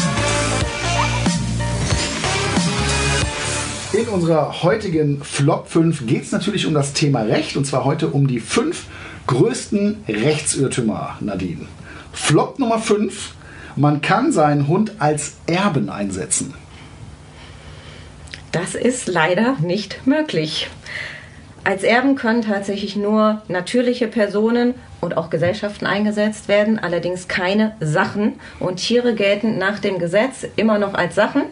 In 3.92 4.08
unserer 4.08 4.64
heutigen 4.64 5.22
Flop 5.22 5.68
5 5.68 6.08
geht 6.08 6.24
es 6.24 6.32
natürlich 6.32 6.66
um 6.66 6.74
das 6.74 6.94
Thema 6.94 7.20
Recht 7.22 7.56
und 7.56 7.64
zwar 7.64 7.84
heute 7.84 8.08
um 8.08 8.26
die 8.26 8.40
fünf 8.40 8.86
größten 9.28 10.02
Rechtsirrtümer, 10.08 11.18
Nadine. 11.20 11.66
Flop 12.12 12.58
Nummer 12.58 12.80
5. 12.80 13.34
Man 13.76 14.00
kann 14.00 14.32
seinen 14.32 14.66
Hund 14.66 14.94
als 14.98 15.34
Erben 15.46 15.90
einsetzen. 15.90 16.54
Das 18.50 18.74
ist 18.74 19.06
leider 19.06 19.58
nicht 19.60 20.04
möglich. 20.08 20.68
Als 21.64 21.84
Erben 21.84 22.16
können 22.16 22.42
tatsächlich 22.42 22.96
nur 22.96 23.42
natürliche 23.48 24.08
Personen 24.08 24.74
und 25.02 25.16
auch 25.16 25.30
Gesellschaften 25.30 25.84
eingesetzt 25.84 26.46
werden, 26.46 26.78
allerdings 26.78 27.26
keine 27.26 27.74
Sachen. 27.80 28.34
Und 28.60 28.76
Tiere 28.76 29.14
gelten 29.14 29.58
nach 29.58 29.80
dem 29.80 29.98
Gesetz 29.98 30.46
immer 30.54 30.78
noch 30.78 30.94
als 30.94 31.16
Sachen. 31.16 31.42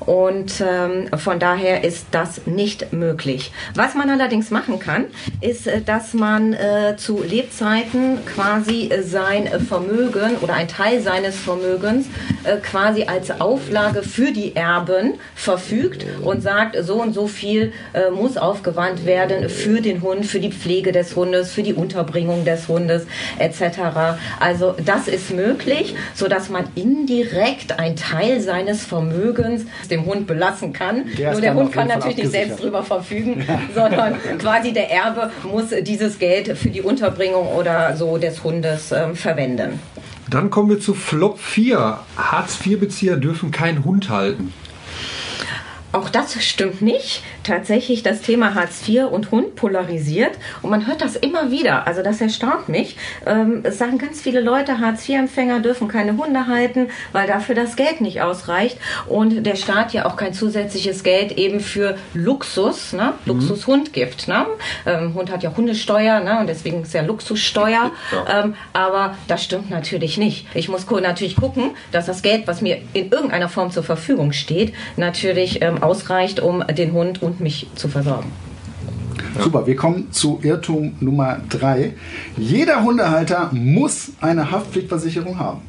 Und 0.00 0.60
ähm, 0.60 1.08
von 1.16 1.38
daher 1.38 1.84
ist 1.84 2.08
das 2.10 2.46
nicht 2.46 2.92
möglich. 2.92 3.52
Was 3.74 3.94
man 3.94 4.10
allerdings 4.10 4.50
machen 4.50 4.80
kann, 4.80 5.04
ist, 5.40 5.68
äh, 5.68 5.80
dass 5.80 6.12
man 6.12 6.54
äh, 6.54 6.96
zu 6.96 7.22
Lebzeiten 7.22 8.18
quasi 8.26 8.88
äh, 8.88 9.02
sein 9.02 9.46
Vermögen 9.60 10.36
oder 10.40 10.54
ein 10.54 10.66
Teil 10.66 11.00
seines 11.00 11.36
Vermögens 11.36 12.06
äh, 12.42 12.56
quasi 12.56 13.04
als 13.04 13.40
Auflage 13.40 14.02
für 14.02 14.32
die 14.32 14.56
Erben 14.56 15.14
verfügt 15.36 16.04
und 16.24 16.42
sagt, 16.42 16.76
so 16.82 17.00
und 17.00 17.12
so 17.12 17.28
viel 17.28 17.72
äh, 17.92 18.10
muss 18.10 18.36
aufgewandt 18.36 19.06
werden 19.06 19.48
für 19.48 19.80
den 19.80 20.02
Hund, 20.02 20.26
für 20.26 20.40
die 20.40 20.50
Pflege 20.50 20.90
des 20.90 21.14
Hundes, 21.14 21.52
für 21.52 21.62
die 21.62 21.74
Unterbringung 21.74 22.44
des 22.44 22.66
Hundes 22.66 22.87
etc. 23.38 24.18
Also 24.40 24.74
das 24.84 25.08
ist 25.08 25.30
möglich, 25.30 25.94
so 26.14 26.28
dass 26.28 26.48
man 26.48 26.64
indirekt 26.74 27.78
einen 27.78 27.96
Teil 27.96 28.40
seines 28.40 28.84
Vermögens 28.84 29.64
dem 29.90 30.06
Hund 30.06 30.26
belassen 30.26 30.72
kann. 30.72 31.04
Der 31.16 31.32
Nur 31.32 31.40
der 31.40 31.54
Hund 31.54 31.72
kann 31.72 31.88
natürlich 31.88 32.18
nicht 32.18 32.30
selbst 32.30 32.62
drüber 32.62 32.82
verfügen, 32.82 33.44
ja. 33.48 33.60
sondern 33.74 34.18
quasi 34.38 34.72
der 34.72 34.90
Erbe 34.90 35.30
muss 35.50 35.66
dieses 35.82 36.18
Geld 36.18 36.56
für 36.56 36.70
die 36.70 36.82
Unterbringung 36.82 37.48
oder 37.48 37.96
so 37.96 38.18
des 38.18 38.42
Hundes 38.44 38.92
äh, 38.92 39.14
verwenden. 39.14 39.80
Dann 40.30 40.50
kommen 40.50 40.68
wir 40.68 40.78
zu 40.78 40.92
Flop 40.92 41.38
4. 41.38 42.00
Hartz-IV-Bezieher 42.16 43.16
dürfen 43.16 43.50
keinen 43.50 43.84
Hund 43.84 44.10
halten. 44.10 44.52
Auch 45.90 46.10
das 46.10 46.42
stimmt 46.44 46.82
nicht. 46.82 47.22
Tatsächlich 47.48 48.02
das 48.02 48.20
Thema 48.20 48.54
Hartz 48.54 48.86
IV 48.86 49.06
und 49.10 49.30
Hund 49.30 49.56
polarisiert 49.56 50.32
und 50.60 50.68
man 50.68 50.86
hört 50.86 51.00
das 51.00 51.16
immer 51.16 51.50
wieder. 51.50 51.86
Also 51.86 52.02
das 52.02 52.20
erstaunt 52.20 52.68
mich. 52.68 52.98
Ähm, 53.24 53.60
es 53.62 53.78
sagen 53.78 53.96
ganz 53.96 54.20
viele 54.20 54.42
Leute, 54.42 54.80
Hartz 54.80 55.08
IV-Empfänger 55.08 55.60
dürfen 55.60 55.88
keine 55.88 56.14
Hunde 56.18 56.46
halten, 56.46 56.88
weil 57.12 57.26
dafür 57.26 57.54
das 57.54 57.76
Geld 57.76 58.02
nicht 58.02 58.20
ausreicht 58.20 58.76
und 59.06 59.46
der 59.46 59.56
Staat 59.56 59.94
ja 59.94 60.04
auch 60.04 60.16
kein 60.16 60.34
zusätzliches 60.34 61.02
Geld 61.02 61.32
eben 61.38 61.60
für 61.60 61.96
Luxus, 62.12 62.92
ne? 62.92 63.14
Mhm. 63.24 63.32
Luxushund 63.32 63.94
gibt. 63.94 64.28
Ne? 64.28 64.44
Ähm, 64.84 65.14
Hund 65.14 65.32
hat 65.32 65.42
ja 65.42 65.56
Hundesteuer 65.56 66.20
ne? 66.20 66.40
und 66.40 66.48
deswegen 66.48 66.82
ist 66.82 66.92
ja 66.92 67.00
Luxussteuer. 67.00 67.92
Ja. 68.12 68.44
Ähm, 68.44 68.56
aber 68.74 69.16
das 69.26 69.42
stimmt 69.42 69.70
natürlich 69.70 70.18
nicht. 70.18 70.46
Ich 70.52 70.68
muss 70.68 70.84
natürlich 70.90 71.36
gucken, 71.36 71.70
dass 71.92 72.04
das 72.04 72.20
Geld, 72.20 72.46
was 72.46 72.60
mir 72.60 72.76
in 72.92 73.10
irgendeiner 73.10 73.48
Form 73.48 73.70
zur 73.70 73.84
Verfügung 73.84 74.32
steht, 74.32 74.74
natürlich 74.98 75.62
ähm, 75.62 75.82
ausreicht, 75.82 76.40
um 76.40 76.62
den 76.66 76.92
Hund 76.92 77.22
und 77.22 77.37
mich 77.40 77.66
zu 77.74 77.88
versorgen. 77.88 78.30
Super, 79.38 79.66
wir 79.66 79.76
kommen 79.76 80.10
zu 80.12 80.40
Irrtum 80.42 80.96
Nummer 81.00 81.40
drei. 81.48 81.94
Jeder 82.36 82.82
Hundehalter 82.82 83.50
muss 83.52 84.12
eine 84.20 84.50
Haftpflichtversicherung 84.50 85.38
haben. 85.38 85.62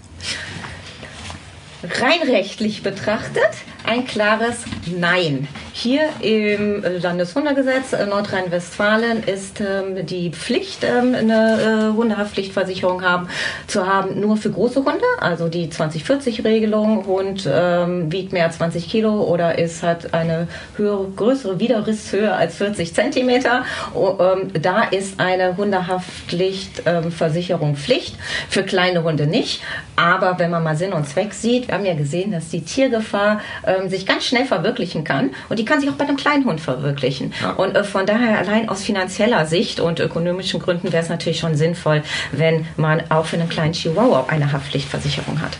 Rein 1.83 2.27
rechtlich 2.27 2.83
betrachtet 2.83 3.49
ein 3.89 4.05
klares 4.05 4.63
Nein. 4.85 5.47
Hier 5.73 6.09
im 6.21 6.83
Landeshundegesetz 7.01 7.93
äh, 7.93 8.05
Nordrhein-Westfalen 8.05 9.23
ist 9.23 9.61
ähm, 9.61 10.05
die 10.05 10.29
Pflicht, 10.29 10.83
ähm, 10.83 11.15
eine 11.15 11.89
äh, 11.89 11.93
Hundehaftpflichtversicherung 11.95 13.01
haben, 13.01 13.29
zu 13.65 13.87
haben, 13.87 14.19
nur 14.19 14.37
für 14.37 14.51
große 14.51 14.83
Hunde, 14.83 15.05
also 15.19 15.47
die 15.47 15.69
2040-Regelung. 15.69 17.07
Hund 17.07 17.49
ähm, 17.51 18.11
wiegt 18.11 18.31
mehr 18.33 18.45
als 18.45 18.57
20 18.57 18.87
Kilo 18.89 19.23
oder 19.23 19.57
ist, 19.57 19.81
hat 19.81 20.13
eine 20.13 20.47
höhere, 20.75 21.07
größere 21.15 21.59
Widerrisshöhe 21.59 22.31
als 22.31 22.57
40 22.57 22.93
Zentimeter. 22.93 23.65
Oh, 23.95 24.17
ähm, 24.19 24.51
da 24.61 24.83
ist 24.83 25.19
eine 25.19 25.57
Hundehaftpflichtversicherung 25.57 27.75
Pflicht, 27.75 28.17
für 28.49 28.61
kleine 28.63 29.01
Hunde 29.03 29.25
nicht. 29.25 29.63
Aber 29.95 30.37
wenn 30.39 30.51
man 30.51 30.63
mal 30.63 30.77
Sinn 30.77 30.93
und 30.93 31.07
Zweck 31.07 31.33
sieht, 31.33 31.67
wir 31.67 31.75
haben 31.75 31.85
ja 31.85 31.93
gesehen, 31.93 32.31
dass 32.31 32.49
die 32.49 32.61
Tiergefahr 32.61 33.41
ähm, 33.79 33.89
sich 33.89 34.05
ganz 34.05 34.25
schnell 34.25 34.45
verwirklichen 34.45 35.03
kann 35.03 35.31
und 35.49 35.59
die 35.59 35.65
kann 35.65 35.79
sich 35.79 35.89
auch 35.89 35.93
bei 35.93 36.05
einem 36.05 36.17
kleinen 36.17 36.45
Hund 36.45 36.61
verwirklichen. 36.61 37.33
Ja. 37.41 37.51
Und 37.51 37.75
äh, 37.75 37.83
von 37.83 38.05
daher 38.05 38.39
allein 38.39 38.69
aus 38.69 38.83
finanzieller 38.83 39.45
Sicht 39.45 39.79
und 39.79 39.99
ökonomischen 39.99 40.59
Gründen 40.59 40.91
wäre 40.91 41.03
es 41.03 41.09
natürlich 41.09 41.39
schon 41.39 41.55
sinnvoll, 41.55 42.03
wenn 42.31 42.65
man 42.77 43.01
auch 43.09 43.25
für 43.25 43.37
einen 43.37 43.49
kleinen 43.49 43.73
Chihuahua 43.73 44.25
eine 44.27 44.51
Haftpflichtversicherung 44.51 45.41
hat. 45.41 45.57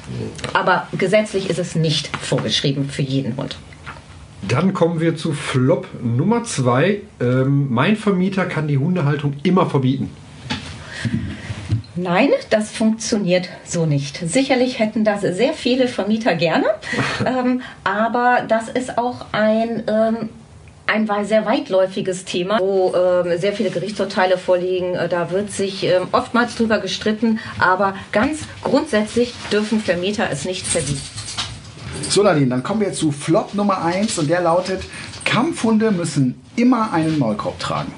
Aber 0.53 0.88
gesetzlich 0.97 1.49
ist 1.49 1.60
es 1.60 1.75
nicht 1.75 2.15
vorgeschrieben 2.17 2.89
für 2.89 3.01
jeden 3.01 3.38
Hund. 3.38 3.58
Dann 4.47 4.73
kommen 4.73 5.01
wir 5.01 5.15
zu 5.17 5.34
Flop 5.34 5.88
Nummer 6.01 6.43
zwei. 6.43 7.01
Ähm, 7.19 7.67
mein 7.69 7.97
Vermieter 7.97 8.45
kann 8.45 8.67
die 8.67 8.77
Hundehaltung 8.77 9.34
immer 9.43 9.65
verbieten. 9.65 10.10
Nein, 12.01 12.29
das 12.49 12.71
funktioniert 12.71 13.49
so 13.65 13.85
nicht. 13.85 14.17
Sicherlich 14.25 14.79
hätten 14.79 15.03
das 15.03 15.21
sehr 15.21 15.53
viele 15.53 15.88
Vermieter 15.88 16.35
gerne, 16.35 16.67
ähm, 17.25 17.62
aber 17.83 18.43
das 18.47 18.69
ist 18.69 18.97
auch 18.97 19.25
ein 19.33 19.83
ähm, 19.88 20.29
ein 20.88 21.07
sehr 21.25 21.45
weitläufiges 21.45 22.25
Thema, 22.25 22.57
wo 22.59 22.93
ähm, 22.95 23.38
sehr 23.38 23.53
viele 23.53 23.69
Gerichtsurteile 23.69 24.38
vorliegen. 24.38 24.95
Äh, 24.95 25.07
da 25.07 25.29
wird 25.29 25.51
sich 25.51 25.83
ähm, 25.83 26.07
oftmals 26.12 26.55
drüber 26.55 26.79
gestritten, 26.79 27.39
aber 27.59 27.95
ganz 28.12 28.39
grundsätzlich 28.63 29.33
dürfen 29.51 29.81
Vermieter 29.81 30.27
es 30.31 30.45
nicht 30.45 30.65
verbieten. 30.65 31.01
So, 32.09 32.23
Nadine, 32.23 32.47
dann 32.47 32.63
kommen 32.63 32.81
wir 32.81 32.93
zu 32.93 33.12
Flop 33.12 33.53
Nummer 33.53 33.83
1 33.83 34.17
und 34.17 34.29
der 34.29 34.41
lautet: 34.41 34.81
Kampfhunde 35.25 35.91
müssen 35.91 36.41
immer 36.55 36.91
einen 36.93 37.19
Maulkorb 37.19 37.59
tragen. 37.59 37.91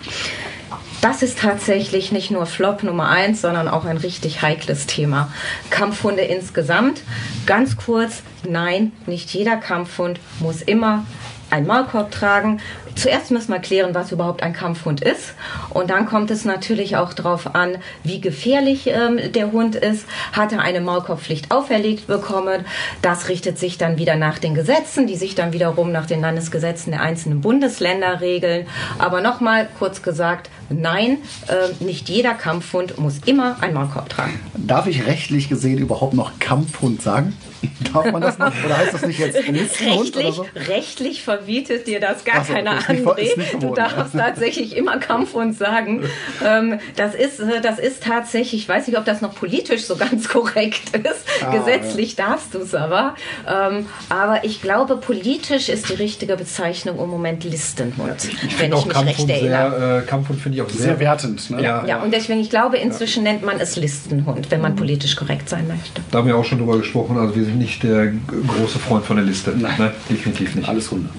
Das 1.01 1.23
ist 1.23 1.39
tatsächlich 1.39 2.11
nicht 2.11 2.29
nur 2.29 2.45
Flop 2.45 2.83
Nummer 2.83 3.09
eins, 3.09 3.41
sondern 3.41 3.67
auch 3.67 3.85
ein 3.85 3.97
richtig 3.97 4.43
heikles 4.43 4.85
Thema. 4.85 5.31
Kampfhunde 5.71 6.21
insgesamt. 6.21 7.01
Ganz 7.47 7.75
kurz, 7.75 8.21
nein, 8.47 8.91
nicht 9.07 9.31
jeder 9.33 9.57
Kampfhund 9.57 10.19
muss 10.39 10.61
immer 10.61 11.03
einen 11.49 11.65
Maulkorb 11.65 12.11
tragen. 12.11 12.61
Zuerst 12.95 13.31
müssen 13.31 13.51
wir 13.51 13.59
klären, 13.59 13.93
was 13.93 14.11
überhaupt 14.11 14.43
ein 14.43 14.53
Kampfhund 14.53 15.01
ist. 15.01 15.33
Und 15.69 15.89
dann 15.89 16.05
kommt 16.05 16.31
es 16.31 16.45
natürlich 16.45 16.97
auch 16.97 17.13
darauf 17.13 17.55
an, 17.55 17.77
wie 18.03 18.21
gefährlich 18.21 18.87
ähm, 18.87 19.19
der 19.33 19.51
Hund 19.51 19.75
ist. 19.75 20.05
Hat 20.33 20.51
er 20.51 20.61
eine 20.61 20.81
Maulkorbpflicht 20.81 21.51
auferlegt 21.51 22.07
bekommen? 22.07 22.65
Das 23.01 23.29
richtet 23.29 23.57
sich 23.57 23.77
dann 23.77 23.97
wieder 23.97 24.15
nach 24.15 24.39
den 24.39 24.55
Gesetzen, 24.55 25.07
die 25.07 25.15
sich 25.15 25.35
dann 25.35 25.53
wiederum 25.53 25.91
nach 25.91 26.05
den 26.05 26.21
Landesgesetzen 26.21 26.91
der 26.91 27.01
einzelnen 27.01 27.41
Bundesländer 27.41 28.21
regeln. 28.21 28.67
Aber 28.99 29.21
nochmal 29.21 29.67
kurz 29.79 30.01
gesagt, 30.01 30.49
nein, 30.69 31.17
äh, 31.47 31.83
nicht 31.83 32.09
jeder 32.09 32.33
Kampfhund 32.33 32.97
muss 32.97 33.19
immer 33.25 33.57
einen 33.61 33.73
Maulkorb 33.73 34.09
tragen. 34.09 34.39
Darf 34.55 34.87
ich 34.87 35.05
rechtlich 35.05 35.49
gesehen 35.49 35.77
überhaupt 35.79 36.13
noch 36.13 36.39
Kampfhund 36.39 37.01
sagen? 37.01 37.33
Darf 37.93 38.11
man 38.11 38.21
das 38.21 38.37
noch? 38.37 38.51
Oder 38.65 38.77
heißt 38.77 38.93
das 38.93 39.05
nicht 39.05 39.19
jetzt 39.19 39.47
Listenhund 39.47 40.15
rechtlich, 40.15 40.35
so? 40.35 40.45
Rechtlich 40.55 41.23
verbietet 41.23 41.87
dir 41.87 41.99
das 41.99 42.25
gar 42.25 42.43
so, 42.43 42.53
keine 42.53 42.71
André. 42.79 43.59
Du 43.59 43.73
darfst 43.73 44.13
tatsächlich 44.13 44.75
immer 44.75 44.97
Kampfhund 44.97 45.57
sagen. 45.57 46.03
Ähm, 46.45 46.79
das, 46.95 47.15
ist, 47.15 47.39
äh, 47.39 47.61
das 47.61 47.79
ist 47.79 48.03
tatsächlich, 48.03 48.63
ich 48.63 48.69
weiß 48.69 48.87
nicht, 48.87 48.97
ob 48.97 49.05
das 49.05 49.21
noch 49.21 49.35
politisch 49.35 49.83
so 49.83 49.95
ganz 49.95 50.27
korrekt 50.29 50.95
ist. 50.95 51.25
Ah, 51.43 51.55
Gesetzlich 51.55 52.17
ja. 52.17 52.27
darfst 52.27 52.53
du 52.53 52.59
es 52.59 52.73
aber. 52.73 53.15
Ähm, 53.47 53.85
aber 54.09 54.43
ich 54.43 54.61
glaube, 54.61 54.97
politisch 54.97 55.69
ist 55.69 55.89
die 55.89 55.95
richtige 55.95 56.35
Bezeichnung 56.35 56.99
im 56.99 57.09
Moment 57.09 57.43
Listenhund, 57.43 58.23
ja, 58.23 58.29
ich 58.49 58.59
wenn 58.59 58.73
ich 58.73 58.85
mich 58.85 58.93
Kampfhund 58.93 59.07
recht 59.07 59.29
erinnere. 59.29 59.79
Sehr, 59.79 59.97
äh, 59.97 60.01
Kampfhund 60.03 60.41
finde 60.41 60.57
ich 60.57 60.61
auch 60.63 60.69
sehr, 60.69 60.85
sehr 60.85 60.99
wertend. 60.99 61.49
Ne? 61.49 61.61
Ja, 61.61 61.85
ja, 61.85 62.01
und 62.01 62.13
deswegen, 62.13 62.39
ich 62.39 62.49
glaube, 62.49 62.77
inzwischen 62.77 63.23
nennt 63.23 63.43
man 63.43 63.59
es 63.59 63.75
Listenhund, 63.75 64.49
wenn 64.51 64.61
man 64.61 64.73
mhm. 64.73 64.77
politisch 64.77 65.15
korrekt 65.15 65.49
sein 65.49 65.67
möchte. 65.67 66.01
Da 66.11 66.19
haben 66.19 66.27
wir 66.27 66.37
auch 66.37 66.45
schon 66.45 66.57
drüber 66.57 66.77
gesprochen. 66.77 67.17
Also 67.17 67.35
wir 67.35 67.43
sind 67.43 67.50
nicht 67.57 67.83
der 67.83 68.11
große 68.11 68.79
Freund 68.79 69.05
von 69.05 69.17
der 69.17 69.25
Liste. 69.25 69.53
Nein, 69.57 69.77
ne? 69.77 69.93
definitiv 70.09 70.55
nicht. 70.55 70.67
Alles 70.67 70.91
Hunde. 70.91 71.09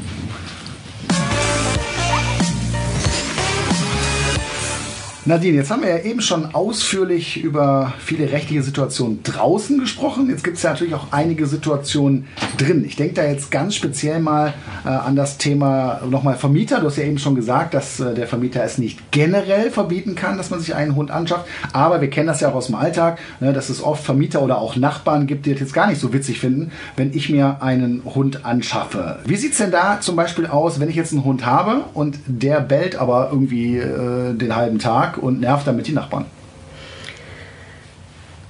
Nadine, 5.25 5.59
jetzt 5.59 5.71
haben 5.71 5.83
wir 5.83 5.89
ja 5.89 6.03
eben 6.03 6.21
schon 6.21 6.53
ausführlich 6.53 7.45
über 7.45 7.93
viele 8.01 8.33
rechtliche 8.33 8.61
Situationen 8.65 9.23
draußen 9.23 9.79
gesprochen. 9.79 10.29
Jetzt 10.29 10.43
gibt 10.43 10.57
es 10.57 10.65
ja 10.65 10.71
natürlich 10.71 10.95
auch 10.95 11.13
einige 11.13 11.47
Situationen 11.47 12.27
drin. 12.59 12.85
Ich 12.85 12.97
denke 12.97 13.15
da 13.15 13.25
jetzt 13.25 13.53
ganz 13.53 13.77
speziell 13.77 14.19
mal 14.19 14.53
äh, 14.85 14.89
an 14.89 15.15
das 15.15 15.39
Thema 15.39 16.01
nochmal 16.11 16.35
Vermieter. 16.35 16.81
Du 16.81 16.89
hast 16.89 16.97
ja 16.97 17.05
eben 17.05 17.19
schon 17.19 17.37
gesagt, 17.37 17.73
dass 17.73 18.01
äh, 18.01 18.15
der 18.15 18.27
Vermieter 18.27 18.65
es 18.65 18.79
nicht 18.79 19.13
generell 19.13 19.71
verbieten 19.71 20.17
kann, 20.17 20.39
dass 20.39 20.51
man 20.51 20.59
sich 20.59 20.75
einen 20.75 20.97
Hund 20.97 21.13
anschafft. 21.13 21.47
Aber 21.73 22.01
wir 22.01 22.11
kennen 22.11 22.27
das 22.27 22.41
ja 22.41 22.51
auch 22.51 22.57
aus 22.57 22.67
dem 22.67 22.75
Alltag, 22.75 23.21
ne, 23.39 23.53
dass 23.53 23.69
es 23.69 23.81
oft 23.81 24.03
Vermieter 24.03 24.43
oder 24.43 24.59
auch 24.59 24.75
Nachbarn 24.75 25.29
gibt, 25.29 25.47
die 25.47 25.53
das 25.53 25.61
jetzt 25.61 25.73
gar 25.73 25.87
nicht 25.87 26.01
so 26.01 26.13
witzig 26.13 26.41
finden, 26.41 26.73
wenn 26.97 27.15
ich 27.15 27.31
mir 27.31 27.63
einen 27.63 28.03
Hund 28.05 28.45
anschaffe. 28.45 29.21
Wie 29.25 29.37
sieht 29.37 29.53
es 29.53 29.59
denn 29.59 29.71
da 29.71 30.01
zum 30.01 30.17
Beispiel 30.17 30.49
aus, 30.49 30.81
wenn 30.81 30.89
ich 30.89 30.97
jetzt 30.97 31.13
einen 31.13 31.23
Hund 31.23 31.47
habe 31.47 31.85
und 31.95 32.19
der 32.27 32.59
bellt 32.59 32.97
aber 32.97 33.29
irgendwie 33.31 33.77
äh, 33.77 34.35
den 34.35 34.57
halben 34.57 34.81
Tag? 34.81 35.12
Und 35.19 35.41
nervt 35.41 35.67
damit 35.67 35.87
die 35.87 35.93
Nachbarn. 35.93 36.27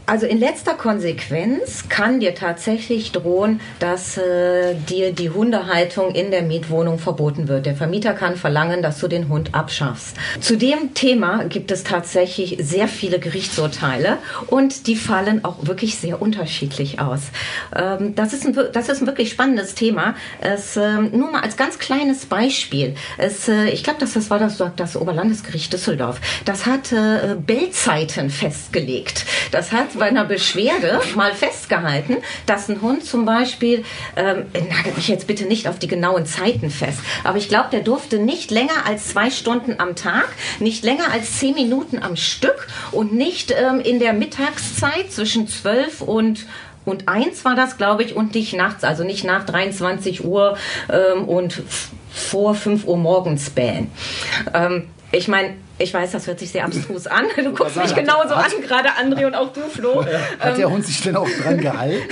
Also 0.04 0.26
in 0.26 0.38
letzter 0.38 0.74
Konsequenz 0.74 1.88
kann 1.88 2.18
dir 2.18 2.34
tatsächlich 2.34 3.12
drohen, 3.12 3.60
dass 3.78 4.16
äh, 4.16 4.74
dir 4.74 5.12
die 5.12 5.30
Hundehaltung 5.30 6.12
in 6.14 6.32
der 6.32 6.42
Mietwohnung 6.42 6.98
verboten 6.98 7.46
wird. 7.46 7.66
Der 7.66 7.76
Vermieter 7.76 8.12
kann 8.12 8.34
verlangen, 8.36 8.82
dass 8.82 8.98
du 8.98 9.06
den 9.06 9.28
Hund 9.28 9.54
abschaffst. 9.54 10.16
Zu 10.40 10.56
dem 10.56 10.94
Thema 10.94 11.44
gibt 11.44 11.70
es 11.70 11.84
tatsächlich 11.84 12.56
sehr 12.60 12.88
viele 12.88 13.20
Gerichtsurteile 13.20 14.18
und 14.48 14.88
die 14.88 14.96
fallen 14.96 15.44
auch 15.44 15.66
wirklich 15.66 15.96
sehr 15.96 16.20
unterschiedlich 16.20 16.98
aus. 16.98 17.20
Ähm, 17.74 18.16
das, 18.16 18.32
ist 18.32 18.44
ein, 18.44 18.58
das 18.72 18.88
ist 18.88 19.02
ein 19.02 19.06
wirklich 19.06 19.30
spannendes 19.30 19.76
Thema. 19.76 20.16
Es, 20.40 20.76
äh, 20.76 20.98
nur 20.98 21.30
mal 21.30 21.42
als 21.42 21.56
ganz 21.56 21.78
kleines 21.78 22.26
Beispiel. 22.26 22.96
Es, 23.18 23.48
äh, 23.48 23.68
ich 23.68 23.84
glaube, 23.84 24.00
das, 24.00 24.14
das 24.14 24.30
war 24.30 24.40
das, 24.40 24.60
das 24.76 24.96
Oberlandesgericht 24.96 25.72
Düsseldorf. 25.72 26.20
Das 26.44 26.66
hat 26.66 26.90
äh, 26.90 27.36
Bellzeiten 27.36 28.30
festgelegt. 28.30 29.24
Das 29.52 29.70
hat 29.70 29.91
bei 29.98 30.06
einer 30.06 30.24
Beschwerde 30.24 31.00
mal 31.14 31.32
festgehalten, 31.34 32.16
dass 32.46 32.68
ein 32.68 32.80
Hund 32.80 33.04
zum 33.04 33.24
Beispiel, 33.24 33.84
ähm, 34.16 34.46
nagelt 34.68 34.96
mich 34.96 35.08
jetzt 35.08 35.26
bitte 35.26 35.44
nicht 35.44 35.68
auf 35.68 35.78
die 35.78 35.88
genauen 35.88 36.26
Zeiten 36.26 36.70
fest, 36.70 37.00
aber 37.24 37.38
ich 37.38 37.48
glaube, 37.48 37.68
der 37.72 37.80
durfte 37.80 38.18
nicht 38.18 38.50
länger 38.50 38.86
als 38.86 39.08
zwei 39.08 39.30
Stunden 39.30 39.76
am 39.78 39.96
Tag, 39.96 40.28
nicht 40.60 40.84
länger 40.84 41.10
als 41.12 41.38
zehn 41.38 41.54
Minuten 41.54 42.02
am 42.02 42.16
Stück 42.16 42.68
und 42.90 43.12
nicht 43.12 43.50
ähm, 43.50 43.80
in 43.80 43.98
der 43.98 44.12
Mittagszeit 44.12 45.10
zwischen 45.12 45.48
zwölf 45.48 46.00
und 46.00 46.46
und 46.84 47.08
eins 47.08 47.44
war 47.44 47.54
das, 47.54 47.76
glaube 47.76 48.02
ich, 48.02 48.16
und 48.16 48.34
nicht 48.34 48.54
nachts, 48.54 48.82
also 48.82 49.04
nicht 49.04 49.22
nach 49.24 49.46
23 49.46 50.24
Uhr 50.24 50.56
ähm, 50.90 51.28
und 51.28 51.62
vor 52.10 52.54
5 52.54 52.86
Uhr 52.86 52.96
morgens 52.96 53.50
bähen. 53.50 53.90
Ähm, 54.52 54.88
ich 55.12 55.28
meine, 55.28 55.54
ich 55.78 55.92
weiß, 55.92 56.12
das 56.12 56.26
hört 56.26 56.38
sich 56.38 56.50
sehr 56.50 56.64
abstrus 56.64 57.06
an. 57.06 57.26
Du 57.36 57.52
guckst 57.52 57.76
mich 57.76 57.94
genauso 57.94 58.34
an, 58.34 58.50
gerade 58.62 58.90
André 58.90 59.26
und 59.26 59.34
auch 59.34 59.52
du, 59.52 59.60
Flo. 59.62 60.04
Hat 60.38 60.58
der 60.58 60.70
Hund 60.70 60.86
sich 60.86 61.00
denn 61.00 61.16
auch 61.16 61.28
dran 61.42 61.58
gehalten? 61.58 62.08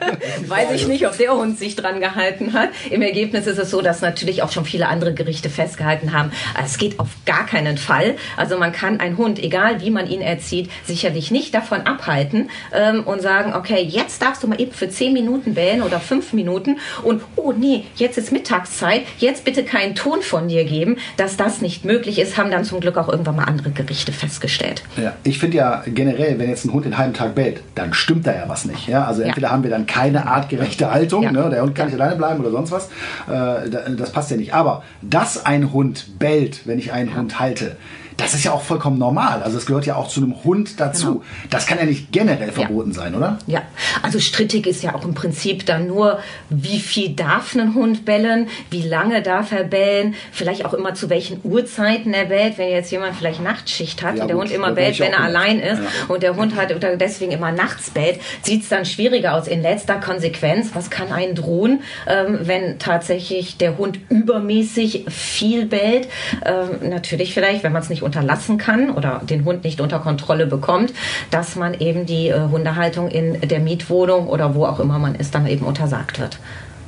weiß 0.46 0.72
ich 0.72 0.86
nicht, 0.86 1.06
ob 1.06 1.16
der 1.18 1.34
Hund 1.34 1.58
sich 1.58 1.76
dran 1.76 2.00
gehalten 2.00 2.52
hat. 2.52 2.70
Im 2.90 3.02
Ergebnis 3.02 3.46
ist 3.46 3.58
es 3.58 3.70
so, 3.70 3.82
dass 3.82 4.00
natürlich 4.00 4.42
auch 4.42 4.50
schon 4.50 4.64
viele 4.64 4.88
andere 4.88 5.12
Gerichte 5.12 5.50
festgehalten 5.50 6.12
haben. 6.12 6.32
Es 6.62 6.78
geht 6.78 6.98
auf 6.98 7.08
gar 7.26 7.46
keinen 7.46 7.78
Fall. 7.78 8.16
Also 8.36 8.58
man 8.58 8.72
kann 8.72 9.00
einen 9.00 9.16
Hund, 9.16 9.38
egal 9.38 9.80
wie 9.80 9.90
man 9.90 10.08
ihn 10.08 10.20
erzieht, 10.20 10.70
sicherlich 10.84 11.30
nicht 11.30 11.54
davon 11.54 11.82
abhalten 11.82 12.50
ähm, 12.72 13.04
und 13.04 13.20
sagen, 13.20 13.54
okay, 13.54 13.82
jetzt 13.82 14.22
darfst 14.22 14.42
du 14.42 14.48
mal 14.48 14.60
eben 14.60 14.72
für 14.72 14.88
zehn 14.88 15.12
Minuten 15.12 15.56
wählen 15.56 15.82
oder 15.82 16.00
fünf 16.00 16.32
Minuten 16.32 16.78
und 17.02 17.22
oh 17.36 17.52
nee, 17.52 17.84
jetzt 17.96 18.18
ist 18.18 18.32
Mittagszeit, 18.32 19.02
jetzt 19.18 19.44
bitte 19.44 19.64
keinen 19.64 19.94
Ton 19.94 20.22
von 20.22 20.48
dir 20.48 20.64
geben. 20.64 20.96
Dass 21.16 21.36
das 21.36 21.60
nicht 21.60 21.84
möglich 21.84 22.18
ist, 22.18 22.36
haben 22.36 22.50
dann 22.50 22.64
zum 22.64 22.80
Glück 22.80 22.96
auch 22.96 23.09
irgendwann 23.10 23.36
mal 23.36 23.44
andere 23.44 23.70
Gerichte 23.70 24.12
festgestellt. 24.12 24.82
Ja, 24.96 25.14
ich 25.22 25.38
finde 25.38 25.58
ja 25.58 25.82
generell, 25.86 26.38
wenn 26.38 26.48
jetzt 26.48 26.64
ein 26.64 26.72
Hund 26.72 26.84
den 26.84 26.98
halben 26.98 27.14
Tag 27.14 27.34
bellt, 27.34 27.62
dann 27.74 27.92
stimmt 27.92 28.26
da 28.26 28.34
ja 28.34 28.48
was 28.48 28.64
nicht. 28.64 28.88
Ja? 28.88 29.04
Also 29.04 29.22
entweder 29.22 29.48
ja. 29.48 29.52
haben 29.52 29.62
wir 29.62 29.70
dann 29.70 29.86
keine 29.86 30.26
artgerechte 30.26 30.90
Haltung, 30.90 31.22
ja. 31.22 31.32
ne? 31.32 31.50
der 31.50 31.62
Hund 31.62 31.74
kann 31.74 31.86
nicht 31.86 32.00
alleine 32.00 32.16
bleiben 32.16 32.40
oder 32.40 32.50
sonst 32.50 32.70
was. 32.72 32.86
Äh, 33.28 33.70
das 33.96 34.12
passt 34.12 34.30
ja 34.30 34.36
nicht. 34.36 34.54
Aber 34.54 34.82
dass 35.02 35.44
ein 35.44 35.72
Hund 35.72 36.18
bellt, 36.18 36.66
wenn 36.66 36.78
ich 36.78 36.92
einen 36.92 37.16
Hund 37.16 37.40
halte, 37.40 37.76
das 38.20 38.34
ist 38.34 38.44
ja 38.44 38.52
auch 38.52 38.62
vollkommen 38.62 38.98
normal. 38.98 39.42
Also 39.42 39.58
es 39.58 39.66
gehört 39.66 39.86
ja 39.86 39.96
auch 39.96 40.08
zu 40.08 40.20
einem 40.20 40.44
Hund 40.44 40.80
dazu. 40.80 41.06
Genau. 41.06 41.22
Das 41.50 41.66
kann 41.66 41.78
ja 41.78 41.84
nicht 41.84 42.12
generell 42.12 42.52
verboten 42.52 42.90
ja. 42.90 42.96
sein, 42.96 43.14
oder? 43.14 43.38
Ja, 43.46 43.62
also 44.02 44.18
strittig 44.18 44.66
ist 44.66 44.82
ja 44.82 44.94
auch 44.94 45.04
im 45.04 45.14
Prinzip 45.14 45.66
dann 45.66 45.86
nur, 45.86 46.18
wie 46.48 46.78
viel 46.78 47.10
darf 47.10 47.54
ein 47.54 47.74
Hund 47.74 48.04
bellen, 48.04 48.48
wie 48.70 48.82
lange 48.82 49.22
darf 49.22 49.52
er 49.52 49.64
bellen, 49.64 50.14
vielleicht 50.32 50.64
auch 50.64 50.74
immer 50.74 50.94
zu 50.94 51.10
welchen 51.10 51.40
Uhrzeiten 51.42 52.14
er 52.14 52.26
bellt. 52.26 52.58
Wenn 52.58 52.70
jetzt 52.70 52.90
jemand 52.90 53.16
vielleicht 53.16 53.42
Nachtschicht 53.42 54.02
hat 54.02 54.16
ja, 54.16 54.22
und 54.22 54.28
der 54.28 54.36
gut, 54.36 54.46
Hund 54.46 54.54
immer 54.54 54.72
bellt, 54.72 54.98
wenn 55.00 55.12
er 55.12 55.22
allein 55.22 55.60
ist 55.60 55.78
ja. 55.78 55.88
und 56.08 56.22
der 56.22 56.36
Hund 56.36 56.56
hat 56.56 56.74
oder 56.74 56.96
deswegen 56.96 57.32
immer 57.32 57.52
nachts 57.52 57.90
bellt, 57.90 58.20
sieht 58.42 58.62
es 58.62 58.68
dann 58.68 58.84
schwieriger 58.84 59.34
aus. 59.34 59.48
In 59.48 59.62
letzter 59.62 59.96
Konsequenz, 59.96 60.70
was 60.74 60.90
kann 60.90 61.12
einen 61.12 61.34
drohen, 61.34 61.82
ähm, 62.06 62.40
wenn 62.42 62.78
tatsächlich 62.78 63.56
der 63.56 63.78
Hund 63.78 63.98
übermäßig 64.08 65.06
viel 65.08 65.66
bellt? 65.66 66.08
Ähm, 66.44 66.88
natürlich 66.90 67.34
vielleicht, 67.34 67.62
wenn 67.62 67.72
man 67.72 67.82
es 67.82 67.90
nicht 67.90 68.02
unterlassen 68.10 68.58
kann 68.58 68.90
oder 68.90 69.20
den 69.22 69.44
Hund 69.44 69.62
nicht 69.62 69.80
unter 69.80 70.00
Kontrolle 70.00 70.46
bekommt, 70.46 70.92
dass 71.30 71.54
man 71.54 71.74
eben 71.74 72.06
die 72.06 72.28
äh, 72.28 72.48
Hundehaltung 72.50 73.08
in 73.08 73.40
der 73.48 73.60
Mietwohnung 73.60 74.26
oder 74.26 74.56
wo 74.56 74.66
auch 74.66 74.80
immer 74.80 74.98
man 74.98 75.14
ist, 75.14 75.32
dann 75.36 75.46
eben 75.46 75.64
untersagt 75.64 76.18
wird. 76.18 76.40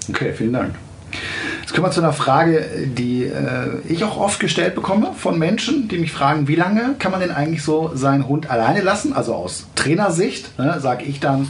Okay, 0.09 0.33
vielen 0.33 0.53
Dank. 0.53 0.75
Jetzt 1.61 1.75
kommen 1.75 1.87
wir 1.87 1.93
zu 1.93 2.01
einer 2.01 2.13
Frage, 2.13 2.67
die 2.87 3.23
äh, 3.23 3.79
ich 3.89 4.03
auch 4.03 4.17
oft 4.17 4.41
gestellt 4.41 4.75
bekomme 4.75 5.13
von 5.17 5.39
Menschen, 5.39 5.87
die 5.87 5.99
mich 5.99 6.11
fragen, 6.11 6.49
wie 6.49 6.57
lange 6.57 6.97
kann 6.99 7.13
man 7.13 7.21
denn 7.21 7.31
eigentlich 7.31 7.63
so 7.63 7.93
seinen 7.95 8.27
Hund 8.27 8.51
alleine 8.51 8.81
lassen? 8.81 9.13
Also 9.13 9.35
aus 9.35 9.69
Trainersicht 9.77 10.59
ne, 10.59 10.81
sage 10.81 11.05
ich 11.05 11.21
dann, 11.21 11.49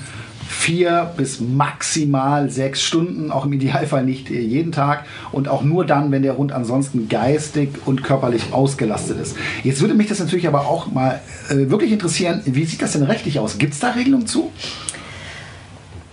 vier 0.52 1.10
bis 1.16 1.40
maximal 1.40 2.50
sechs 2.50 2.82
Stunden, 2.82 3.30
auch 3.30 3.46
im 3.46 3.52
Idealfall 3.52 4.04
nicht 4.04 4.30
jeden 4.30 4.70
Tag 4.70 5.06
und 5.32 5.48
auch 5.48 5.62
nur 5.62 5.84
dann, 5.86 6.12
wenn 6.12 6.22
der 6.22 6.36
Hund 6.36 6.52
ansonsten 6.52 7.08
geistig 7.08 7.70
und 7.86 8.04
körperlich 8.04 8.52
ausgelastet 8.52 9.18
ist. 9.20 9.36
Jetzt 9.64 9.80
würde 9.80 9.94
mich 9.94 10.08
das 10.08 10.18
natürlich 10.20 10.46
aber 10.46 10.66
auch 10.66 10.92
mal 10.92 11.20
äh, 11.48 11.70
wirklich 11.70 11.90
interessieren, 11.90 12.42
wie 12.44 12.64
sieht 12.64 12.82
das 12.82 12.92
denn 12.92 13.02
rechtlich 13.02 13.38
aus? 13.38 13.58
Gibt 13.58 13.74
es 13.74 13.80
da 13.80 13.90
Regelungen 13.90 14.26
zu? 14.26 14.52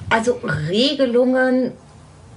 Also 0.10 0.40
Regelungen 0.70 1.72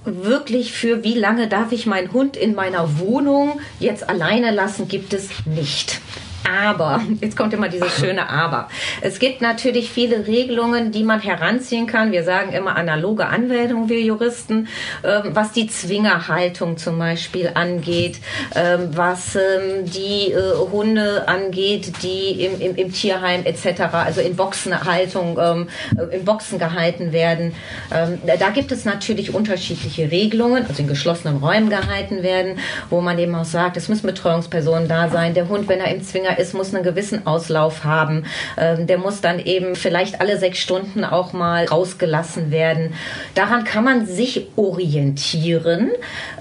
wirklich 0.05 0.73
für 0.73 1.03
wie 1.03 1.17
lange 1.17 1.47
darf 1.47 1.71
ich 1.71 1.85
meinen 1.85 2.11
Hund 2.11 2.35
in 2.35 2.53
meiner 2.53 2.99
Wohnung 2.99 3.59
jetzt 3.79 4.09
alleine 4.09 4.51
lassen, 4.51 4.87
gibt 4.87 5.13
es 5.13 5.29
nicht. 5.45 6.01
Aber, 6.49 7.01
jetzt 7.21 7.37
kommt 7.37 7.53
immer 7.53 7.69
dieses 7.69 7.97
schöne 7.97 8.29
Aber. 8.29 8.67
Es 9.01 9.19
gibt 9.19 9.41
natürlich 9.41 9.89
viele 9.89 10.27
Regelungen, 10.27 10.91
die 10.91 11.03
man 11.03 11.21
heranziehen 11.21 11.87
kann. 11.87 12.11
Wir 12.11 12.23
sagen 12.23 12.51
immer 12.51 12.75
analoge 12.75 13.27
Anwendung, 13.27 13.89
wir 13.89 14.01
Juristen, 14.01 14.67
ähm, 15.03 15.31
was 15.33 15.51
die 15.51 15.67
Zwingerhaltung 15.67 16.77
zum 16.77 16.99
Beispiel 16.99 17.51
angeht, 17.53 18.19
ähm, 18.55 18.89
was 18.91 19.35
ähm, 19.35 19.85
die 19.85 20.31
äh, 20.31 20.53
Hunde 20.71 21.27
angeht, 21.27 21.93
die 22.03 22.43
im, 22.45 22.59
im, 22.59 22.75
im 22.75 22.91
Tierheim 22.91 23.45
etc., 23.45 23.81
also 23.93 24.21
in 24.21 24.35
Boxenhaltung, 24.35 25.37
äh, 25.37 26.15
in 26.15 26.25
Boxen 26.25 26.59
gehalten 26.59 27.11
werden. 27.11 27.53
Da 27.89 28.49
gibt 28.49 28.71
es 28.71 28.85
natürlich 28.85 29.33
unterschiedliche 29.33 30.11
Regelungen, 30.11 30.65
also 30.67 30.81
in 30.81 30.87
geschlossenen 30.87 31.37
Räumen 31.37 31.69
gehalten 31.69 32.23
werden, 32.23 32.59
wo 32.89 33.01
man 33.01 33.17
eben 33.19 33.35
auch 33.35 33.45
sagt, 33.45 33.77
es 33.77 33.89
müssen 33.89 34.07
Betreuungspersonen 34.07 34.87
da 34.87 35.09
sein. 35.09 35.33
Der 35.33 35.47
Hund, 35.47 35.67
wenn 35.67 35.79
er 35.79 35.93
im 35.93 36.03
Zwinger 36.03 36.32
ist, 36.39 36.53
muss 36.53 36.73
einen 36.73 36.83
gewissen 36.83 37.25
Auslauf 37.25 37.83
haben. 37.83 38.25
Ähm, 38.57 38.87
der 38.87 38.97
muss 38.97 39.21
dann 39.21 39.39
eben 39.39 39.75
vielleicht 39.75 40.21
alle 40.21 40.37
sechs 40.37 40.59
Stunden 40.59 41.03
auch 41.03 41.33
mal 41.33 41.65
rausgelassen 41.65 42.51
werden. 42.51 42.93
Daran 43.35 43.63
kann 43.63 43.83
man 43.83 44.05
sich 44.05 44.47
orientieren 44.55 45.91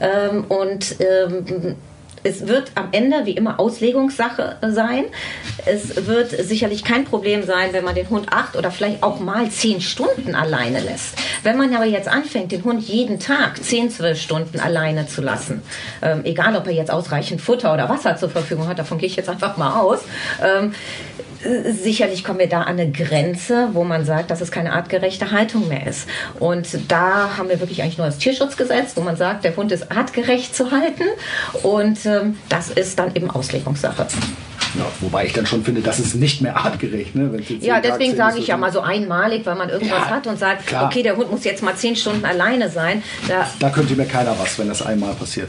ähm, 0.01 0.45
und 0.49 0.97
ähm, 1.01 1.77
es 2.25 2.47
wird 2.47 2.73
am 2.75 2.89
Ende 2.93 3.27
wie 3.27 3.33
immer 3.33 3.59
Auslegungssache 3.59 4.57
sein. 4.69 5.05
Es 5.67 6.07
wird 6.07 6.31
sicherlich 6.31 6.85
kein 6.85 7.05
Problem 7.05 7.43
sein, 7.43 7.73
wenn 7.73 7.85
man 7.85 7.95
den 7.95 8.09
Hund 8.11 8.29
acht 8.31 8.57
oder 8.57 8.71
vielleicht 8.71 9.03
auch 9.03 9.21
mal 9.21 9.51
zehn 9.51 9.81
Stunden 9.81 10.35
alleine 10.35 10.81
lässt. 10.81 11.15
Wenn 11.43 11.57
man 11.57 11.75
aber 11.75 11.85
jetzt 11.85 12.09
anfängt, 12.09 12.53
den 12.53 12.65
Hund 12.65 12.83
jeden 12.83 13.19
Tag 13.19 13.63
zehn, 13.63 13.91
zwölf 13.91 14.21
Stunden 14.21 14.61
alleine 14.61 15.07
zu 15.07 15.23
lassen, 15.23 15.63
ähm, 16.03 16.25
egal 16.25 16.57
ob 16.57 16.67
er 16.67 16.73
jetzt 16.73 16.91
ausreichend 16.91 17.41
Futter 17.41 17.73
oder 17.75 17.89
Wasser 17.89 18.17
zur 18.17 18.31
Verfügung 18.31 18.69
hat, 18.69 18.79
davon 18.79 18.99
gehe 18.99 19.09
ich 19.09 19.17
jetzt 19.17 19.29
einfach 19.29 19.57
mal 19.57 19.81
aus, 19.81 20.01
ähm, 20.43 20.75
sicherlich 21.65 22.25
kommen 22.25 22.39
wir 22.39 22.49
da 22.49 22.63
an 22.63 22.79
eine 22.79 22.91
Grenze, 22.91 23.71
wo 23.73 23.85
man 23.85 24.05
sagt, 24.05 24.31
dass 24.31 24.41
es 24.41 24.51
keine 24.51 24.73
artgerechte 24.73 25.31
Haltung 25.31 25.69
mehr 25.69 25.87
ist. 25.87 26.09
Und 26.39 26.69
da 26.89 27.37
haben 27.37 27.49
wir 27.49 27.61
wirklich 27.61 27.83
eigentlich 27.83 27.99
nur 27.99 28.07
das 28.07 28.19
Tierschutzgesetz, 28.19 28.97
wo 28.97 29.01
man 29.01 29.17
sagt, 29.17 29.45
der 29.45 29.57
Hund 29.57 29.73
ist 29.73 29.91
artgerecht 29.91 30.55
zu 30.55 30.71
halten. 30.71 31.05
Und 31.63 32.05
ähm, 32.07 32.39
das 32.49 32.71
ist 32.71 32.99
dann 32.99 33.15
eben 33.15 33.31
Auslegungssache. 33.31 34.07
Ja, 34.75 34.87
wobei 35.01 35.27
ich 35.27 35.33
dann 35.35 35.47
schon 35.47 35.65
finde, 35.65 35.83
das 35.83 35.99
ist 35.99 36.15
nicht 36.15 36.41
mehr 36.41 36.57
artgerecht. 36.57 37.15
Ne? 37.15 37.31
ja, 37.61 37.81
deswegen 37.81 38.17
sage 38.17 38.39
ich 38.39 38.47
ja 38.47 38.57
mal 38.57 38.73
so 38.73 38.81
einmalig, 38.81 39.45
weil 39.45 39.55
man 39.55 39.69
irgendwas 39.69 39.99
ja, 39.99 40.11
hat 40.11 40.27
und 40.27 40.39
sagt, 40.39 40.67
klar. 40.67 40.87
okay, 40.87 41.03
der 41.03 41.17
Hund 41.17 41.31
muss 41.31 41.45
jetzt 41.45 41.63
mal 41.63 41.75
zehn 41.75 41.95
Stunden 41.95 42.25
alleine 42.25 42.71
sein. 42.71 43.03
Da, 43.29 43.47
da 43.59 43.69
könnte 43.69 43.95
mir 43.95 44.07
keiner 44.07 44.35
was, 44.39 44.59
wenn 44.59 44.69
das 44.69 44.81
einmal 44.81 45.13
passiert. 45.15 45.49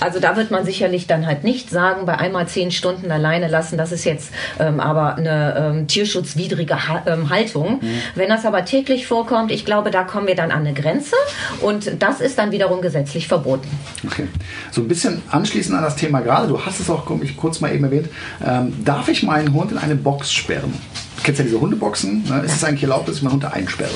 Also 0.00 0.20
da 0.20 0.36
wird 0.36 0.50
man 0.50 0.64
sicherlich 0.64 1.06
dann 1.06 1.26
halt 1.26 1.44
nicht 1.44 1.70
sagen, 1.70 2.06
bei 2.06 2.16
einmal 2.16 2.46
zehn 2.48 2.70
Stunden 2.70 3.10
alleine 3.10 3.48
lassen, 3.48 3.76
das 3.78 3.92
ist 3.92 4.04
jetzt 4.04 4.30
ähm, 4.58 4.80
aber 4.80 5.16
eine 5.16 5.72
ähm, 5.76 5.86
tierschutzwidrige 5.86 6.88
ha 6.88 7.02
ähm, 7.06 7.30
Haltung. 7.30 7.80
Mhm. 7.80 8.00
Wenn 8.14 8.28
das 8.28 8.44
aber 8.44 8.64
täglich 8.64 9.06
vorkommt, 9.06 9.50
ich 9.50 9.64
glaube, 9.64 9.90
da 9.90 10.04
kommen 10.04 10.26
wir 10.26 10.34
dann 10.34 10.50
an 10.50 10.60
eine 10.60 10.74
Grenze 10.74 11.16
und 11.60 11.90
das 12.00 12.20
ist 12.20 12.38
dann 12.38 12.52
wiederum 12.52 12.80
gesetzlich 12.80 13.28
verboten. 13.28 13.68
Okay. 14.06 14.28
So 14.70 14.82
ein 14.82 14.88
bisschen 14.88 15.22
anschließend 15.30 15.76
an 15.76 15.82
das 15.82 15.96
Thema 15.96 16.20
gerade, 16.20 16.48
du 16.48 16.64
hast 16.64 16.80
es 16.80 16.88
auch 16.90 17.06
kurz 17.36 17.60
mal 17.60 17.74
eben 17.74 17.84
erwähnt, 17.84 18.08
ähm, 18.44 18.72
darf 18.84 19.08
ich 19.08 19.22
meinen 19.22 19.52
Hund 19.52 19.72
in 19.72 19.78
eine 19.78 19.94
Box 19.96 20.32
sperren? 20.32 20.72
Du 21.16 21.22
kennst 21.24 21.40
ja 21.40 21.44
diese 21.44 21.60
Hundeboxen. 21.60 22.24
Ne? 22.28 22.42
Ist 22.44 22.54
es 22.54 22.64
eigentlich 22.64 22.84
erlaubt, 22.84 23.08
dass 23.08 23.16
ich 23.16 23.22
meinen 23.22 23.32
Hund 23.32 23.44
da 23.44 23.48
einsperre? 23.48 23.90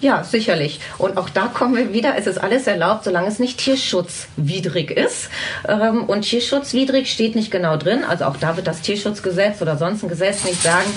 Ja, 0.00 0.24
sicherlich. 0.24 0.80
Und 0.98 1.16
auch 1.16 1.30
da 1.30 1.46
kommen 1.46 1.74
wir 1.74 1.92
wieder, 1.92 2.16
es 2.18 2.26
ist 2.26 2.38
alles 2.38 2.66
erlaubt, 2.66 3.04
solange 3.04 3.28
es 3.28 3.38
nicht 3.38 3.58
tierschutzwidrig 3.58 4.90
ist. 4.90 5.30
Ähm, 5.66 6.04
und 6.04 6.22
tierschutzwidrig 6.22 7.10
steht 7.10 7.34
nicht 7.34 7.50
genau 7.50 7.76
drin. 7.76 8.04
Also 8.04 8.26
auch 8.26 8.36
da 8.36 8.56
wird 8.56 8.66
das 8.66 8.82
Tierschutzgesetz 8.82 9.62
oder 9.62 9.78
sonst 9.78 10.02
ein 10.02 10.08
Gesetz 10.08 10.44
nicht 10.44 10.62
sagen, 10.62 10.90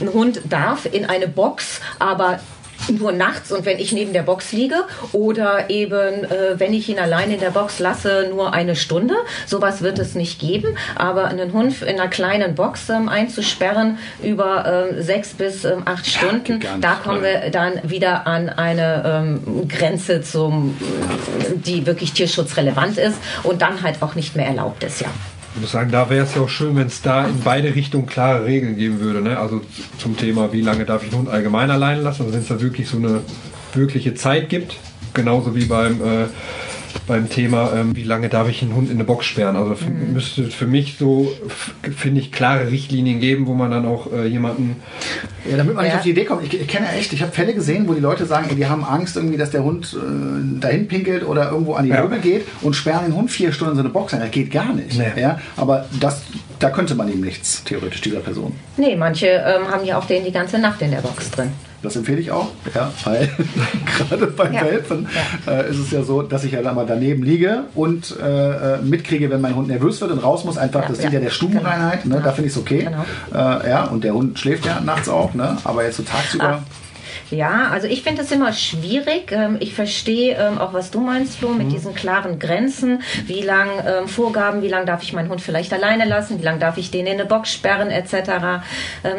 ein 0.00 0.12
Hund 0.12 0.42
darf 0.48 0.86
in 0.90 1.06
eine 1.06 1.28
Box, 1.28 1.80
aber 1.98 2.40
nur 2.88 3.12
nachts 3.12 3.52
und 3.52 3.64
wenn 3.64 3.78
ich 3.78 3.92
neben 3.92 4.12
der 4.12 4.22
Box 4.22 4.52
liege 4.52 4.84
oder 5.12 5.70
eben, 5.70 6.24
äh, 6.24 6.58
wenn 6.58 6.72
ich 6.72 6.88
ihn 6.88 6.98
allein 6.98 7.30
in 7.30 7.40
der 7.40 7.50
Box 7.50 7.78
lasse, 7.78 8.28
nur 8.30 8.52
eine 8.52 8.76
Stunde. 8.76 9.14
Sowas 9.46 9.82
wird 9.82 9.98
es 9.98 10.14
nicht 10.14 10.40
geben. 10.40 10.76
Aber 10.94 11.26
einen 11.26 11.52
Hund 11.52 11.82
in 11.82 12.00
einer 12.00 12.08
kleinen 12.08 12.54
Box 12.54 12.88
ähm, 12.88 13.08
einzusperren 13.08 13.98
über 14.22 14.88
ähm, 14.90 15.02
sechs 15.02 15.34
bis 15.34 15.64
ähm, 15.64 15.82
acht 15.84 16.06
Stunden, 16.06 16.60
ja, 16.60 16.76
da 16.80 16.94
kommen 16.94 17.22
wir 17.22 17.50
dann 17.50 17.80
wieder 17.82 18.26
an 18.26 18.48
eine 18.48 19.02
ähm, 19.04 19.68
Grenze, 19.68 20.22
zum, 20.22 20.76
die 21.54 21.86
wirklich 21.86 22.12
tierschutzrelevant 22.12 22.98
ist 22.98 23.18
und 23.42 23.62
dann 23.62 23.82
halt 23.82 24.02
auch 24.02 24.14
nicht 24.14 24.36
mehr 24.36 24.46
erlaubt 24.46 24.84
ist, 24.84 25.00
ja. 25.00 25.08
Ich 25.58 25.62
muss 25.62 25.72
sagen, 25.72 25.90
da 25.90 26.08
wäre 26.08 26.24
es 26.24 26.36
ja 26.36 26.42
auch 26.42 26.48
schön, 26.48 26.76
wenn 26.76 26.86
es 26.86 27.02
da 27.02 27.26
in 27.26 27.40
beide 27.40 27.74
Richtungen 27.74 28.06
klare 28.06 28.44
Regeln 28.44 28.76
geben 28.76 29.00
würde. 29.00 29.20
Ne? 29.20 29.36
Also 29.36 29.60
zum 29.98 30.16
Thema, 30.16 30.52
wie 30.52 30.60
lange 30.60 30.84
darf 30.84 31.02
ich 31.02 31.10
einen 31.10 31.22
Hund 31.22 31.28
allgemein 31.28 31.68
allein 31.68 32.00
lassen, 32.00 32.22
also 32.22 32.32
wenn 32.32 32.42
es 32.42 32.46
da 32.46 32.60
wirklich 32.60 32.88
so 32.88 32.96
eine 32.96 33.22
wirkliche 33.74 34.14
Zeit 34.14 34.50
gibt, 34.50 34.76
genauso 35.14 35.56
wie 35.56 35.64
beim 35.64 35.94
äh, 36.00 36.26
beim 37.06 37.28
Thema, 37.28 37.72
ähm, 37.74 37.96
wie 37.96 38.02
lange 38.02 38.28
darf 38.28 38.48
ich 38.48 38.62
einen 38.62 38.74
Hund 38.74 38.90
in 38.90 38.96
eine 38.96 39.04
Box 39.04 39.26
sperren. 39.26 39.56
Also 39.56 39.76
mhm. 39.84 40.12
müsste 40.14 40.44
für 40.44 40.66
mich 40.66 40.96
so, 40.98 41.32
finde 41.96 42.20
ich, 42.20 42.32
klare 42.32 42.70
Richtlinien 42.70 43.20
geben, 43.20 43.46
wo 43.46 43.54
man 43.54 43.70
dann 43.70 43.86
auch 43.86 44.12
äh, 44.12 44.26
jemanden. 44.26 44.76
Ja, 45.48 45.56
damit 45.56 45.74
man 45.74 45.84
ja. 45.84 45.90
nicht 45.90 45.98
auf 45.98 46.04
die 46.04 46.10
Idee 46.10 46.24
kommt. 46.24 46.44
Ich, 46.44 46.60
ich 46.60 46.68
kenne 46.68 46.90
echt, 46.92 47.12
ich 47.12 47.22
habe 47.22 47.32
Fälle 47.32 47.54
gesehen, 47.54 47.88
wo 47.88 47.94
die 47.94 48.00
Leute 48.00 48.26
sagen, 48.26 48.46
ey, 48.50 48.56
die 48.56 48.66
haben 48.66 48.84
Angst 48.84 49.16
irgendwie, 49.16 49.36
dass 49.36 49.50
der 49.50 49.64
Hund 49.64 49.96
äh, 49.96 50.60
dahin 50.60 50.88
pinkelt 50.88 51.24
oder 51.26 51.50
irgendwo 51.50 51.74
an 51.74 51.84
die 51.84 51.90
ja. 51.90 52.02
Möbel 52.02 52.20
geht 52.20 52.46
und 52.62 52.74
sperren 52.74 53.06
den 53.06 53.14
Hund 53.14 53.30
vier 53.30 53.52
Stunden 53.52 53.72
in 53.72 53.76
so 53.76 53.82
eine 53.82 53.90
Box 53.90 54.14
ein. 54.14 54.20
Das 54.20 54.30
geht 54.30 54.50
gar 54.50 54.72
nicht. 54.72 54.98
Nee. 54.98 55.20
Ja, 55.20 55.40
aber 55.56 55.86
das, 56.00 56.22
da 56.58 56.70
könnte 56.70 56.94
man 56.94 57.12
ihm 57.12 57.20
nichts, 57.20 57.64
theoretisch, 57.64 58.00
dieser 58.00 58.20
Person. 58.20 58.54
Nee, 58.76 58.96
manche 58.96 59.26
ähm, 59.26 59.68
haben 59.70 59.84
ja 59.84 59.98
auch 59.98 60.04
den 60.04 60.24
die 60.24 60.32
ganze 60.32 60.58
Nacht 60.58 60.82
in 60.82 60.90
der 60.90 60.98
Box 60.98 61.30
drin. 61.30 61.52
Das 61.80 61.94
empfehle 61.94 62.20
ich 62.20 62.32
auch, 62.32 62.48
ja, 62.74 62.90
weil 63.04 63.30
gerade 63.98 64.26
beim 64.26 64.52
ja. 64.52 64.62
Welpen. 64.62 65.06
Äh, 65.46 65.70
ist 65.70 65.78
es 65.78 65.90
ja 65.92 66.02
so, 66.02 66.22
dass 66.22 66.42
ich 66.42 66.52
ja 66.52 66.62
da 66.62 66.72
mal 66.72 66.86
daneben 66.86 67.22
liege 67.22 67.64
und 67.74 68.16
äh, 68.20 68.74
äh, 68.74 68.82
mitkriege, 68.82 69.30
wenn 69.30 69.40
mein 69.40 69.54
Hund 69.54 69.68
nervös 69.68 70.00
wird 70.00 70.10
und 70.10 70.18
raus 70.18 70.44
muss. 70.44 70.58
Einfach, 70.58 70.82
ja, 70.82 70.88
das 70.88 70.98
dient 70.98 71.12
ja 71.12 71.20
der 71.20 71.30
Stubenreinheit, 71.30 72.04
ne? 72.04 72.20
da 72.22 72.32
finde 72.32 72.48
ich 72.48 72.54
es 72.54 72.60
okay. 72.60 72.88
Genau. 72.88 73.04
Äh, 73.32 73.70
ja, 73.70 73.84
und 73.84 74.02
der 74.02 74.14
Hund 74.14 74.38
schläft 74.38 74.66
ja 74.66 74.80
nachts 74.80 75.08
auch, 75.08 75.34
ne? 75.34 75.56
aber 75.62 75.84
jetzt 75.84 75.98
so 75.98 76.02
tagsüber. 76.02 76.44
Ah. 76.44 76.62
Ja, 77.30 77.68
also 77.70 77.86
ich 77.86 78.02
finde 78.02 78.22
es 78.22 78.32
immer 78.32 78.52
schwierig. 78.52 79.32
Ähm, 79.32 79.56
ich 79.60 79.74
verstehe 79.74 80.36
ähm, 80.36 80.58
auch, 80.58 80.72
was 80.72 80.90
du 80.90 81.00
meinst, 81.00 81.38
Flo, 81.38 81.50
mit 81.50 81.66
mhm. 81.66 81.72
diesen 81.72 81.94
klaren 81.94 82.38
Grenzen. 82.38 83.02
Wie 83.26 83.42
lang 83.42 83.68
ähm, 83.86 84.08
Vorgaben, 84.08 84.62
wie 84.62 84.68
lange 84.68 84.86
darf 84.86 85.02
ich 85.02 85.12
meinen 85.12 85.28
Hund 85.28 85.40
vielleicht 85.40 85.72
alleine 85.72 86.06
lassen, 86.06 86.40
wie 86.40 86.44
lange 86.44 86.58
darf 86.58 86.78
ich 86.78 86.90
den 86.90 87.06
in 87.06 87.14
eine 87.14 87.26
Box 87.26 87.52
sperren, 87.52 87.90
etc. 87.90 88.62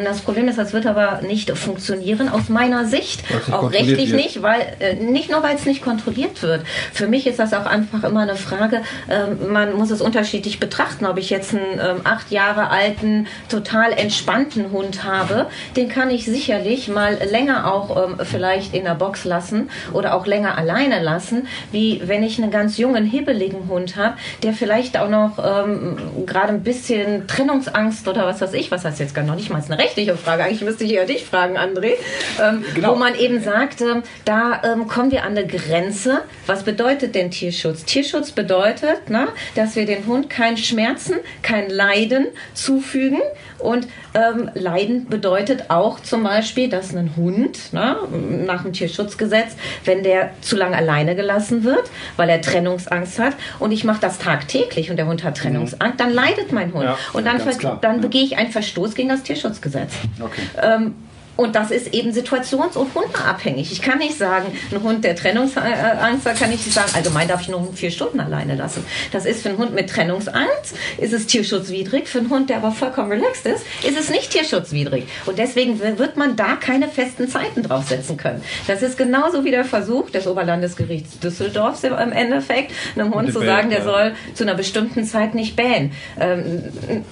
Das 0.04 0.20
Problem 0.20 0.48
ist, 0.48 0.58
das 0.58 0.72
wird 0.72 0.86
aber 0.86 1.20
nicht 1.22 1.50
funktionieren 1.56 2.28
aus 2.28 2.48
meiner 2.48 2.84
Sicht. 2.84 3.22
Auch 3.50 3.72
rechtlich 3.72 4.10
wird. 4.10 4.22
nicht, 4.22 4.42
weil 4.42 4.60
äh, 4.80 4.94
nicht 4.94 5.30
nur, 5.30 5.42
weil 5.42 5.56
es 5.56 5.66
nicht 5.66 5.82
kontrolliert 5.82 6.42
wird. 6.42 6.64
Für 6.92 7.06
mich 7.06 7.26
ist 7.26 7.38
das 7.38 7.52
auch 7.52 7.66
einfach 7.66 8.04
immer 8.04 8.20
eine 8.20 8.36
Frage, 8.36 8.82
man 9.48 9.76
muss 9.76 9.90
es 9.90 10.00
unterschiedlich 10.00 10.60
betrachten, 10.60 11.06
ob 11.06 11.18
ich 11.18 11.30
jetzt 11.30 11.54
einen 11.54 12.00
acht 12.04 12.30
Jahre 12.30 12.70
alten, 12.70 13.26
total 13.48 13.92
entspannten 13.92 14.70
Hund 14.70 15.04
habe, 15.04 15.46
den 15.76 15.88
kann 15.88 16.10
ich 16.10 16.24
sicherlich 16.24 16.88
mal 16.88 17.18
länger 17.30 17.72
auch 17.72 17.99
ähm, 18.04 18.24
vielleicht 18.24 18.74
in 18.74 18.84
der 18.84 18.94
Box 18.94 19.24
lassen 19.24 19.70
oder 19.92 20.14
auch 20.14 20.26
länger 20.26 20.56
alleine 20.58 21.02
lassen, 21.02 21.46
wie 21.72 22.02
wenn 22.04 22.22
ich 22.22 22.40
einen 22.40 22.50
ganz 22.50 22.78
jungen, 22.78 23.04
hibbeligen 23.04 23.68
Hund 23.68 23.96
habe, 23.96 24.16
der 24.42 24.52
vielleicht 24.52 24.98
auch 24.98 25.08
noch 25.08 25.38
ähm, 25.38 25.96
gerade 26.26 26.48
ein 26.48 26.62
bisschen 26.62 27.26
Trennungsangst 27.26 28.08
oder 28.08 28.26
was 28.26 28.40
weiß 28.40 28.52
ich, 28.54 28.70
was 28.70 28.84
heißt 28.84 29.00
jetzt 29.00 29.14
gar 29.14 29.24
noch 29.24 29.36
nicht 29.36 29.50
mal 29.50 29.62
eine 29.62 29.78
rechtliche 29.78 30.16
Frage, 30.16 30.44
eigentlich 30.44 30.62
müsste 30.62 30.84
ich 30.84 30.94
eher 30.94 31.06
dich 31.06 31.24
fragen, 31.24 31.56
André, 31.56 31.92
ähm, 32.42 32.64
genau. 32.74 32.92
wo 32.92 32.96
man 32.96 33.14
eben 33.14 33.42
sagt, 33.42 33.82
da 34.24 34.62
ähm, 34.64 34.88
kommen 34.88 35.10
wir 35.10 35.24
an 35.24 35.36
eine 35.36 35.46
Grenze. 35.46 36.22
Was 36.46 36.62
bedeutet 36.64 37.14
denn 37.14 37.30
Tierschutz? 37.30 37.84
Tierschutz 37.84 38.32
bedeutet, 38.32 39.02
na, 39.08 39.28
dass 39.54 39.76
wir 39.76 39.86
den 39.86 40.06
Hund 40.06 40.30
kein 40.30 40.56
Schmerzen, 40.56 41.16
kein 41.42 41.70
Leiden 41.70 42.26
zufügen 42.54 43.20
und 43.60 43.86
ähm, 44.14 44.50
Leiden 44.54 45.06
bedeutet 45.06 45.70
auch 45.70 46.00
zum 46.00 46.22
Beispiel, 46.24 46.68
dass 46.68 46.94
ein 46.94 47.16
Hund, 47.16 47.58
na, 47.72 47.98
nach 48.46 48.62
dem 48.62 48.72
Tierschutzgesetz, 48.72 49.56
wenn 49.84 50.02
der 50.02 50.30
zu 50.40 50.56
lange 50.56 50.76
alleine 50.76 51.14
gelassen 51.14 51.64
wird, 51.64 51.90
weil 52.16 52.28
er 52.28 52.40
Trennungsangst 52.40 53.18
hat 53.18 53.34
und 53.58 53.72
ich 53.72 53.84
mache 53.84 54.00
das 54.00 54.18
tagtäglich 54.18 54.90
und 54.90 54.96
der 54.96 55.06
Hund 55.06 55.24
hat 55.24 55.36
Trennungsangst, 55.36 56.00
dann 56.00 56.12
leidet 56.12 56.52
mein 56.52 56.72
Hund. 56.72 56.84
Ja, 56.84 56.98
und 57.12 57.26
dann, 57.26 57.40
dann 57.80 58.00
begehe 58.00 58.24
ich 58.24 58.38
einen 58.38 58.50
Verstoß 58.50 58.94
gegen 58.94 59.08
das 59.08 59.22
Tierschutzgesetz. 59.22 59.92
Okay. 60.20 60.42
Ähm, 60.62 60.94
und 61.36 61.54
das 61.54 61.70
ist 61.70 61.94
eben 61.94 62.10
situations- 62.10 62.76
und 62.76 62.94
hundeabhängig. 62.94 63.72
Ich 63.72 63.82
kann 63.82 63.98
nicht 63.98 64.16
sagen, 64.16 64.46
ein 64.70 64.82
Hund, 64.82 65.04
der 65.04 65.16
Trennungsangst 65.16 66.26
hat, 66.26 66.38
kann 66.38 66.52
ich 66.52 66.64
nicht 66.64 66.74
sagen, 66.74 66.90
allgemein 66.94 67.28
darf 67.28 67.42
ich 67.42 67.48
nur 67.48 67.72
vier 67.74 67.90
Stunden 67.90 68.20
alleine 68.20 68.56
lassen. 68.56 68.84
Das 69.12 69.24
ist 69.24 69.42
für 69.42 69.50
einen 69.50 69.58
Hund 69.58 69.74
mit 69.74 69.88
Trennungsangst, 69.90 70.74
ist 70.98 71.12
es 71.12 71.26
tierschutzwidrig. 71.26 72.08
Für 72.08 72.18
einen 72.18 72.30
Hund, 72.30 72.50
der 72.50 72.58
aber 72.58 72.72
vollkommen 72.72 73.10
relaxed 73.10 73.46
ist, 73.46 73.64
ist 73.86 73.98
es 73.98 74.10
nicht 74.10 74.30
tierschutzwidrig. 74.30 75.04
Und 75.26 75.38
deswegen 75.38 75.80
wird 75.80 76.16
man 76.16 76.36
da 76.36 76.56
keine 76.56 76.88
festen 76.88 77.28
Zeiten 77.28 77.62
draufsetzen 77.62 78.16
können. 78.16 78.42
Das 78.66 78.82
ist 78.82 78.98
genauso 78.98 79.44
wie 79.44 79.50
der 79.50 79.64
Versuch 79.64 80.10
des 80.10 80.26
Oberlandesgerichts 80.26 81.18
Düsseldorfs 81.20 81.84
im 81.84 82.12
Endeffekt, 82.12 82.72
einem 82.94 83.14
Hund 83.14 83.32
zu 83.32 83.40
sagen, 83.40 83.70
der 83.70 83.82
soll 83.82 84.12
zu 84.34 84.44
einer 84.44 84.54
bestimmten 84.54 85.04
Zeit 85.04 85.34
nicht 85.34 85.56
bähen. 85.56 85.92
Ähm, 86.18 86.64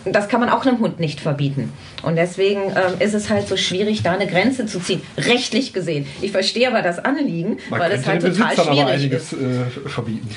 das 0.05 0.29
kann 0.29 0.41
man 0.41 0.49
auch 0.51 0.67
einem 0.67 0.81
Hund 0.81 1.01
nicht 1.01 1.21
verbieten. 1.21 1.73
Und 2.03 2.17
deswegen 2.17 2.61
ähm, 2.61 3.01
ist 3.01 3.15
es 3.15 3.29
halt 3.29 3.49
so 3.49 3.57
schwierig, 3.57 4.03
da 4.03 4.13
eine 4.13 4.27
Grenze 4.27 4.67
zu 4.67 4.81
ziehen, 4.81 5.01
rechtlich 5.17 5.73
gesehen. 5.73 6.07
Ich 6.23 6.33
verstehe 6.33 6.69
aber 6.69 6.83
das 6.83 6.99
Anliegen, 7.05 7.59
Man 7.71 7.81
weil 7.81 7.93
es 7.93 8.07
halt 8.07 8.23
total 8.23 8.55
schwierig 8.55 8.81
aber 8.81 8.87
einiges, 8.87 9.33
ist. 9.33 9.41
Äh, 9.41 9.89
verbieten. 9.89 10.29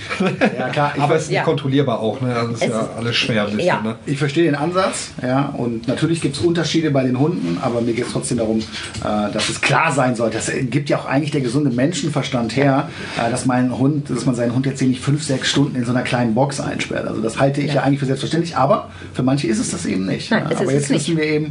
Ja, 0.58 0.70
klar. 0.70 0.94
aber 1.00 1.16
es 1.16 1.24
ist 1.24 1.32
ja. 1.32 1.44
kontrollierbar 1.44 2.00
auch. 2.00 2.20
Ne? 2.22 2.36
Also 2.36 2.54
es 2.54 2.62
ist 2.62 2.68
es 2.68 2.70
ja 2.70 2.82
ist, 2.82 2.90
alles 2.98 3.16
schwer. 3.16 3.46
Bisschen, 3.46 3.60
ja. 3.60 3.82
ne? 3.82 3.96
Ich 4.06 4.18
verstehe 4.18 4.46
den 4.46 4.56
Ansatz. 4.56 5.12
Ja, 5.22 5.54
und 5.58 5.88
natürlich 5.88 6.22
gibt 6.22 6.36
es 6.36 6.42
Unterschiede 6.42 6.92
bei 6.92 7.04
den 7.04 7.20
Hunden, 7.20 7.60
aber 7.62 7.82
mir 7.82 7.94
geht 7.94 8.08
es 8.08 8.12
trotzdem 8.12 8.38
darum, 8.38 8.60
äh, 8.60 9.32
dass 9.32 9.50
es 9.50 9.62
klar 9.62 9.92
sein 9.92 10.16
sollte. 10.16 10.38
Das 10.38 10.52
gibt 10.70 10.90
ja 10.90 11.00
auch 11.00 11.06
eigentlich 11.06 11.32
der 11.32 11.42
gesunde 11.42 11.70
Menschenverstand 11.70 12.56
her, 12.56 12.90
äh, 13.18 13.30
dass 13.30 13.46
mein 13.46 13.78
Hund, 13.78 14.10
dass 14.10 14.26
man 14.26 14.36
seinen 14.36 14.56
Hund 14.56 14.66
jetzt 14.66 14.80
hier 14.80 14.88
nicht 14.88 15.02
fünf, 15.02 15.24
sechs 15.24 15.50
Stunden 15.50 15.76
in 15.76 15.86
so 15.86 15.92
einer 15.92 16.04
kleinen 16.04 16.34
Box 16.34 16.60
einsperrt. 16.60 17.08
Also 17.08 17.22
das 17.22 17.40
halte 17.40 17.62
ich 17.62 17.68
ja, 17.68 17.76
ja 17.76 17.82
eigentlich 17.84 18.00
für 18.00 18.06
selbstverständlich, 18.06 18.58
aber 18.58 18.90
für 19.14 19.24
manche 19.24 19.48
ist 19.48 19.60
es 19.60 19.72
das 19.72 19.86
eben 19.86 20.06
nicht. 20.06 20.32
Nein, 20.32 20.48
aber 20.48 20.72
jetzt 20.72 20.90
wissen 20.90 21.18
wir 21.18 21.24
eben, 21.24 21.51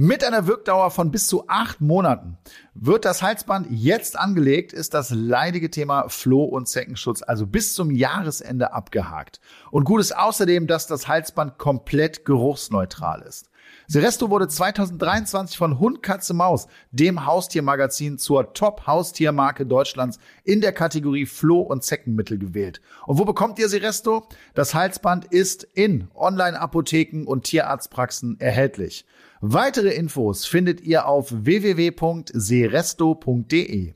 Mit 0.00 0.22
einer 0.22 0.46
Wirkdauer 0.46 0.92
von 0.92 1.10
bis 1.10 1.26
zu 1.26 1.48
acht 1.48 1.80
Monaten. 1.80 2.38
Wird 2.72 3.04
das 3.04 3.20
Halsband 3.20 3.66
jetzt 3.68 4.16
angelegt, 4.16 4.72
ist 4.72 4.94
das 4.94 5.10
leidige 5.10 5.72
Thema 5.72 6.08
Floh- 6.08 6.44
und 6.44 6.68
Zeckenschutz 6.68 7.20
also 7.20 7.48
bis 7.48 7.74
zum 7.74 7.90
Jahresende 7.90 8.72
abgehakt. 8.72 9.40
Und 9.72 9.82
gut 9.82 10.00
ist 10.00 10.16
außerdem, 10.16 10.68
dass 10.68 10.86
das 10.86 11.08
Halsband 11.08 11.58
komplett 11.58 12.24
geruchsneutral 12.24 13.22
ist. 13.22 13.47
Seresto 13.90 14.28
wurde 14.28 14.48
2023 14.48 15.56
von 15.56 15.78
Hund, 15.78 16.02
Katze, 16.02 16.34
Maus, 16.34 16.66
dem 16.90 17.24
Haustiermagazin, 17.24 18.18
zur 18.18 18.52
Top-Haustiermarke 18.52 19.64
Deutschlands 19.64 20.18
in 20.44 20.60
der 20.60 20.72
Kategorie 20.72 21.24
Floh- 21.24 21.62
und 21.62 21.82
Zeckenmittel 21.82 22.38
gewählt. 22.38 22.82
Und 23.06 23.18
wo 23.18 23.24
bekommt 23.24 23.58
ihr 23.58 23.70
Seresto? 23.70 24.28
Das 24.52 24.74
Halsband 24.74 25.24
ist 25.24 25.66
in 25.72 26.08
Online-Apotheken 26.14 27.24
und 27.24 27.44
Tierarztpraxen 27.44 28.38
erhältlich. 28.40 29.06
Weitere 29.40 29.94
Infos 29.94 30.44
findet 30.44 30.82
ihr 30.82 31.06
auf 31.06 31.32
www.seresto.de. 31.32 33.94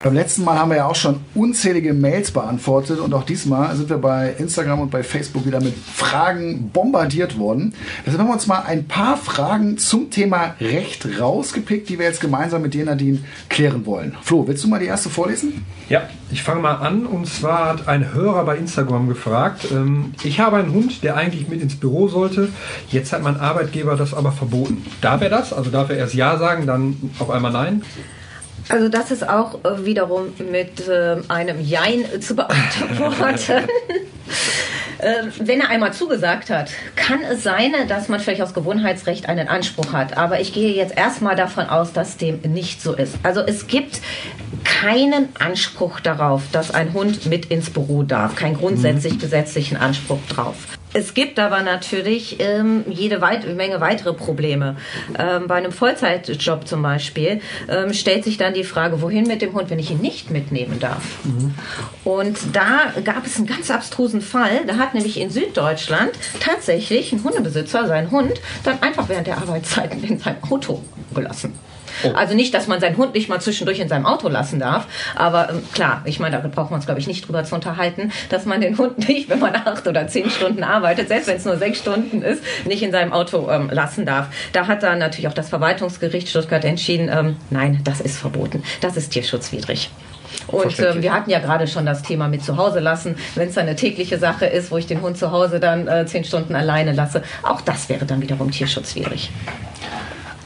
Beim 0.00 0.14
letzten 0.14 0.44
Mal 0.44 0.56
haben 0.56 0.70
wir 0.70 0.76
ja 0.76 0.86
auch 0.86 0.94
schon 0.94 1.18
unzählige 1.34 1.92
Mails 1.92 2.30
beantwortet 2.30 3.00
und 3.00 3.12
auch 3.14 3.24
diesmal 3.24 3.74
sind 3.74 3.90
wir 3.90 3.98
bei 3.98 4.32
Instagram 4.38 4.78
und 4.78 4.92
bei 4.92 5.02
Facebook 5.02 5.44
wieder 5.44 5.60
mit 5.60 5.74
Fragen 5.74 6.70
bombardiert 6.70 7.36
worden. 7.36 7.74
Deshalb 8.06 8.20
haben 8.20 8.28
wir 8.28 8.34
uns 8.34 8.46
mal 8.46 8.60
ein 8.60 8.86
paar 8.86 9.16
Fragen 9.16 9.76
zum 9.76 10.08
Thema 10.08 10.54
Recht 10.60 11.18
rausgepickt, 11.18 11.88
die 11.88 11.98
wir 11.98 12.06
jetzt 12.06 12.20
gemeinsam 12.20 12.62
mit 12.62 12.74
dir, 12.74 12.84
Nadine, 12.84 13.18
klären 13.48 13.86
wollen. 13.86 14.16
Flo, 14.22 14.46
willst 14.46 14.62
du 14.62 14.68
mal 14.68 14.78
die 14.78 14.86
erste 14.86 15.10
vorlesen? 15.10 15.66
Ja, 15.88 16.08
ich 16.30 16.44
fange 16.44 16.60
mal 16.60 16.76
an 16.76 17.04
und 17.04 17.26
zwar 17.26 17.66
hat 17.66 17.88
ein 17.88 18.14
Hörer 18.14 18.44
bei 18.44 18.56
Instagram 18.56 19.08
gefragt, 19.08 19.66
ähm, 19.72 20.14
ich 20.22 20.38
habe 20.38 20.58
einen 20.58 20.72
Hund, 20.72 21.02
der 21.02 21.16
eigentlich 21.16 21.48
mit 21.48 21.60
ins 21.60 21.74
Büro 21.74 22.06
sollte, 22.06 22.50
jetzt 22.90 23.12
hat 23.12 23.24
mein 23.24 23.40
Arbeitgeber 23.40 23.96
das 23.96 24.14
aber 24.14 24.30
verboten. 24.30 24.86
Darf 25.00 25.22
er 25.22 25.28
das? 25.28 25.52
Also 25.52 25.72
darf 25.72 25.90
er 25.90 25.96
erst 25.96 26.14
Ja 26.14 26.38
sagen, 26.38 26.68
dann 26.68 27.10
auf 27.18 27.30
einmal 27.30 27.50
Nein? 27.50 27.82
Also 28.68 28.88
das 28.88 29.10
ist 29.10 29.28
auch 29.28 29.64
äh, 29.64 29.84
wiederum 29.84 30.34
mit 30.50 30.86
äh, 30.88 31.16
einem 31.28 31.60
Jein 31.60 32.04
zu 32.20 32.36
beantworten. 32.36 33.68
äh, 34.98 35.14
wenn 35.38 35.60
er 35.60 35.70
einmal 35.70 35.92
zugesagt 35.92 36.50
hat, 36.50 36.70
kann 36.96 37.20
es 37.22 37.42
sein, 37.42 37.72
dass 37.88 38.08
man 38.08 38.20
vielleicht 38.20 38.42
aus 38.42 38.54
Gewohnheitsrecht 38.54 39.28
einen 39.28 39.48
Anspruch 39.48 39.92
hat. 39.92 40.18
Aber 40.18 40.40
ich 40.40 40.52
gehe 40.52 40.74
jetzt 40.74 40.96
erstmal 40.96 41.36
davon 41.36 41.66
aus, 41.66 41.92
dass 41.92 42.16
dem 42.16 42.40
nicht 42.42 42.82
so 42.82 42.94
ist. 42.94 43.14
Also 43.22 43.40
es 43.40 43.66
gibt 43.66 44.00
keinen 44.64 45.28
Anspruch 45.38 46.00
darauf, 46.00 46.42
dass 46.52 46.70
ein 46.70 46.92
Hund 46.92 47.26
mit 47.26 47.46
ins 47.46 47.70
Büro 47.70 48.02
darf. 48.02 48.36
Keinen 48.36 48.56
grundsätzlich 48.56 49.14
mhm. 49.14 49.18
gesetzlichen 49.18 49.76
Anspruch 49.76 50.20
drauf. 50.28 50.77
Es 50.94 51.14
gibt 51.14 51.38
aber 51.38 51.62
natürlich 51.62 52.36
ähm, 52.40 52.84
jede 52.88 53.20
weit 53.20 53.46
Menge 53.56 53.80
weitere 53.80 54.14
Probleme. 54.14 54.76
Ähm, 55.18 55.46
bei 55.46 55.56
einem 55.56 55.72
Vollzeitjob 55.72 56.66
zum 56.66 56.82
Beispiel 56.82 57.40
ähm, 57.68 57.92
stellt 57.92 58.24
sich 58.24 58.38
dann 58.38 58.54
die 58.54 58.64
Frage, 58.64 59.02
wohin 59.02 59.26
mit 59.26 59.42
dem 59.42 59.52
Hund, 59.52 59.70
wenn 59.70 59.78
ich 59.78 59.90
ihn 59.90 60.00
nicht 60.00 60.30
mitnehmen 60.30 60.80
darf. 60.80 61.02
Mhm. 61.24 61.54
Und 62.04 62.38
da 62.52 62.92
gab 63.04 63.26
es 63.26 63.36
einen 63.36 63.46
ganz 63.46 63.70
abstrusen 63.70 64.22
Fall. 64.22 64.64
Da 64.66 64.76
hat 64.76 64.94
nämlich 64.94 65.20
in 65.20 65.30
Süddeutschland 65.30 66.12
tatsächlich 66.40 67.12
ein 67.12 67.22
Hundebesitzer 67.22 67.86
seinen 67.86 68.10
Hund 68.10 68.40
dann 68.64 68.80
einfach 68.82 69.08
während 69.08 69.26
der 69.26 69.38
Arbeitszeiten 69.38 70.02
in 70.04 70.18
seinem 70.18 70.42
Auto 70.48 70.82
gelassen. 71.14 71.54
Oh. 72.04 72.12
Also 72.14 72.34
nicht, 72.34 72.54
dass 72.54 72.66
man 72.66 72.80
seinen 72.80 72.96
Hund 72.96 73.14
nicht 73.14 73.28
mal 73.28 73.40
zwischendurch 73.40 73.78
in 73.80 73.88
seinem 73.88 74.06
Auto 74.06 74.28
lassen 74.28 74.58
darf, 74.58 74.86
aber 75.14 75.50
ähm, 75.50 75.62
klar, 75.72 76.02
ich 76.04 76.20
meine, 76.20 76.40
da 76.40 76.48
braucht 76.48 76.70
man 76.70 76.78
uns, 76.78 76.86
glaube 76.86 77.00
ich, 77.00 77.06
nicht 77.06 77.26
drüber 77.26 77.44
zu 77.44 77.54
unterhalten, 77.54 78.12
dass 78.28 78.46
man 78.46 78.60
den 78.60 78.78
Hund 78.78 79.08
nicht, 79.08 79.28
wenn 79.28 79.38
man 79.38 79.54
acht 79.54 79.86
oder 79.86 80.06
zehn 80.08 80.30
Stunden 80.30 80.62
arbeitet, 80.62 81.08
selbst 81.08 81.28
wenn 81.28 81.36
es 81.36 81.44
nur 81.44 81.56
sechs 81.56 81.78
Stunden 81.78 82.22
ist, 82.22 82.42
nicht 82.64 82.82
in 82.82 82.92
seinem 82.92 83.12
Auto 83.12 83.48
ähm, 83.50 83.70
lassen 83.70 84.06
darf. 84.06 84.28
Da 84.52 84.66
hat 84.66 84.82
dann 84.82 84.98
natürlich 84.98 85.28
auch 85.28 85.34
das 85.34 85.48
Verwaltungsgericht 85.48 86.28
Stuttgart 86.28 86.64
entschieden, 86.64 87.10
ähm, 87.12 87.36
nein, 87.50 87.80
das 87.84 88.00
ist 88.00 88.18
verboten. 88.18 88.62
Das 88.80 88.96
ist 88.96 89.10
tierschutzwidrig. 89.10 89.90
Und 90.46 90.78
ähm, 90.80 91.02
wir 91.02 91.12
hatten 91.12 91.30
ja 91.30 91.38
gerade 91.38 91.66
schon 91.66 91.86
das 91.86 92.02
Thema 92.02 92.28
mit 92.28 92.44
zu 92.44 92.56
Hause 92.56 92.80
lassen. 92.80 93.16
Wenn 93.34 93.48
es 93.48 93.58
eine 93.58 93.76
tägliche 93.76 94.18
Sache 94.18 94.46
ist, 94.46 94.70
wo 94.70 94.76
ich 94.76 94.86
den 94.86 95.00
Hund 95.00 95.16
zu 95.16 95.30
Hause 95.30 95.60
dann 95.60 95.88
äh, 95.88 96.06
zehn 96.06 96.24
Stunden 96.24 96.54
alleine 96.54 96.92
lasse, 96.92 97.22
auch 97.42 97.60
das 97.60 97.88
wäre 97.88 98.06
dann 98.06 98.20
wiederum 98.22 98.50
tierschutzwidrig. 98.50 99.30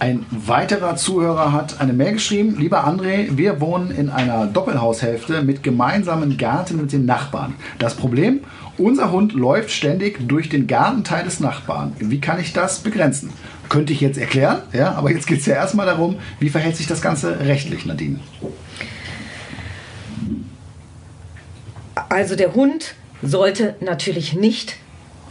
Ein 0.03 0.27
weiterer 0.33 0.97
Zuhörer 0.97 1.53
hat 1.53 1.81
eine 1.81 1.93
Mail 1.93 2.15
geschrieben. 2.15 2.57
Lieber 2.59 2.89
André, 2.89 3.37
wir 3.37 3.61
wohnen 3.61 3.93
in 3.93 4.11
einer 4.11 4.47
Doppelhaushälfte 4.47 5.43
mit 5.43 5.63
gemeinsamen 5.63 6.37
Garten 6.39 6.79
mit 6.79 6.91
den 6.91 7.07
Nachbarn. 7.07 7.55
Das 7.79 7.95
Problem, 7.95 8.41
unser 8.79 9.13
Hund 9.13 9.33
läuft 9.33 9.71
ständig 9.71 10.27
durch 10.27 10.49
den 10.49 10.67
Gartenteil 10.67 11.23
des 11.23 11.39
Nachbarn. 11.39 11.93
Wie 12.01 12.21
kann 12.21 12.41
ich 12.41 12.53
das 12.53 12.81
begrenzen? 12.81 13.31
Könnte 13.69 13.93
ich 13.93 14.01
jetzt 14.01 14.19
erklären, 14.19 14.63
ja, 14.73 14.91
aber 14.95 15.13
jetzt 15.13 15.29
geht 15.29 15.39
es 15.39 15.47
ja 15.47 15.55
erstmal 15.55 15.87
darum, 15.87 16.17
wie 16.41 16.49
verhält 16.49 16.77
sich 16.77 16.89
das 16.89 17.01
Ganze 17.01 17.39
rechtlich, 17.39 17.87
Nadine? 17.87 18.19
Also 22.09 22.35
der 22.35 22.55
Hund 22.55 22.97
sollte 23.23 23.77
natürlich 23.79 24.35
nicht 24.35 24.79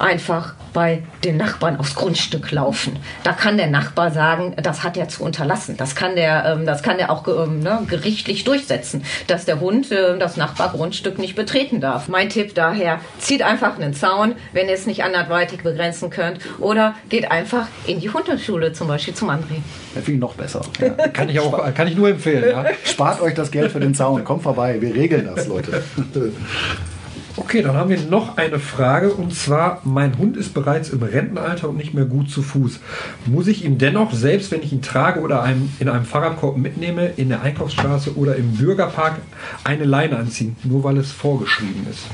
einfach 0.02 0.54
bei 0.74 1.04
den 1.24 1.38
Nachbarn 1.38 1.78
aufs 1.78 1.96
Grundstück 1.96 2.52
laufen. 2.52 2.98
Da 3.24 3.34
kann 3.34 3.58
der 3.58 3.68
Nachbar 3.68 4.12
sagen, 4.12 4.56
das 4.62 4.84
hat 4.84 4.98
er 4.98 5.10
zu 5.10 5.24
unterlassen. 5.24 5.78
Das 5.78 5.96
kann 5.96 6.16
der, 6.16 6.46
ähm, 6.46 6.66
das 6.66 6.82
kann 6.82 6.98
er 7.00 7.10
auch 7.10 7.28
ähm, 7.28 7.60
ne, 7.60 7.80
gerichtlich 7.88 8.44
durchsetzen, 8.44 9.04
dass 9.28 9.46
der 9.46 9.60
Hund 9.60 9.92
äh, 9.92 10.18
das 10.18 10.38
Nachbargrundstück 10.38 11.20
nicht 11.20 11.36
betreten 11.36 11.82
darf. 11.82 12.08
Mein 12.08 12.30
Tipp 12.30 12.56
daher, 12.56 13.00
zieht 13.20 13.42
einfach 13.42 13.78
einen 13.78 13.94
Zaun, 13.94 14.36
wenn 14.54 14.68
ihr 14.68 14.74
es 14.74 14.86
nicht 14.86 15.04
anderweitig 15.04 15.62
begrenzen 15.62 16.10
könnt, 16.10 16.40
oder 16.60 16.96
geht 17.10 17.30
einfach 17.30 17.68
in 17.86 18.00
die 18.00 18.10
Hundeschule 18.10 18.74
zum 18.74 18.88
Beispiel 18.88 19.14
zum 19.14 19.30
André. 19.30 19.62
Das 19.94 20.06
finde 20.06 20.14
ich 20.14 20.20
noch 20.20 20.36
besser. 20.36 20.62
Ja. 20.80 20.90
kann 21.10 21.30
ich 21.30 21.40
auch, 21.40 21.74
kann 21.74 21.88
ich 21.88 21.96
nur 21.96 22.10
empfehlen. 22.10 22.50
Ja. 22.50 22.66
Spart 22.86 23.22
euch 23.22 23.34
das 23.34 23.52
Geld 23.52 23.72
für 23.72 23.80
den 23.80 23.94
Zaun. 23.94 24.24
Kommt 24.24 24.44
vorbei, 24.44 24.80
wir 24.80 24.96
regeln 24.96 25.30
das, 25.34 25.48
Leute. 25.48 25.84
Okay, 27.38 27.62
dann 27.62 27.76
haben 27.76 27.90
wir 27.90 28.00
noch 28.00 28.38
eine 28.38 28.60
Frage 28.60 29.14
und 29.14 29.34
zwar, 29.34 29.82
mein 29.86 30.18
Hund 30.18 30.36
ist 30.36 30.54
bereits 30.54 30.90
im 30.90 31.02
Rentenalter 31.02 31.70
und 31.70 31.78
nicht 31.78 31.94
mehr 31.94 32.06
gut 32.06 32.30
zu 32.30 32.42
Fuß. 32.42 32.80
Muss 33.26 33.48
ich 33.48 33.64
ihm 33.64 33.78
dennoch, 33.78 34.12
selbst 34.12 34.52
wenn 34.52 34.62
ich 34.62 34.74
ihn 34.74 34.82
trage 34.82 35.22
oder 35.22 35.42
einem, 35.42 35.72
in 35.80 35.88
einem 35.88 36.06
Fahrradkorb 36.06 36.58
mitnehme, 36.58 37.08
in 37.16 37.30
der 37.30 37.42
Einkaufsstraße 37.42 38.18
oder 38.18 38.36
im 38.36 38.58
Bürgerpark 38.58 39.18
eine 39.64 39.86
Leine 39.86 40.18
anziehen, 40.18 40.58
nur 40.64 40.84
weil 40.84 40.98
es 40.98 41.12
vorgeschrieben 41.12 41.88
ist? 41.90 42.06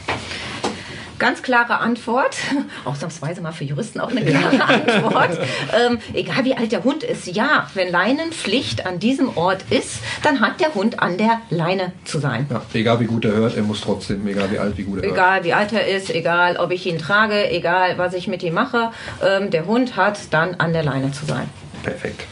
Ganz 1.19 1.41
klare 1.41 1.79
Antwort, 1.79 2.37
ausnahmsweise 2.85 3.41
mal 3.41 3.51
für 3.51 3.63
Juristen 3.63 3.99
auch 3.99 4.11
eine 4.11 4.23
klare 4.23 4.63
Antwort. 4.63 5.39
Ähm, 5.73 5.99
egal 6.13 6.45
wie 6.45 6.55
alt 6.55 6.71
der 6.71 6.83
Hund 6.83 7.03
ist, 7.03 7.27
ja, 7.27 7.67
wenn 7.73 7.91
Leinenpflicht 7.91 8.85
an 8.85 8.99
diesem 8.99 9.35
Ort 9.35 9.63
ist, 9.69 9.99
dann 10.23 10.41
hat 10.41 10.59
der 10.59 10.73
Hund 10.75 10.99
an 10.99 11.17
der 11.17 11.41
Leine 11.49 11.93
zu 12.05 12.19
sein. 12.19 12.47
Ja, 12.49 12.61
egal 12.73 12.99
wie 12.99 13.05
gut 13.05 13.25
er 13.25 13.31
hört, 13.31 13.57
er 13.57 13.63
muss 13.63 13.81
trotzdem, 13.81 14.27
egal 14.27 14.51
wie 14.51 14.59
alt, 14.59 14.77
wie 14.77 14.83
gut 14.83 14.99
er 14.99 15.05
egal, 15.05 15.15
hört. 15.15 15.17
Egal 15.17 15.43
wie 15.43 15.53
alt 15.53 15.73
er 15.73 15.87
ist, 15.87 16.09
egal 16.09 16.57
ob 16.57 16.71
ich 16.71 16.85
ihn 16.85 16.99
trage, 16.99 17.49
egal 17.49 17.97
was 17.97 18.13
ich 18.13 18.27
mit 18.27 18.43
ihm 18.43 18.53
mache, 18.53 18.91
ähm, 19.25 19.49
der 19.49 19.65
Hund 19.65 19.95
hat 19.95 20.19
dann 20.31 20.55
an 20.55 20.73
der 20.73 20.83
Leine 20.83 21.11
zu 21.11 21.25
sein. 21.25 21.49
Perfekt. 21.83 22.25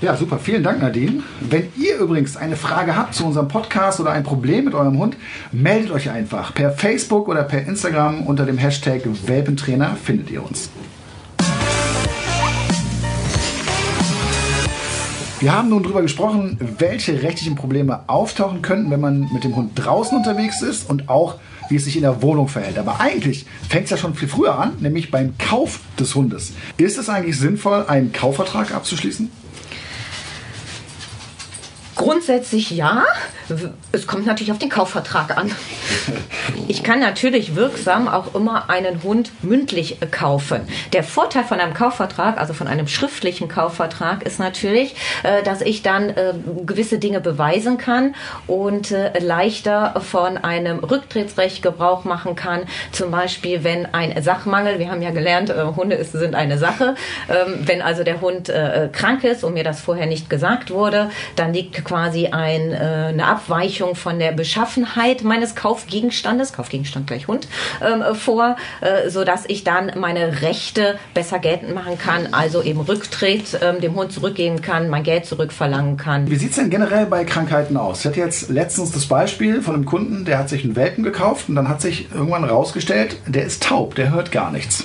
Ja, 0.00 0.16
super. 0.16 0.38
Vielen 0.38 0.62
Dank, 0.62 0.80
Nadine. 0.80 1.22
Wenn 1.40 1.68
ihr 1.76 1.96
übrigens 1.98 2.36
eine 2.36 2.56
Frage 2.56 2.96
habt 2.96 3.14
zu 3.14 3.26
unserem 3.26 3.48
Podcast 3.48 3.98
oder 4.00 4.12
ein 4.12 4.22
Problem 4.22 4.64
mit 4.64 4.74
eurem 4.74 4.98
Hund, 4.98 5.16
meldet 5.50 5.90
euch 5.90 6.10
einfach. 6.10 6.54
Per 6.54 6.70
Facebook 6.70 7.28
oder 7.28 7.42
per 7.42 7.66
Instagram 7.66 8.22
unter 8.26 8.46
dem 8.46 8.58
Hashtag 8.58 9.02
Welpentrainer 9.26 9.96
findet 9.96 10.30
ihr 10.30 10.44
uns. 10.44 10.70
Wir 15.40 15.52
haben 15.52 15.68
nun 15.68 15.84
darüber 15.84 16.02
gesprochen, 16.02 16.58
welche 16.78 17.22
rechtlichen 17.22 17.54
Probleme 17.54 18.00
auftauchen 18.08 18.60
könnten, 18.60 18.90
wenn 18.90 19.00
man 19.00 19.28
mit 19.32 19.44
dem 19.44 19.54
Hund 19.54 19.70
draußen 19.76 20.18
unterwegs 20.18 20.62
ist 20.62 20.90
und 20.90 21.08
auch, 21.08 21.36
wie 21.68 21.76
es 21.76 21.84
sich 21.84 21.94
in 21.94 22.02
der 22.02 22.22
Wohnung 22.22 22.48
verhält. 22.48 22.76
Aber 22.76 23.00
eigentlich 23.00 23.46
fängt 23.68 23.84
es 23.84 23.90
ja 23.90 23.96
schon 23.96 24.14
viel 24.14 24.26
früher 24.26 24.58
an, 24.58 24.72
nämlich 24.80 25.12
beim 25.12 25.38
Kauf 25.38 25.78
des 25.96 26.16
Hundes. 26.16 26.54
Ist 26.76 26.98
es 26.98 27.08
eigentlich 27.08 27.38
sinnvoll, 27.38 27.84
einen 27.86 28.12
Kaufvertrag 28.12 28.74
abzuschließen? 28.74 29.30
Grundsätzlich 31.98 32.70
ja. 32.70 33.04
Es 33.92 34.06
kommt 34.06 34.26
natürlich 34.26 34.52
auf 34.52 34.58
den 34.58 34.68
Kaufvertrag 34.68 35.36
an. 35.36 35.50
Ich 36.66 36.82
kann 36.82 37.00
natürlich 37.00 37.56
wirksam 37.56 38.08
auch 38.08 38.34
immer 38.34 38.68
einen 38.68 39.02
Hund 39.02 39.30
mündlich 39.42 39.98
kaufen. 40.10 40.60
Der 40.92 41.02
Vorteil 41.02 41.44
von 41.44 41.60
einem 41.60 41.72
Kaufvertrag, 41.72 42.38
also 42.38 42.52
von 42.52 42.68
einem 42.68 42.88
schriftlichen 42.88 43.48
Kaufvertrag, 43.48 44.22
ist 44.22 44.38
natürlich, 44.38 44.94
äh, 45.22 45.42
dass 45.42 45.62
ich 45.62 45.82
dann 45.82 46.10
äh, 46.10 46.34
gewisse 46.66 46.98
Dinge 46.98 47.20
beweisen 47.20 47.78
kann 47.78 48.14
und 48.46 48.90
äh, 48.90 49.18
leichter 49.18 50.00
von 50.00 50.36
einem 50.36 50.80
Rücktrittsrecht 50.80 51.62
Gebrauch 51.62 52.04
machen 52.04 52.36
kann. 52.36 52.62
Zum 52.92 53.10
Beispiel, 53.10 53.64
wenn 53.64 53.86
ein 53.94 54.22
Sachmangel, 54.22 54.78
wir 54.78 54.90
haben 54.90 55.02
ja 55.02 55.10
gelernt, 55.10 55.52
Hunde 55.76 56.02
sind 56.04 56.34
eine 56.34 56.58
Sache. 56.58 56.94
Ähm, 57.28 57.60
wenn 57.60 57.82
also 57.82 58.04
der 58.04 58.20
Hund 58.20 58.52
krank 58.92 59.24
ist 59.24 59.44
und 59.44 59.54
mir 59.54 59.64
das 59.64 59.80
vorher 59.80 60.06
nicht 60.06 60.30
gesagt 60.30 60.70
wurde, 60.70 61.10
dann 61.36 61.52
liegt 61.52 61.84
quasi 61.84 62.28
ein, 62.28 62.74
eine 62.74 63.26
Abweichung 63.38 63.94
von 63.94 64.18
der 64.18 64.32
Beschaffenheit 64.32 65.22
meines 65.22 65.54
Kaufgegenstandes, 65.54 66.52
Kaufgegenstand 66.52 67.06
gleich 67.06 67.28
Hund, 67.28 67.46
ähm, 67.80 68.16
vor, 68.16 68.56
äh, 68.80 69.10
sodass 69.10 69.44
ich 69.46 69.62
dann 69.62 69.92
meine 69.96 70.42
Rechte 70.42 70.98
besser 71.14 71.38
geltend 71.38 71.72
machen 71.72 71.98
kann, 71.98 72.28
also 72.32 72.62
eben 72.62 72.80
Rücktritt 72.80 73.60
ähm, 73.62 73.80
dem 73.80 73.94
Hund 73.94 74.10
zurückgeben 74.10 74.60
kann, 74.60 74.88
mein 74.88 75.04
Geld 75.04 75.24
zurückverlangen 75.24 75.96
kann. 75.96 76.28
Wie 76.28 76.34
sieht 76.34 76.50
es 76.50 76.56
denn 76.56 76.68
generell 76.68 77.06
bei 77.06 77.24
Krankheiten 77.24 77.76
aus? 77.76 78.00
Ich 78.00 78.06
hatte 78.06 78.18
jetzt 78.18 78.50
letztens 78.50 78.90
das 78.90 79.06
Beispiel 79.06 79.62
von 79.62 79.74
einem 79.74 79.84
Kunden, 79.84 80.24
der 80.24 80.38
hat 80.38 80.48
sich 80.48 80.64
einen 80.64 80.74
Welpen 80.74 81.04
gekauft 81.04 81.48
und 81.48 81.54
dann 81.54 81.68
hat 81.68 81.80
sich 81.80 82.08
irgendwann 82.12 82.42
rausgestellt, 82.42 83.18
der 83.26 83.44
ist 83.44 83.62
taub, 83.62 83.94
der 83.94 84.10
hört 84.10 84.32
gar 84.32 84.50
nichts. 84.50 84.84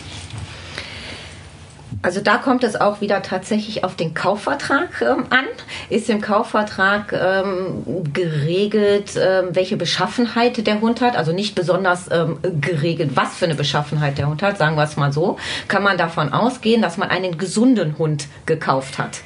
Also 2.03 2.19
da 2.19 2.35
kommt 2.35 2.65
es 2.65 2.79
auch 2.79 2.99
wieder 2.99 3.21
tatsächlich 3.21 3.85
auf 3.85 3.95
den 3.95 4.13
Kaufvertrag 4.13 5.01
ähm, 5.01 5.25
an. 5.29 5.45
Ist 5.89 6.09
im 6.09 6.19
Kaufvertrag 6.19 7.13
ähm, 7.13 8.03
geregelt, 8.11 9.13
ähm, 9.15 9.47
welche 9.53 9.77
Beschaffenheit 9.77 10.67
der 10.67 10.81
Hund 10.81 10.99
hat? 10.99 11.15
Also 11.15 11.31
nicht 11.31 11.55
besonders 11.55 12.11
ähm, 12.11 12.39
geregelt, 12.59 13.11
was 13.15 13.37
für 13.37 13.45
eine 13.45 13.55
Beschaffenheit 13.55 14.17
der 14.17 14.27
Hund 14.27 14.43
hat, 14.43 14.57
sagen 14.57 14.75
wir 14.75 14.83
es 14.83 14.97
mal 14.97 15.13
so. 15.13 15.37
Kann 15.69 15.81
man 15.81 15.97
davon 15.97 16.33
ausgehen, 16.33 16.81
dass 16.81 16.97
man 16.97 17.09
einen 17.09 17.37
gesunden 17.37 17.97
Hund 17.97 18.27
gekauft 18.45 18.97
hat. 18.97 19.21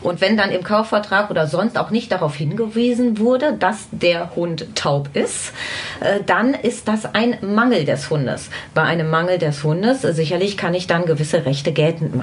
Und 0.00 0.22
wenn 0.22 0.38
dann 0.38 0.50
im 0.50 0.64
Kaufvertrag 0.64 1.28
oder 1.30 1.46
sonst 1.46 1.76
auch 1.76 1.90
nicht 1.90 2.10
darauf 2.12 2.34
hingewiesen 2.34 3.18
wurde, 3.18 3.52
dass 3.58 3.88
der 3.90 4.34
Hund 4.36 4.74
taub 4.74 5.10
ist, 5.12 5.52
äh, 6.00 6.20
dann 6.24 6.54
ist 6.54 6.88
das 6.88 7.14
ein 7.14 7.36
Mangel 7.42 7.84
des 7.84 8.08
Hundes. 8.08 8.48
Bei 8.72 8.84
einem 8.84 9.10
Mangel 9.10 9.36
des 9.36 9.62
Hundes 9.62 10.02
äh, 10.02 10.14
sicherlich 10.14 10.56
kann 10.56 10.72
ich 10.72 10.86
dann 10.86 11.04
gewisse 11.04 11.44
Rechte 11.44 11.72
geltend 11.72 12.16
machen. 12.16 12.21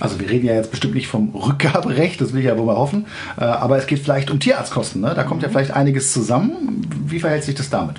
Also 0.00 0.18
wir 0.20 0.28
reden 0.28 0.46
ja 0.46 0.54
jetzt 0.54 0.70
bestimmt 0.70 0.94
nicht 0.94 1.08
vom 1.08 1.34
Rückgaberecht, 1.34 2.20
das 2.20 2.32
will 2.32 2.40
ich 2.40 2.46
ja 2.46 2.56
wohl 2.58 2.66
mal 2.66 2.76
hoffen, 2.76 3.06
äh, 3.38 3.44
aber 3.44 3.78
es 3.78 3.86
geht 3.86 4.00
vielleicht 4.00 4.30
um 4.30 4.40
Tierarztkosten. 4.40 5.00
Ne? 5.00 5.12
Da 5.14 5.22
kommt 5.22 5.42
ja 5.42 5.48
vielleicht 5.48 5.70
einiges 5.70 6.12
zusammen. 6.12 6.82
Wie 7.06 7.20
verhält 7.20 7.44
sich 7.44 7.54
das 7.54 7.70
damit? 7.70 7.96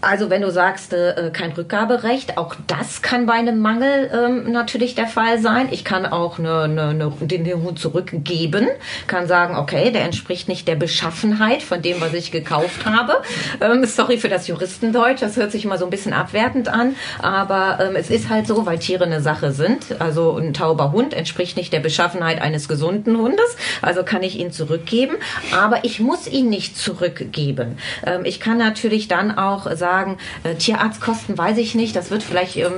Also 0.00 0.30
wenn 0.30 0.42
du 0.42 0.50
sagst, 0.52 0.92
äh, 0.92 1.30
kein 1.32 1.50
Rückgaberecht, 1.52 2.38
auch 2.38 2.54
das 2.68 3.02
kann 3.02 3.26
bei 3.26 3.32
einem 3.32 3.58
Mangel 3.58 4.10
ähm, 4.14 4.52
natürlich 4.52 4.94
der 4.94 5.08
Fall 5.08 5.40
sein. 5.40 5.68
Ich 5.72 5.84
kann 5.84 6.06
auch 6.06 6.38
eine, 6.38 6.62
eine, 6.62 6.82
eine, 6.88 7.12
den, 7.20 7.42
den 7.42 7.62
Hund 7.62 7.80
zurückgeben, 7.80 8.68
kann 9.08 9.26
sagen, 9.26 9.56
okay, 9.56 9.90
der 9.90 10.04
entspricht 10.04 10.46
nicht 10.46 10.68
der 10.68 10.76
Beschaffenheit 10.76 11.62
von 11.62 11.82
dem, 11.82 12.00
was 12.00 12.14
ich 12.14 12.30
gekauft 12.30 12.86
habe. 12.86 13.22
Ähm, 13.60 13.84
sorry 13.86 14.18
für 14.18 14.28
das 14.28 14.46
Juristendeutsch, 14.46 15.20
das 15.20 15.36
hört 15.36 15.50
sich 15.50 15.64
immer 15.64 15.78
so 15.78 15.84
ein 15.84 15.90
bisschen 15.90 16.12
abwertend 16.12 16.68
an, 16.68 16.94
aber 17.18 17.80
ähm, 17.80 17.96
es 17.96 18.08
ist 18.08 18.28
halt 18.28 18.46
so, 18.46 18.66
weil 18.66 18.78
Tiere 18.78 19.04
eine 19.04 19.20
Sache 19.20 19.50
sind. 19.50 20.00
Also 20.00 20.36
ein 20.36 20.54
tauber 20.54 20.92
Hund 20.92 21.12
entspricht 21.12 21.56
nicht 21.56 21.72
der 21.72 21.80
Beschaffenheit 21.80 22.40
eines 22.40 22.68
gesunden 22.68 23.18
Hundes, 23.18 23.56
also 23.82 24.04
kann 24.04 24.22
ich 24.22 24.38
ihn 24.38 24.52
zurückgeben, 24.52 25.16
aber 25.52 25.84
ich 25.84 25.98
muss 25.98 26.28
ihn 26.28 26.48
nicht 26.48 26.78
zurückgeben. 26.78 27.78
Ähm, 28.06 28.24
ich 28.24 28.38
kann 28.38 28.58
natürlich 28.58 29.08
dann 29.08 29.36
auch 29.36 29.64
sagen, 29.74 29.87
sagen, 29.88 30.18
äh, 30.44 30.54
Tierarztkosten 30.54 31.38
weiß 31.38 31.56
ich 31.56 31.74
nicht, 31.74 31.96
das 31.96 32.10
wird 32.10 32.22
vielleicht 32.22 32.56
ähm, 32.56 32.72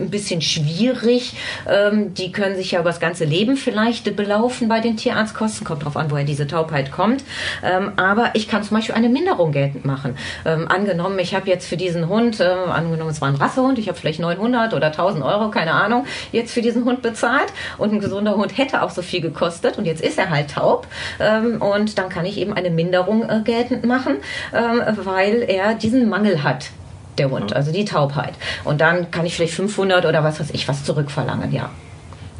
ein 0.00 0.10
bisschen 0.10 0.40
schwierig. 0.40 1.34
Ähm, 1.68 2.14
die 2.14 2.32
können 2.32 2.56
sich 2.56 2.70
ja 2.70 2.80
über 2.80 2.88
das 2.88 3.00
ganze 3.00 3.24
Leben 3.26 3.56
vielleicht 3.56 4.16
belaufen 4.16 4.68
bei 4.68 4.80
den 4.80 4.96
Tierarztkosten, 4.96 5.66
kommt 5.66 5.82
darauf 5.82 5.96
an, 5.96 6.10
woher 6.10 6.24
diese 6.24 6.46
Taubheit 6.46 6.90
kommt. 6.90 7.22
Ähm, 7.62 7.92
aber 7.96 8.30
ich 8.32 8.48
kann 8.48 8.62
zum 8.62 8.78
Beispiel 8.78 8.94
eine 8.94 9.10
Minderung 9.10 9.52
geltend 9.52 9.84
machen. 9.84 10.16
Ähm, 10.46 10.66
angenommen, 10.68 11.18
ich 11.18 11.34
habe 11.34 11.50
jetzt 11.50 11.66
für 11.66 11.76
diesen 11.76 12.08
Hund, 12.08 12.40
äh, 12.40 12.44
angenommen, 12.44 13.10
es 13.10 13.20
war 13.20 13.28
ein 13.28 13.34
Rassehund, 13.34 13.78
ich 13.78 13.88
habe 13.88 13.98
vielleicht 13.98 14.20
900 14.20 14.72
oder 14.72 14.86
1000 14.86 15.22
Euro, 15.22 15.50
keine 15.50 15.72
Ahnung, 15.72 16.06
jetzt 16.32 16.52
für 16.52 16.62
diesen 16.62 16.86
Hund 16.86 17.02
bezahlt 17.02 17.52
und 17.76 17.92
ein 17.92 18.00
gesunder 18.00 18.36
Hund 18.36 18.56
hätte 18.56 18.82
auch 18.82 18.90
so 18.90 19.02
viel 19.02 19.20
gekostet 19.20 19.76
und 19.76 19.84
jetzt 19.84 20.02
ist 20.02 20.18
er 20.18 20.30
halt 20.30 20.50
taub 20.52 20.86
ähm, 21.20 21.60
und 21.60 21.98
dann 21.98 22.08
kann 22.08 22.24
ich 22.24 22.38
eben 22.38 22.54
eine 22.54 22.70
Minderung 22.70 23.28
äh, 23.28 23.40
geltend 23.44 23.84
machen, 23.84 24.16
ähm, 24.54 24.80
weil 24.96 25.42
er 25.46 25.74
diesen 25.74 26.08
Mangel 26.08 26.42
hat 26.42 26.53
der 27.18 27.30
Hund, 27.30 27.54
also 27.54 27.72
die 27.72 27.84
Taubheit. 27.84 28.34
Und 28.64 28.80
dann 28.80 29.10
kann 29.10 29.26
ich 29.26 29.34
vielleicht 29.36 29.54
500 29.54 30.06
oder 30.06 30.24
was 30.24 30.40
weiß 30.40 30.50
ich 30.52 30.68
was 30.68 30.84
zurückverlangen, 30.84 31.52
ja. 31.52 31.70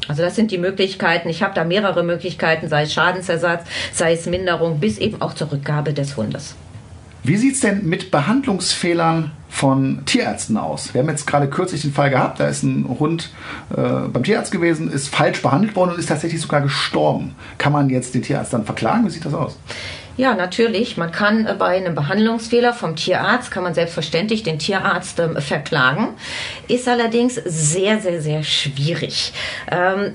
Also 0.09 0.23
das 0.23 0.37
sind 0.37 0.51
die 0.51 0.59
Möglichkeiten. 0.59 1.29
Ich 1.29 1.43
habe 1.43 1.55
da 1.55 1.65
mehrere 1.65 2.03
Möglichkeiten, 2.03 2.69
sei 2.69 2.83
es 2.83 2.93
Schadensersatz, 2.93 3.65
sei 3.93 4.13
es 4.13 4.27
Minderung, 4.27 4.81
bis 4.81 4.99
eben 4.99 5.23
auch 5.23 5.35
zur 5.35 5.53
Rückgabe 5.53 5.95
des 5.95 6.17
Hundes. 6.17 6.57
Wie 7.23 7.37
sieht 7.39 7.55
es 7.55 7.61
denn 7.61 7.87
mit 7.89 8.11
Behandlungsfehlern 8.11 9.33
von 9.49 10.05
Tierärzten 10.05 10.59
aus? 10.59 10.93
Wir 10.93 11.01
haben 11.01 11.09
jetzt 11.09 11.27
gerade 11.27 11.49
kürzlich 11.49 11.81
den 11.81 11.95
Fall 11.95 12.11
gehabt, 12.11 12.39
da 12.39 12.49
ist 12.49 12.63
ein 12.63 12.87
Hund 12.99 13.31
äh, 13.75 14.09
beim 14.09 14.23
Tierarzt 14.25 14.53
gewesen, 14.53 14.93
ist 14.93 15.09
falsch 15.09 15.41
behandelt 15.41 15.75
worden 15.75 15.93
und 15.93 15.99
ist 15.99 16.11
tatsächlich 16.11 16.43
sogar 16.43 16.61
gestorben. 16.61 17.35
Kann 17.57 17.73
man 17.73 17.89
jetzt 17.89 18.15
den 18.15 18.21
Tierarzt 18.21 18.53
dann 18.53 18.67
verklagen? 18.67 19.07
Wie 19.07 19.11
sieht 19.11 19.25
das 19.25 19.33
aus? 19.33 19.57
Ja, 20.17 20.35
natürlich. 20.35 20.97
Man 20.97 21.11
kann 21.11 21.47
äh, 21.47 21.55
bei 21.59 21.77
einem 21.77 21.95
Behandlungsfehler 21.95 22.73
vom 22.73 22.95
Tierarzt, 22.95 23.51
kann 23.51 23.65
man 23.65 23.75
selbstverständlich 23.75 24.43
den 24.43 24.59
Tierarzt 24.59 25.19
ähm, 25.19 25.37
verklagen. 25.41 26.15
Ist 26.69 26.89
allerdings 26.89 27.35
sehr, 27.35 28.01
sehr, 28.01 28.23
sehr 28.23 28.43
schwierig. 28.45 29.33
Ähm, 29.71 30.13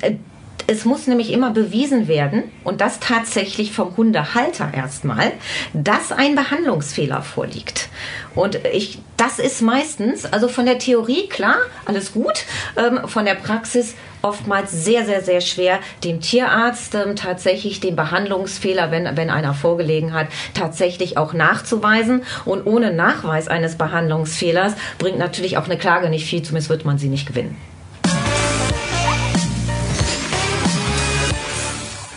es 0.70 0.86
muss 0.86 1.08
nämlich 1.08 1.34
immer 1.34 1.50
bewiesen 1.50 2.08
werden, 2.08 2.44
und 2.64 2.80
das 2.80 3.00
tatsächlich 3.00 3.72
vom 3.72 3.98
Hundehalter 3.98 4.72
erstmal, 4.72 5.32
dass 5.74 6.12
ein 6.12 6.36
Behandlungsfehler 6.36 7.24
vorliegt. 7.24 7.90
Und 8.36 8.60
ich, 8.72 9.00
das 9.18 9.40
ist 9.40 9.64
meistens, 9.64 10.26
also 10.26 10.48
von 10.48 10.68
der 10.68 10.78
Theorie 10.78 11.28
klar, 11.28 11.56
alles 11.86 12.14
gut, 12.14 12.46
ähm, 12.78 13.08
von 13.08 13.26
der 13.26 13.34
Praxis 13.34 13.96
oftmals 14.22 14.72
sehr, 14.72 15.06
sehr, 15.06 15.24
sehr 15.24 15.42
schwer, 15.42 15.80
dem 16.04 16.22
Tierarzt 16.22 16.94
ähm, 16.94 17.16
tatsächlich 17.16 17.80
den 17.80 17.96
Behandlungsfehler, 17.96 18.92
wenn, 18.92 19.18
wenn 19.18 19.32
einer 19.32 19.56
vorgelegen 19.56 20.14
hat, 20.14 20.28
tatsächlich 20.54 21.18
auch 21.18 21.34
nachzuweisen. 21.34 22.22
Und 22.46 22.68
ohne 22.68 22.94
Nachweis 22.94 23.48
eines 23.48 23.76
Behandlungsfehlers 23.76 24.76
bringt 25.00 25.18
natürlich 25.18 25.58
auch 25.58 25.66
eine 25.66 25.78
Klage 25.78 26.10
nicht 26.10 26.28
viel, 26.28 26.44
zumindest 26.44 26.70
wird 26.70 26.86
man 26.86 27.00
sie 27.00 27.10
nicht 27.10 27.28
gewinnen. 27.28 27.58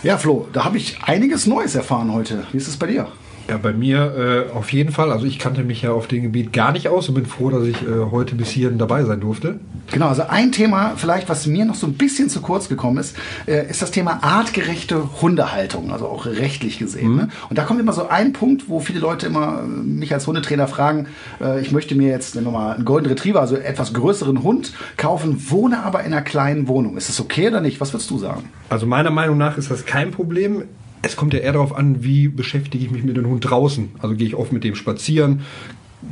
Ja, 0.03 0.17
Flo, 0.17 0.49
da 0.51 0.65
habe 0.65 0.75
ich 0.75 1.01
einiges 1.01 1.47
Neues 1.47 1.75
erfahren 1.75 2.11
heute. 2.11 2.45
Wie 2.51 2.57
ist 2.57 2.67
es 2.67 2.75
bei 2.75 2.87
dir? 2.87 3.07
Ja, 3.49 3.57
bei 3.57 3.73
mir 3.73 4.47
äh, 4.51 4.55
auf 4.55 4.71
jeden 4.71 4.91
Fall. 4.91 5.11
Also 5.11 5.25
ich 5.25 5.37
kannte 5.37 5.63
mich 5.63 5.81
ja 5.81 5.91
auf 5.91 6.07
dem 6.07 6.23
Gebiet 6.23 6.53
gar 6.53 6.71
nicht 6.71 6.87
aus 6.87 7.09
und 7.09 7.15
bin 7.15 7.25
froh, 7.25 7.49
dass 7.49 7.63
ich 7.63 7.81
äh, 7.81 8.05
heute 8.09 8.35
bis 8.35 8.49
hierhin 8.49 8.77
dabei 8.77 9.03
sein 9.03 9.19
durfte. 9.19 9.59
Genau, 9.91 10.07
also 10.07 10.23
ein 10.29 10.53
Thema 10.53 10.93
vielleicht, 10.95 11.27
was 11.27 11.45
mir 11.45 11.65
noch 11.65 11.75
so 11.75 11.85
ein 11.85 11.93
bisschen 11.93 12.29
zu 12.29 12.41
kurz 12.41 12.69
gekommen 12.69 12.97
ist, 12.99 13.17
äh, 13.45 13.69
ist 13.69 13.81
das 13.81 13.91
Thema 13.91 14.23
artgerechte 14.23 15.21
Hundehaltung, 15.21 15.91
also 15.91 16.07
auch 16.07 16.25
rechtlich 16.25 16.79
gesehen. 16.79 17.11
Mhm. 17.11 17.15
Ne? 17.17 17.29
Und 17.49 17.57
da 17.57 17.65
kommt 17.65 17.81
immer 17.81 17.91
so 17.91 18.07
ein 18.07 18.31
Punkt, 18.31 18.69
wo 18.69 18.79
viele 18.79 18.99
Leute 18.99 19.27
immer 19.27 19.61
äh, 19.61 19.67
mich 19.67 20.13
als 20.13 20.25
Hundetrainer 20.25 20.67
fragen, 20.67 21.07
äh, 21.41 21.59
ich 21.59 21.73
möchte 21.73 21.95
mir 21.95 22.07
jetzt 22.07 22.35
nehmen 22.35 22.47
wir 22.47 22.51
mal 22.51 22.75
einen 22.75 22.85
Golden 22.85 23.07
Retriever, 23.07 23.41
also 23.41 23.57
etwas 23.57 23.93
größeren 23.93 24.41
Hund 24.41 24.71
kaufen, 24.95 25.49
wohne 25.49 25.83
aber 25.83 25.99
in 26.03 26.13
einer 26.13 26.21
kleinen 26.21 26.69
Wohnung. 26.69 26.95
Ist 26.95 27.09
das 27.09 27.19
okay 27.19 27.49
oder 27.49 27.59
nicht? 27.59 27.81
Was 27.81 27.91
würdest 27.93 28.09
du 28.09 28.17
sagen? 28.17 28.45
Also 28.69 28.85
meiner 28.85 29.11
Meinung 29.11 29.37
nach 29.37 29.57
ist 29.57 29.69
das 29.69 29.85
kein 29.85 30.11
Problem 30.11 30.63
es 31.03 31.15
kommt 31.15 31.33
ja 31.33 31.41
eher 31.41 31.53
darauf 31.53 31.75
an, 31.75 32.03
wie 32.03 32.29
beschäftige 32.29 32.83
ich 32.83 32.91
mich 32.91 33.03
mit 33.03 33.15
dem 33.15 33.27
Hund 33.27 33.47
draußen. 33.47 33.91
Also 33.99 34.15
gehe 34.15 34.25
ich 34.25 34.35
oft 34.35 34.51
mit 34.51 34.63
dem 34.63 34.73
spazieren, 34.73 35.41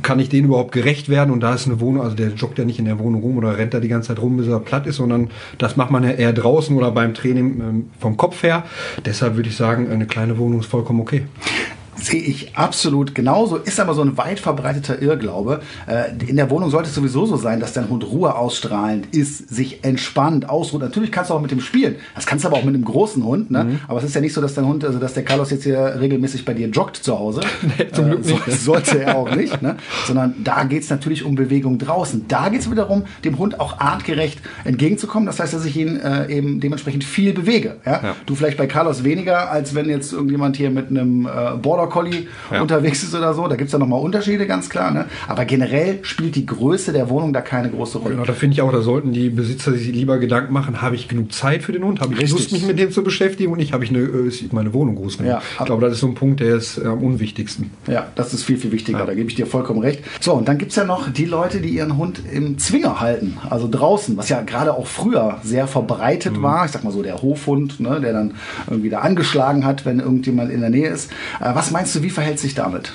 kann 0.02 0.20
ich 0.20 0.28
denen 0.28 0.46
überhaupt 0.46 0.72
gerecht 0.72 1.08
werden? 1.08 1.30
Und 1.30 1.40
da 1.40 1.54
ist 1.54 1.66
eine 1.66 1.80
Wohnung, 1.80 2.02
also 2.02 2.14
der 2.14 2.28
joggt 2.28 2.58
ja 2.58 2.64
nicht 2.64 2.78
in 2.78 2.84
der 2.84 2.98
Wohnung 2.98 3.22
rum 3.22 3.38
oder 3.38 3.58
rennt 3.58 3.74
da 3.74 3.80
die 3.80 3.88
ganze 3.88 4.08
Zeit 4.08 4.22
rum, 4.22 4.36
bis 4.36 4.46
er 4.46 4.60
platt 4.60 4.86
ist, 4.86 4.96
sondern 4.96 5.30
das 5.58 5.76
macht 5.76 5.90
man 5.90 6.04
ja 6.04 6.10
eher 6.10 6.32
draußen 6.32 6.76
oder 6.76 6.90
beim 6.90 7.14
Training 7.14 7.60
ähm, 7.60 7.90
vom 7.98 8.16
Kopf 8.16 8.42
her. 8.42 8.64
Deshalb 9.04 9.36
würde 9.36 9.48
ich 9.48 9.56
sagen, 9.56 9.90
eine 9.90 10.06
kleine 10.06 10.38
Wohnung 10.38 10.60
ist 10.60 10.66
vollkommen 10.66 11.00
okay. 11.00 11.24
Sehe 11.94 12.22
ich 12.22 12.56
absolut 12.56 13.14
genauso. 13.14 13.56
Ist 13.56 13.78
aber 13.78 13.92
so 13.92 14.02
ein 14.02 14.16
weit 14.16 14.40
verbreiteter 14.40 15.02
Irrglaube. 15.02 15.60
Äh, 15.86 16.12
in 16.26 16.36
der 16.36 16.48
Wohnung 16.48 16.70
sollte 16.70 16.88
es 16.88 16.94
sowieso 16.94 17.26
so 17.26 17.36
sein, 17.36 17.60
dass 17.60 17.74
dein 17.74 17.90
Hund 17.90 18.10
Ruhe 18.10 18.34
ausstrahlend 18.34 19.14
ist, 19.14 19.50
sich 19.50 19.84
entspannt, 19.84 20.48
ausruht. 20.48 20.80
Natürlich 20.80 21.12
kannst 21.12 21.30
du 21.30 21.34
auch 21.34 21.40
mit 21.40 21.50
dem 21.50 21.60
spielen. 21.60 21.96
Das 22.14 22.24
kannst 22.24 22.44
du 22.44 22.48
aber 22.48 22.56
auch 22.56 22.64
mit 22.64 22.74
einem 22.74 22.84
großen 22.84 23.22
Hund. 23.22 23.50
Ne? 23.50 23.64
Mhm. 23.64 23.80
Aber 23.88 23.98
es 23.98 24.04
ist 24.04 24.14
ja 24.14 24.22
nicht 24.22 24.32
so, 24.32 24.40
dass 24.40 24.54
dein 24.54 24.66
Hund, 24.66 24.84
also 24.84 24.98
dass 24.98 25.12
der 25.12 25.24
Carlos 25.24 25.50
jetzt 25.50 25.64
hier 25.64 25.96
regelmäßig 26.00 26.46
bei 26.46 26.54
dir 26.54 26.68
joggt 26.68 26.96
zu 26.96 27.18
Hause. 27.18 27.40
Nee, 27.78 27.88
zum 27.92 28.06
Glück 28.06 28.26
nicht. 28.26 28.48
Äh, 28.48 28.50
sollte 28.50 29.02
er 29.02 29.16
auch 29.16 29.34
nicht. 29.34 29.62
Ne? 29.62 29.76
Sondern 30.06 30.34
da 30.42 30.64
geht 30.64 30.82
es 30.82 30.90
natürlich 30.90 31.24
um 31.24 31.36
Bewegung 31.36 31.78
draußen. 31.78 32.26
Da 32.28 32.48
geht 32.48 32.60
es 32.60 32.70
wiederum, 32.70 33.04
dem 33.24 33.38
Hund 33.38 33.60
auch 33.60 33.78
artgerecht 33.78 34.40
entgegenzukommen. 34.64 35.26
Das 35.26 35.38
heißt, 35.40 35.54
dass 35.54 35.64
ich 35.64 35.76
ihn 35.76 35.96
äh, 35.96 36.30
eben 36.30 36.60
dementsprechend 36.60 37.04
viel 37.04 37.32
bewege. 37.32 37.76
Ja? 37.86 37.92
ja? 37.92 38.16
Du 38.26 38.34
vielleicht 38.34 38.58
bei 38.58 38.66
Carlos 38.66 39.04
weniger, 39.04 39.50
als 39.50 39.74
wenn 39.74 39.88
jetzt 39.88 40.12
irgendjemand 40.12 40.56
hier 40.56 40.70
mit 40.70 40.90
einem 40.90 41.26
äh, 41.26 41.56
Border 41.56 41.81
Border 41.82 41.92
Collie 41.92 42.26
ja. 42.50 42.60
unterwegs 42.60 43.02
ist 43.02 43.14
oder 43.14 43.34
so. 43.34 43.46
Da 43.48 43.56
gibt 43.56 43.68
es 43.68 43.72
ja 43.72 43.78
nochmal 43.78 44.00
Unterschiede, 44.00 44.46
ganz 44.46 44.68
klar. 44.68 44.90
Ne? 44.90 45.06
Aber 45.28 45.44
generell 45.44 45.98
spielt 46.02 46.36
die 46.36 46.46
Größe 46.46 46.92
der 46.92 47.08
Wohnung 47.08 47.32
da 47.32 47.40
keine 47.40 47.70
große 47.70 47.98
Rolle. 47.98 48.14
Genau, 48.14 48.26
da 48.26 48.32
finde 48.32 48.54
ich 48.54 48.62
auch, 48.62 48.72
da 48.72 48.82
sollten 48.82 49.12
die 49.12 49.30
Besitzer 49.30 49.72
sich 49.72 49.88
lieber 49.88 50.18
Gedanken 50.18 50.52
machen, 50.52 50.82
habe 50.82 50.94
ich 50.94 51.08
genug 51.08 51.32
Zeit 51.32 51.62
für 51.62 51.72
den 51.72 51.84
Hund? 51.84 52.00
Habe 52.00 52.14
ich 52.14 52.20
Richtig. 52.20 52.38
Lust, 52.38 52.52
mich 52.52 52.66
mit 52.66 52.78
dem 52.78 52.90
zu 52.90 53.02
beschäftigen? 53.02 53.52
Und 53.52 53.58
nicht, 53.58 53.72
habe 53.72 53.84
ich 53.84 53.90
eine, 53.90 54.00
äh, 54.00 54.28
ist 54.28 54.52
meine 54.52 54.72
Wohnung 54.72 54.96
groß 54.96 55.18
genug? 55.18 55.32
Ja, 55.32 55.42
ich 55.58 55.64
glaube, 55.64 55.82
das 55.82 55.94
ist 55.94 56.00
so 56.00 56.06
ein 56.06 56.14
Punkt, 56.14 56.40
der 56.40 56.56
ist 56.56 56.78
äh, 56.78 56.86
am 56.86 57.02
unwichtigsten. 57.02 57.70
Ja, 57.86 58.08
das 58.14 58.32
ist 58.34 58.44
viel, 58.44 58.56
viel 58.56 58.72
wichtiger. 58.72 59.00
Ja. 59.00 59.06
Da 59.06 59.14
gebe 59.14 59.28
ich 59.28 59.34
dir 59.34 59.46
vollkommen 59.46 59.80
recht. 59.80 60.02
So, 60.20 60.34
und 60.34 60.48
dann 60.48 60.58
gibt 60.58 60.70
es 60.70 60.76
ja 60.76 60.84
noch 60.84 61.10
die 61.10 61.24
Leute, 61.24 61.60
die 61.60 61.70
ihren 61.70 61.96
Hund 61.96 62.22
im 62.32 62.58
Zwinger 62.58 63.00
halten, 63.00 63.38
also 63.48 63.68
draußen, 63.70 64.16
was 64.16 64.28
ja 64.28 64.42
gerade 64.42 64.74
auch 64.74 64.86
früher 64.86 65.38
sehr 65.42 65.66
verbreitet 65.66 66.38
mhm. 66.38 66.42
war. 66.42 66.64
Ich 66.64 66.72
sag 66.72 66.84
mal 66.84 66.92
so, 66.92 67.02
der 67.02 67.22
Hofhund, 67.22 67.80
ne, 67.80 68.00
der 68.00 68.12
dann 68.12 68.34
irgendwie 68.68 68.90
da 68.90 69.00
angeschlagen 69.00 69.64
hat, 69.64 69.84
wenn 69.84 70.00
irgendjemand 70.00 70.52
in 70.52 70.60
der 70.60 70.70
Nähe 70.70 70.88
ist. 70.88 71.10
Äh, 71.40 71.54
was 71.54 71.70
meinst 71.72 71.94
du, 71.94 72.02
wie 72.02 72.10
verhält 72.10 72.38
sich 72.38 72.54
damit? 72.54 72.92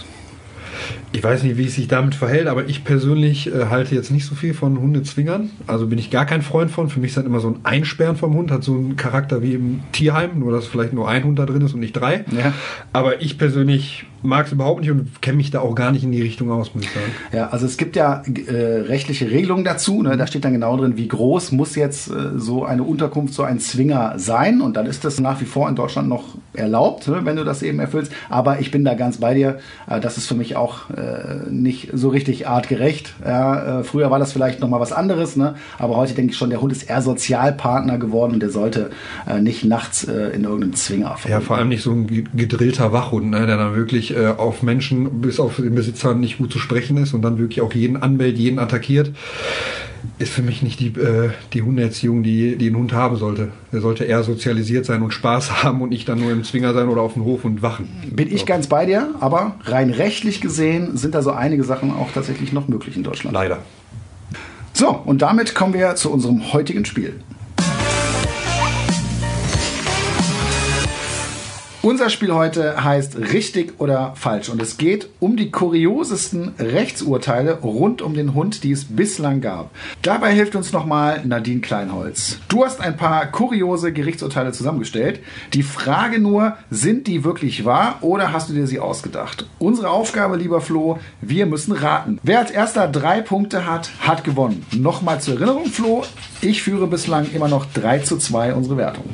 Ich 1.14 1.24
weiß 1.24 1.43
nicht, 1.43 1.58
wie 1.58 1.66
es 1.66 1.76
sich 1.76 1.88
damit 1.88 2.16
verhält, 2.16 2.47
aber 2.47 2.68
ich 2.68 2.84
persönlich 2.84 3.47
äh, 3.47 3.66
halte 3.70 3.95
jetzt 3.95 4.12
nicht 4.12 4.26
so 4.26 4.36
viel 4.36 4.53
von 4.53 4.80
Hundezwingern. 4.80 5.49
Also 5.66 5.88
bin 5.88 5.97
ich 5.97 6.12
gar 6.12 6.26
kein 6.26 6.41
Freund 6.41 6.70
von. 6.70 6.89
Für 6.89 6.99
mich 6.99 7.12
ist 7.12 7.18
das 7.18 7.26
immer 7.26 7.39
so 7.39 7.49
ein 7.49 7.60
Einsperren 7.64 8.18
vom 8.18 8.34
Hund, 8.34 8.51
hat 8.51 8.64
so 8.64 8.74
einen 8.74 8.97
Charakter 8.97 9.41
wie 9.41 9.53
im 9.53 9.82
Tierheim, 9.93 10.39
nur 10.39 10.51
dass 10.51 10.68
vielleicht 10.68 10.93
nur 10.93 11.08
ein 11.08 11.24
Hund 11.24 11.39
da 11.39 11.45
drin 11.45 11.62
ist 11.62 11.74
und 11.74 11.80
nicht 11.80 11.93
drei. 11.93 12.26
Ja. 12.32 12.53
Aber 12.93 13.22
ich 13.22 13.38
persönlich 13.38 14.05
mag 14.24 14.47
es 14.47 14.51
überhaupt 14.51 14.82
nicht 14.82 14.91
und 14.91 15.22
kenne 15.22 15.38
mich 15.38 15.51
da 15.51 15.62
auch 15.62 15.76
gar 15.76 15.91
nicht 15.91 16.03
in 16.03 16.12
die 16.12 16.22
Richtung 16.22 16.51
aus, 16.51 16.74
muss 16.74 16.84
ich 16.84 16.91
sagen. 16.91 17.12
Ja, 17.32 17.49
also 17.49 17.66
es 17.66 17.78
gibt 17.78 17.95
ja 17.95 18.24
äh, 18.47 18.51
rechtliche 18.51 19.30
Regelungen 19.30 19.64
dazu. 19.64 20.01
Ne? 20.01 20.18
Da 20.18 20.28
steht 20.28 20.45
dann 20.45 20.53
genau 20.53 20.76
drin, 20.78 20.97
wie 20.97 21.08
groß 21.08 21.51
muss 21.51 21.76
jetzt 21.76 22.10
äh, 22.10 22.38
so 22.38 22.66
eine 22.66 22.84
Unterkunft, 22.84 23.34
so 23.34 23.43
ein 23.43 23.60
Zwinger 23.60 24.14
sein. 24.18 24.62
Und 24.62 24.76
dann 24.76 24.86
ist 24.86 25.05
das 25.05 25.20
nach 25.20 25.39
wie 25.41 25.45
vor 25.45 25.70
in 25.70 25.76
Deutschland 25.76 26.10
noch 26.10 26.36
erlaubt, 26.53 27.08
ne? 27.08 27.22
wenn 27.24 27.36
du 27.36 27.43
das 27.43 27.64
eben 27.64 27.80
erfüllst. 27.80 28.12
Aber 28.30 28.60
ich 28.60 28.72
bin 28.72 28.84
da 28.84 28.95
ganz 28.95 29.18
bei 29.18 29.34
dir. 29.34 29.60
Äh, 29.88 29.99
das 29.99 30.18
ist 30.18 30.28
für 30.28 30.36
mich 30.36 30.55
auch 30.55 30.89
äh, 30.98 31.50
nicht 31.52 31.89
so 31.93 32.10
richtig 32.10 32.48
artgerecht. 32.48 33.14
Ja, 33.24 33.80
äh, 33.80 33.84
früher 33.84 34.12
war 34.12 34.20
das 34.20 34.34
vielleicht 34.34 34.60
noch 34.60 34.70
mal 34.70 34.80
was 34.80 34.91
anderes, 34.91 35.36
ne? 35.36 35.56
aber 35.80 35.95
heute 35.95 36.14
denke 36.14 36.32
ich 36.32 36.38
schon, 36.38 36.50
der 36.50 36.62
Hund 36.62 36.72
ist 36.72 36.84
eher 36.89 37.02
Sozialpartner 37.02 37.98
geworden 37.98 38.34
und 38.34 38.39
der 38.41 38.50
sollte 38.50 38.89
äh, 39.28 39.39
nicht 39.39 39.64
nachts 39.64 40.04
äh, 40.04 40.30
in 40.30 40.43
irgendeinem 40.43 40.74
Zwinger 40.74 41.06
Ja, 41.10 41.16
verbunden 41.16 41.45
vor 41.45 41.58
allem 41.58 41.70
nicht 41.70 41.84
so 41.84 41.91
ein 41.91 42.08
ge- 42.08 42.26
gedrillter 42.36 42.91
Wachhund, 42.91 43.30
ne, 43.30 43.45
der 43.45 43.58
dann 43.58 43.76
wirklich 43.76 44.16
äh, 44.16 44.28
auf 44.28 44.64
Menschen 44.64 45.22
bis 45.22 45.39
auf 45.39 45.58
den 45.58 45.76
Besitzer 45.76 46.14
nicht 46.16 46.38
gut 46.39 46.52
zu 46.52 46.60
sprechen 46.60 46.98
ist 46.98 47.14
und 47.14 47.22
dann 47.22 47.38
wirklich 47.38 47.62
auch 47.62 47.74
jeden 47.74 47.98
anbellt, 47.98 48.38
jeden 48.38 48.60
attackiert. 48.60 49.12
Ist 50.20 50.32
für 50.32 50.41
mich 50.41 50.62
nicht 50.62 50.80
die, 50.80 50.88
äh, 50.88 51.32
die 51.54 51.62
Hundeerziehung, 51.62 52.24
die, 52.24 52.56
die 52.56 52.70
ein 52.70 52.76
Hund 52.76 52.93
haben 52.93 53.18
sollte. 53.18 53.50
Er 53.72 53.82
sollte 53.82 54.04
eher 54.04 54.24
sozialisiert 54.24 54.86
sein 54.86 55.02
und 55.02 55.12
Spaß 55.12 55.64
haben 55.64 55.82
und 55.82 55.89
nicht 55.89 56.08
dann 56.10 56.20
nur 56.20 56.32
im 56.32 56.43
Zwinger 56.43 56.74
sein 56.74 56.88
oder 56.89 57.02
auf 57.02 57.14
dem 57.14 57.24
Hof 57.24 57.45
und 57.45 57.62
wachen. 57.62 57.89
Bin 58.12 58.34
ich 58.34 58.45
ganz 58.45 58.68
bei 58.68 58.86
dir, 58.86 59.16
aber 59.20 59.56
rein 59.64 59.89
rechtlich 59.89 60.41
gesehen 60.41 60.98
sind 60.98 61.16
da 61.16 61.22
so 61.22 61.32
einige 61.32 61.64
Sachen 61.64 61.91
auch 61.91 62.12
tatsächlich 62.12 62.54
noch 62.54 62.68
möglich 62.68 62.95
in 62.95 63.04
Deutschland. 63.04 63.34
Leider. 63.34 63.60
So, 64.74 64.89
und 64.89 65.24
damit 65.24 65.56
kommen 65.56 65.74
wir 65.74 65.95
zu 65.95 66.12
unserem 66.12 66.54
heutigen 66.54 66.86
Spiel. 66.86 67.16
Unser 71.88 72.10
Spiel 72.10 72.34
heute 72.34 72.84
heißt 72.84 73.18
richtig 73.18 73.76
oder 73.80 74.12
falsch 74.18 74.50
und 74.50 74.62
es 74.62 74.78
geht 74.78 75.08
um 75.22 75.38
die 75.38 75.52
kuriosesten 75.52 76.54
Rechtsurteile 76.60 77.60
rund 77.62 78.02
um 78.02 78.14
den 78.14 78.34
Hund, 78.34 78.66
die 78.66 78.74
es 78.74 78.84
bislang 78.84 79.40
gab. 79.40 79.72
Dabei 80.02 80.34
hilft 80.34 80.58
uns 80.58 80.74
nochmal 80.74 81.26
Nadine 81.26 81.62
Kleinholz. 81.62 82.40
Du 82.50 82.66
hast 82.66 82.82
ein 82.82 82.98
paar 82.98 83.28
kuriose 83.28 83.94
Gerichtsurteile 83.94 84.52
zusammengestellt. 84.52 85.22
Die 85.54 85.64
Frage 85.64 86.20
nur, 86.20 86.58
sind 86.70 87.08
die 87.08 87.24
wirklich 87.24 87.64
wahr 87.64 88.00
oder 88.02 88.34
hast 88.34 88.50
du 88.50 88.54
dir 88.54 88.68
sie 88.68 88.80
ausgedacht? 88.80 89.46
Unsere 89.58 89.90
Aufgabe, 89.90 90.36
lieber 90.36 90.60
Flo, 90.60 91.00
wir 91.22 91.46
müssen 91.46 91.72
raten. 91.72 92.20
Wer 92.22 92.40
als 92.40 92.52
erster 92.52 92.90
drei 92.90 93.22
Punkte 93.22 93.66
hat, 93.66 93.92
hat 94.02 94.26
gewonnen. 94.26 94.66
Nochmal 94.74 95.22
zur 95.22 95.36
Erinnerung, 95.36 95.68
Flo, 95.68 96.04
ich 96.42 96.64
führe 96.64 96.88
bislang 96.88 97.32
immer 97.34 97.48
noch 97.48 97.66
3 97.66 98.00
zu 98.00 98.18
2 98.18 98.56
unsere 98.56 98.76
Wertung. 98.76 99.06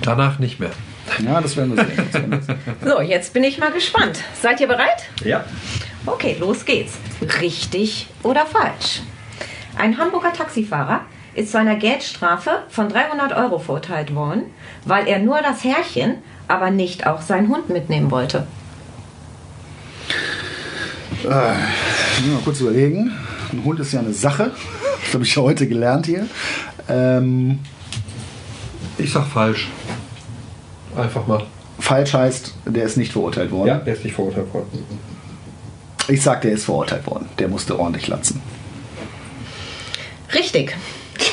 Danach 0.00 0.38
nicht 0.38 0.60
mehr. 0.60 0.70
Ja, 1.24 1.40
das 1.40 1.56
werden 1.56 1.76
wir 1.76 1.84
sehen. 1.84 2.30
Das. 2.30 2.88
So, 2.92 3.00
jetzt 3.00 3.32
bin 3.32 3.44
ich 3.44 3.58
mal 3.58 3.72
gespannt. 3.72 4.20
Seid 4.40 4.60
ihr 4.60 4.68
bereit? 4.68 5.04
Ja. 5.24 5.44
Okay, 6.06 6.36
los 6.38 6.64
geht's. 6.64 6.94
Richtig 7.40 8.06
oder 8.22 8.46
falsch? 8.46 9.02
Ein 9.76 9.98
Hamburger 9.98 10.32
Taxifahrer 10.32 11.02
ist 11.34 11.52
zu 11.52 11.58
einer 11.58 11.76
Geldstrafe 11.76 12.62
von 12.68 12.88
300 12.88 13.36
Euro 13.36 13.58
verurteilt 13.58 14.14
worden, 14.14 14.44
weil 14.84 15.06
er 15.06 15.18
nur 15.18 15.38
das 15.42 15.62
Herrchen, 15.64 16.16
aber 16.48 16.70
nicht 16.70 17.06
auch 17.06 17.20
seinen 17.20 17.48
Hund 17.48 17.68
mitnehmen 17.68 18.10
wollte. 18.10 18.46
Ich 21.22 21.24
muss 21.24 21.32
mal 22.34 22.40
kurz 22.44 22.60
überlegen. 22.60 23.12
Ein 23.52 23.64
Hund 23.64 23.80
ist 23.80 23.92
ja 23.92 24.00
eine 24.00 24.12
Sache. 24.12 24.52
Das 25.04 25.14
habe 25.14 25.24
ich 25.24 25.34
ja 25.34 25.42
heute 25.42 25.66
gelernt 25.66 26.06
hier. 26.06 26.26
Ähm, 26.88 27.60
Ich 28.98 29.12
sag 29.12 29.26
falsch. 29.26 29.68
Einfach 30.98 31.26
mal. 31.26 31.46
falsch 31.78 32.12
heißt, 32.12 32.54
der 32.66 32.84
ist 32.84 32.96
nicht 32.96 33.12
verurteilt 33.12 33.50
worden. 33.50 33.68
Ja, 33.68 33.76
der 33.76 33.94
ist 33.94 34.04
nicht 34.04 34.14
verurteilt 34.14 34.52
worden. 34.52 34.84
Ich 36.08 36.22
sag, 36.22 36.42
der 36.42 36.52
ist 36.52 36.64
verurteilt 36.64 37.06
worden. 37.06 37.28
Der 37.38 37.48
musste 37.48 37.78
ordentlich 37.78 38.08
latzen. 38.08 38.42
Richtig, 40.34 40.76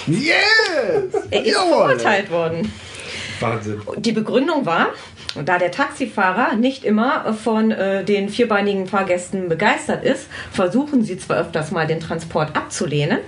Yes! 0.08 1.24
er 1.32 1.46
ist 1.46 1.56
verurteilt 1.58 2.30
worden. 2.32 2.72
Wahnsinn. 3.40 3.82
Die 3.98 4.12
Begründung 4.12 4.66
war, 4.66 4.88
da 5.44 5.58
der 5.58 5.72
Taxifahrer 5.72 6.56
nicht 6.56 6.84
immer 6.84 7.34
von 7.34 7.72
äh, 7.72 8.04
den 8.04 8.30
vierbeinigen 8.30 8.88
Fahrgästen 8.88 9.50
begeistert 9.50 10.04
ist, 10.04 10.28
versuchen 10.52 11.04
sie 11.04 11.18
zwar 11.18 11.38
öfters 11.38 11.72
mal 11.72 11.88
den 11.88 12.00
Transport 12.00 12.56
abzulehnen, 12.56 13.20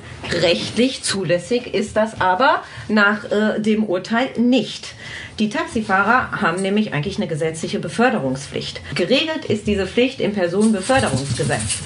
rechtlich 0.41 1.03
zulässig 1.03 1.74
ist 1.74 1.97
das 1.97 2.22
aber 2.22 2.64
nach 2.88 3.26
äh, 3.32 3.60
dem 3.60 3.84
Urteil 3.84 4.30
nicht. 4.38 4.93
Die 5.39 5.49
Taxifahrer 5.49 6.41
haben 6.41 6.62
nämlich 6.62 6.93
eigentlich 6.93 7.18
eine 7.18 7.28
gesetzliche 7.28 7.80
Beförderungspflicht. 7.80 8.82
Geregelt 8.95 9.45
ist 9.45 9.68
diese 9.68 9.86
Pflicht 9.86 10.20
im 10.20 10.34
Personenbeförderungsgesetz. 10.34 11.80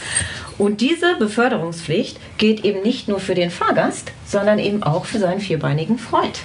Und 0.58 0.80
diese 0.80 1.16
Beförderungspflicht 1.18 2.18
gilt 2.38 2.64
eben 2.64 2.82
nicht 2.82 3.08
nur 3.08 3.20
für 3.20 3.36
den 3.36 3.50
Fahrgast, 3.50 4.12
sondern 4.26 4.60
eben 4.60 4.84
auch 4.84 5.06
für 5.06 5.20
seinen 5.20 5.42
vierbeinigen 5.42 5.98
Freund. 5.98 6.40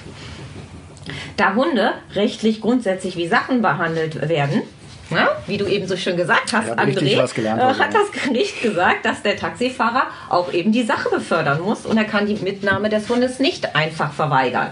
Da 1.36 1.54
Hunde 1.54 1.94
rechtlich 2.14 2.60
grundsätzlich 2.60 3.16
wie 3.16 3.28
Sachen 3.28 3.62
behandelt 3.62 4.28
werden, 4.28 4.62
ja, 5.10 5.28
wie 5.46 5.56
du 5.56 5.66
eben 5.66 5.86
so 5.86 5.96
schön 5.96 6.16
gesagt 6.16 6.52
hast, 6.52 6.70
André, 6.70 7.34
gelernt 7.34 7.62
heute, 7.62 7.78
hat 7.78 7.94
ja. 7.94 8.00
das 8.00 8.22
Gericht 8.24 8.60
gesagt, 8.62 9.04
dass 9.04 9.22
der 9.22 9.36
Taxifahrer 9.36 10.08
auch 10.28 10.52
eben 10.52 10.72
die 10.72 10.82
Sache 10.82 11.08
befördern 11.10 11.60
muss 11.60 11.86
und 11.86 11.96
er 11.96 12.04
kann 12.04 12.26
die 12.26 12.34
Mitnahme 12.34 12.88
des 12.88 13.08
Hundes 13.08 13.38
nicht 13.38 13.76
einfach 13.76 14.12
verweigern. 14.12 14.70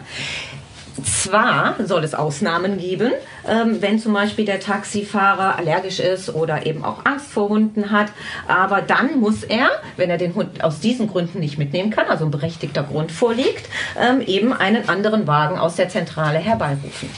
Zwar 1.03 1.75
soll 1.85 2.05
es 2.05 2.15
Ausnahmen 2.15 2.79
geben, 2.79 3.13
ähm, 3.49 3.81
wenn 3.81 3.99
zum 3.99 4.13
Beispiel 4.13 4.45
der 4.45 4.61
Taxifahrer 4.61 5.59
allergisch 5.59 5.99
ist 5.99 6.33
oder 6.33 6.67
eben 6.67 6.85
auch 6.85 7.05
Angst 7.05 7.27
vor 7.27 7.49
Hunden 7.49 7.91
hat, 7.91 8.13
aber 8.47 8.81
dann 8.81 9.19
muss 9.19 9.43
er, 9.43 9.71
wenn 9.97 10.09
er 10.09 10.19
den 10.19 10.35
Hund 10.35 10.63
aus 10.63 10.79
diesen 10.79 11.09
Gründen 11.09 11.41
nicht 11.41 11.59
mitnehmen 11.59 11.91
kann, 11.91 12.07
also 12.07 12.25
ein 12.25 12.31
berechtigter 12.31 12.85
Grund 12.85 13.11
vorliegt, 13.11 13.69
ähm, 14.01 14.21
eben 14.21 14.53
einen 14.53 14.89
anderen 14.89 15.27
Wagen 15.27 15.59
aus 15.59 15.77
der 15.77 15.89
Zentrale 15.89 16.39
herbeirufen. 16.39 17.11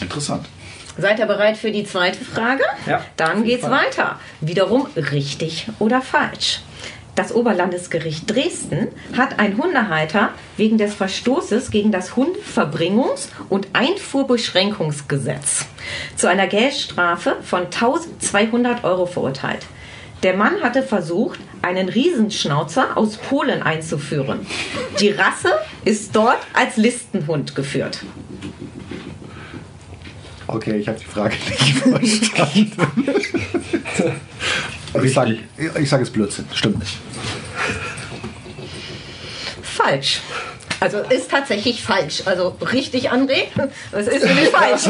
Interessant. 0.00 0.46
Seid 0.98 1.18
ihr 1.18 1.26
bereit 1.26 1.56
für 1.56 1.70
die 1.70 1.84
zweite 1.84 2.22
Frage? 2.24 2.64
Ja. 2.86 3.02
Dann 3.16 3.44
geht's 3.44 3.68
weiter. 3.68 4.18
Wiederum 4.40 4.86
richtig 4.96 5.68
oder 5.78 6.02
falsch. 6.02 6.60
Das 7.14 7.34
Oberlandesgericht 7.34 8.30
Dresden 8.30 8.88
hat 9.16 9.38
einen 9.38 9.58
Hundehalter 9.58 10.30
wegen 10.56 10.78
des 10.78 10.94
Verstoßes 10.94 11.70
gegen 11.70 11.92
das 11.92 12.12
Hundeverbringungs- 12.12 13.28
und 13.50 13.68
Einfuhrbeschränkungsgesetz 13.74 15.66
zu 16.16 16.28
einer 16.28 16.46
Geldstrafe 16.46 17.36
von 17.42 17.64
1200 17.64 18.84
Euro 18.84 19.04
verurteilt. 19.04 19.66
Der 20.22 20.34
Mann 20.36 20.62
hatte 20.62 20.82
versucht, 20.82 21.38
einen 21.60 21.90
Riesenschnauzer 21.90 22.96
aus 22.96 23.18
Polen 23.18 23.62
einzuführen. 23.62 24.46
Die 24.98 25.10
Rasse 25.10 25.52
ist 25.84 26.16
dort 26.16 26.38
als 26.54 26.78
Listenhund 26.78 27.54
geführt. 27.54 28.04
Okay, 30.46 30.78
ich 30.78 30.88
habe 30.88 30.98
die 30.98 31.04
Frage 31.04 31.36
nicht 32.00 32.26
verstanden. 32.34 32.72
ich 35.02 35.14
sage, 35.14 35.38
ich 35.78 35.88
sag, 35.88 36.00
es 36.00 36.10
Blödsinn. 36.10 36.46
Stimmt 36.54 36.78
nicht. 36.80 36.98
Falsch. 39.62 40.20
Also 40.80 40.98
ist 40.98 41.30
tatsächlich 41.30 41.82
falsch. 41.82 42.22
Also 42.26 42.56
richtig, 42.72 43.12
André? 43.12 43.44
Es 43.92 44.08
ist 44.08 44.24
nämlich 44.24 44.48
falsch. 44.50 44.88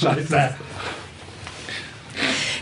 Scheiße. 0.00 0.54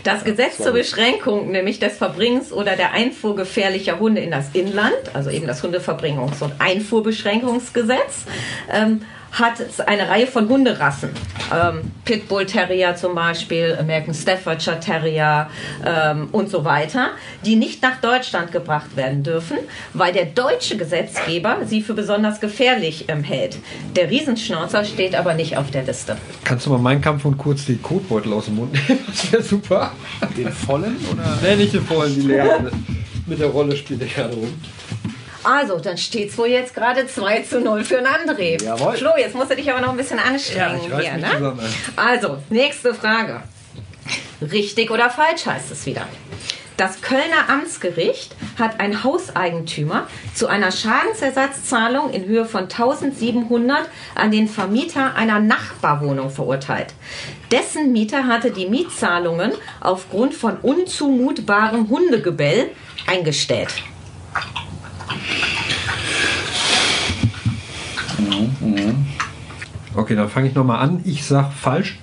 Das 0.03 0.23
Gesetz 0.23 0.57
zur 0.57 0.73
Beschränkung 0.73 1.49
nämlich 1.49 1.79
des 1.79 1.97
Verbringens 1.97 2.51
oder 2.51 2.75
der 2.75 2.91
Einfuhr 2.91 3.35
gefährlicher 3.35 3.97
Hunde 3.97 4.21
in 4.21 4.29
das 4.29 4.49
Inland, 4.53 4.93
also 5.13 5.31
eben 5.31 5.47
das 5.47 5.63
Hundeverdrängungs- 5.63 6.43
und 6.43 6.53
Einfuhrbeschränkungsgesetz, 6.59 8.25
ähm, 8.71 9.01
hat 9.39 9.61
eine 9.87 10.09
Reihe 10.09 10.27
von 10.27 10.47
Hunderassen. 10.47 11.09
Ähm, 11.53 11.91
Pitbull 12.05 12.45
Terrier 12.45 12.95
zum 12.95 13.15
Beispiel, 13.15 13.75
American 13.79 14.13
Staffordshire 14.13 14.79
Terrier 14.79 15.49
ähm, 15.85 16.29
und 16.31 16.49
so 16.49 16.63
weiter, 16.63 17.09
die 17.45 17.55
nicht 17.55 17.81
nach 17.81 17.99
Deutschland 17.99 18.51
gebracht 18.51 18.95
werden 18.95 19.23
dürfen, 19.23 19.57
weil 19.93 20.13
der 20.13 20.25
deutsche 20.25 20.77
Gesetzgeber 20.77 21.59
sie 21.65 21.81
für 21.81 21.93
besonders 21.93 22.39
gefährlich 22.39 23.05
ähm, 23.09 23.23
hält. 23.23 23.57
Der 23.95 24.09
Riesenschnauzer 24.09 24.85
steht 24.85 25.15
aber 25.15 25.33
nicht 25.33 25.57
auf 25.57 25.69
der 25.69 25.83
Liste. 25.83 26.17
Kannst 26.43 26.65
du 26.65 26.69
mal 26.69 26.79
meinen 26.79 27.01
Kampf 27.01 27.25
und 27.25 27.37
kurz 27.37 27.65
die 27.65 27.77
Kotbeutel 27.77 28.31
aus 28.33 28.45
dem 28.45 28.55
Mund 28.55 28.73
nehmen? 28.73 29.03
Das 29.07 29.31
wäre 29.31 29.43
super. 29.43 29.91
Den 30.37 30.51
vollen 30.51 30.95
oder? 31.11 31.37
Nee, 31.41 31.55
nicht 31.57 31.73
den 31.73 31.85
vollen, 31.85 32.15
die 32.15 32.21
leeren. 32.21 32.71
Mit 33.25 33.39
der 33.39 33.47
Rolle 33.47 33.75
spielt 33.75 34.01
der 34.01 34.07
gerne 34.07 34.33
rum. 34.33 34.53
Also, 35.45 35.79
dann 35.79 35.97
steht 35.97 36.31
es 36.31 36.37
wohl 36.37 36.47
jetzt 36.47 36.73
gerade 36.73 37.07
2 37.07 37.41
zu 37.43 37.61
0 37.61 37.83
für 37.83 37.99
einen 37.99 38.07
André. 38.07 38.61
Jawohl. 38.63 38.97
Flo, 38.97 39.11
jetzt 39.17 39.35
musst 39.35 39.51
du 39.51 39.55
dich 39.55 39.71
aber 39.71 39.81
noch 39.81 39.89
ein 39.89 39.97
bisschen 39.97 40.19
anstrengen 40.19 40.81
Ja, 40.89 40.99
ich 40.99 41.09
hier, 41.09 41.17
ne? 41.17 41.57
Also, 41.95 42.37
nächste 42.49 42.93
Frage. 42.93 43.43
Richtig 44.41 44.91
oder 44.91 45.09
falsch 45.09 45.45
heißt 45.45 45.71
es 45.71 45.85
wieder. 45.85 46.07
Das 46.77 47.01
Kölner 47.01 47.47
Amtsgericht 47.47 48.35
hat 48.59 48.81
einen 48.81 49.03
Hauseigentümer 49.03 50.07
zu 50.33 50.47
einer 50.47 50.71
Schadensersatzzahlung 50.73 52.11
in 52.11 52.25
Höhe 52.25 52.43
von 52.43 52.63
1700 52.63 53.87
an 54.13 54.31
den 54.31 54.49
Vermieter 54.49 55.15
einer 55.15 55.39
Nachbarwohnung 55.39 56.29
verurteilt. 56.29 56.93
Dessen 57.49 57.93
Mieter 57.93 58.27
hatte 58.27 58.51
die 58.51 58.67
Mietzahlungen 58.67 59.53
aufgrund 59.79 60.33
von 60.33 60.57
unzumutbarem 60.57 61.87
Hundegebell 61.87 62.71
eingestellt. 63.07 63.73
Okay, 69.95 70.15
dann 70.15 70.29
fange 70.29 70.49
ich 70.49 70.55
nochmal 70.55 70.79
an. 70.79 71.01
Ich 71.05 71.25
sag 71.25 71.51
falsch. 71.53 71.99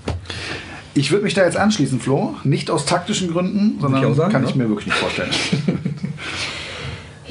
Ich 0.95 1.11
würde 1.11 1.25
mich 1.25 1.35
da 1.35 1.45
jetzt 1.45 1.57
anschließen, 1.57 2.01
Flo. 2.01 2.37
Nicht 2.45 2.71
aus 2.71 2.85
taktischen 2.85 3.31
Gründen, 3.31 3.79
sondern 3.81 4.11
ich 4.11 4.17
sagen, 4.17 4.33
kann 4.33 4.43
ja. 4.43 4.49
ich 4.49 4.55
mir 4.55 4.69
wirklich 4.69 4.87
nicht 4.87 4.99
vorstellen. 4.99 5.31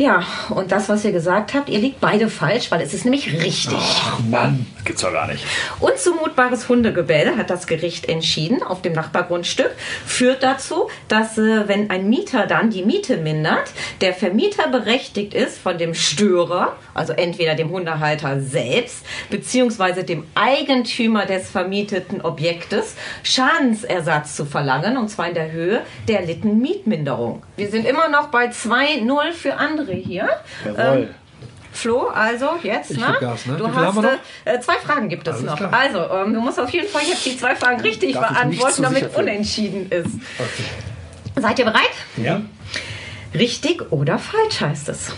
Ja, 0.02 0.24
und 0.49 0.72
das, 0.72 0.89
was 0.89 1.06
ihr 1.06 1.12
gesagt 1.12 1.54
habt, 1.54 1.70
ihr 1.70 1.78
liegt 1.78 1.99
beide 1.99 2.28
falsch, 2.28 2.72
weil 2.72 2.82
es 2.82 2.91
ist 2.91 3.06
nämlich 3.06 3.32
richtig. 3.34 3.78
Ach 3.78 4.20
Mann, 4.32 4.66
gibt's 4.84 5.04
doch 5.04 5.14
gar 5.14 5.28
nicht. 5.28 5.45
Unzumutbares 5.80 6.68
Hundegebell, 6.68 7.38
hat 7.38 7.52
das 7.52 7.68
Gericht 7.68 8.10
entschieden, 8.10 8.64
auf 8.64 8.82
dem 8.82 8.93
Nachbargrundstück, 8.93 9.70
führt 10.08 10.41
dazu, 10.41 10.89
dass 11.08 11.38
äh, 11.38 11.68
wenn 11.68 11.91
ein 11.91 12.10
Mieter 12.10 12.47
dann 12.47 12.72
die 12.72 12.84
Miete 12.84 13.18
mindert, 13.18 13.74
der 14.02 14.16
Vermieter 14.16 14.70
berechtigt 14.70 15.36
ist, 15.36 15.60
von 15.60 15.78
dem 15.78 15.93
Störer, 15.93 16.76
also 16.95 17.14
entweder 17.14 17.54
dem 17.54 17.70
Hundehalter 17.70 18.41
selbst, 18.41 19.06
beziehungsweise 19.30 20.04
dem 20.04 20.26
Eigentümer 20.34 21.28
des 21.28 21.52
vermieteten 21.52 22.22
Objektes, 22.22 22.95
Schadensersatz 23.22 24.36
zu 24.36 24.47
verlangen, 24.47 24.97
und 24.97 25.10
zwar 25.10 25.28
in 25.28 25.36
der 25.36 25.52
Höhe 25.52 25.82
der 26.08 26.22
erlittenen 26.22 26.60
Mietminderung. 26.60 27.43
Wir 27.56 27.70
sind 27.70 27.86
immer 27.86 28.10
noch 28.10 28.30
bei 28.30 28.47
2-0 28.47 29.34
für 29.34 29.58
andere 29.58 29.91
hier. 29.96 30.30
Jawohl. 30.66 31.10
Flo, 31.74 32.08
also 32.08 32.50
jetzt, 32.64 32.98
ne? 32.98 33.16
Gas, 33.20 33.46
ne? 33.46 33.56
Du 33.56 33.74
hast 33.74 33.96
noch? 33.96 34.04
äh, 34.44 34.60
zwei 34.60 34.76
Fragen 34.76 35.08
gibt 35.08 35.28
es 35.28 35.36
Alles 35.36 35.46
noch. 35.46 35.56
klar. 35.56 35.74
Also, 35.74 36.00
ähm, 36.00 36.34
du 36.34 36.42
musst 36.42 36.60
auf 36.60 36.70
jeden 36.70 36.88
Fall 36.88 37.04
jetzt 37.04 37.26
die 37.26 37.38
zwei 37.38 37.56
Fragen 37.56 37.80
richtig 37.80 38.14
Darf 38.14 38.28
beantworten, 38.28 38.84
damit 38.84 39.16
unentschieden 39.16 39.89
ist. 39.89 40.10
Seid 41.39 41.60
ihr 41.60 41.66
bereit? 41.66 41.89
Ja. 42.18 42.42
Richtig 43.34 43.92
oder 43.92 44.20
falsch 44.20 44.60
heißt 44.60 44.89
es. 44.89 45.14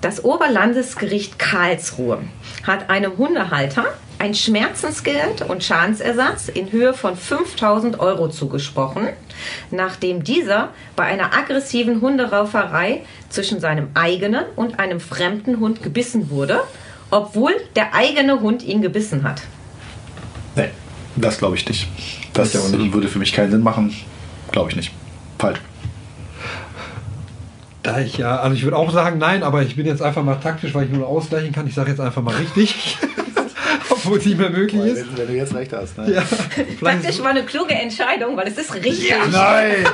Das 0.00 0.24
Oberlandesgericht 0.24 1.38
Karlsruhe 1.38 2.22
hat 2.66 2.90
einem 2.90 3.16
Hundehalter 3.16 3.84
ein 4.24 4.34
Schmerzensgeld 4.34 5.42
und 5.42 5.62
Schadensersatz 5.62 6.48
in 6.48 6.72
Höhe 6.72 6.94
von 6.94 7.14
5000 7.14 8.00
Euro 8.00 8.30
zugesprochen, 8.30 9.08
nachdem 9.70 10.24
dieser 10.24 10.70
bei 10.96 11.04
einer 11.04 11.34
aggressiven 11.34 12.00
Hunderauferei 12.00 13.02
zwischen 13.28 13.60
seinem 13.60 13.88
eigenen 13.92 14.46
und 14.56 14.78
einem 14.78 14.98
fremden 14.98 15.60
Hund 15.60 15.82
gebissen 15.82 16.30
wurde, 16.30 16.62
obwohl 17.10 17.52
der 17.76 17.94
eigene 17.94 18.40
Hund 18.40 18.62
ihn 18.62 18.80
gebissen 18.80 19.24
hat. 19.24 19.42
Nee, 20.56 20.70
das 21.16 21.36
glaube 21.36 21.56
ich 21.56 21.68
nicht. 21.68 21.86
Das 22.32 22.54
nicht. 22.54 22.94
würde 22.94 23.08
für 23.08 23.18
mich 23.18 23.34
keinen 23.34 23.50
Sinn 23.50 23.62
machen. 23.62 23.94
Glaube 24.52 24.70
ich 24.70 24.76
nicht. 24.76 24.90
Falsch. 25.38 25.60
Da 27.82 28.00
ich 28.00 28.16
ja, 28.16 28.36
also 28.38 28.56
ich 28.56 28.64
würde 28.64 28.78
auch 28.78 28.90
sagen 28.90 29.18
nein, 29.18 29.42
aber 29.42 29.60
ich 29.60 29.76
bin 29.76 29.84
jetzt 29.84 30.00
einfach 30.00 30.24
mal 30.24 30.36
taktisch, 30.36 30.72
weil 30.72 30.86
ich 30.86 30.90
nur 30.92 31.06
ausgleichen 31.06 31.52
kann. 31.52 31.66
Ich 31.66 31.74
sage 31.74 31.90
jetzt 31.90 32.00
einfach 32.00 32.22
mal 32.22 32.34
richtig. 32.34 32.96
Obwohl 34.04 34.18
es 34.18 34.26
nicht 34.26 34.38
mehr 34.38 34.50
möglich 34.50 34.84
ist. 34.84 35.16
Wenn, 35.16 35.26
du 35.26 35.32
jetzt 35.32 35.54
recht 35.54 35.72
hast. 35.72 35.98
Ne? 35.98 36.12
Ja, 36.12 36.22
Taktisch 36.82 37.20
war 37.20 37.30
eine 37.30 37.42
kluge 37.44 37.74
Entscheidung, 37.74 38.36
weil 38.36 38.48
es 38.48 38.58
ist 38.58 38.74
richtig. 38.74 39.14
Nein, 39.30 39.86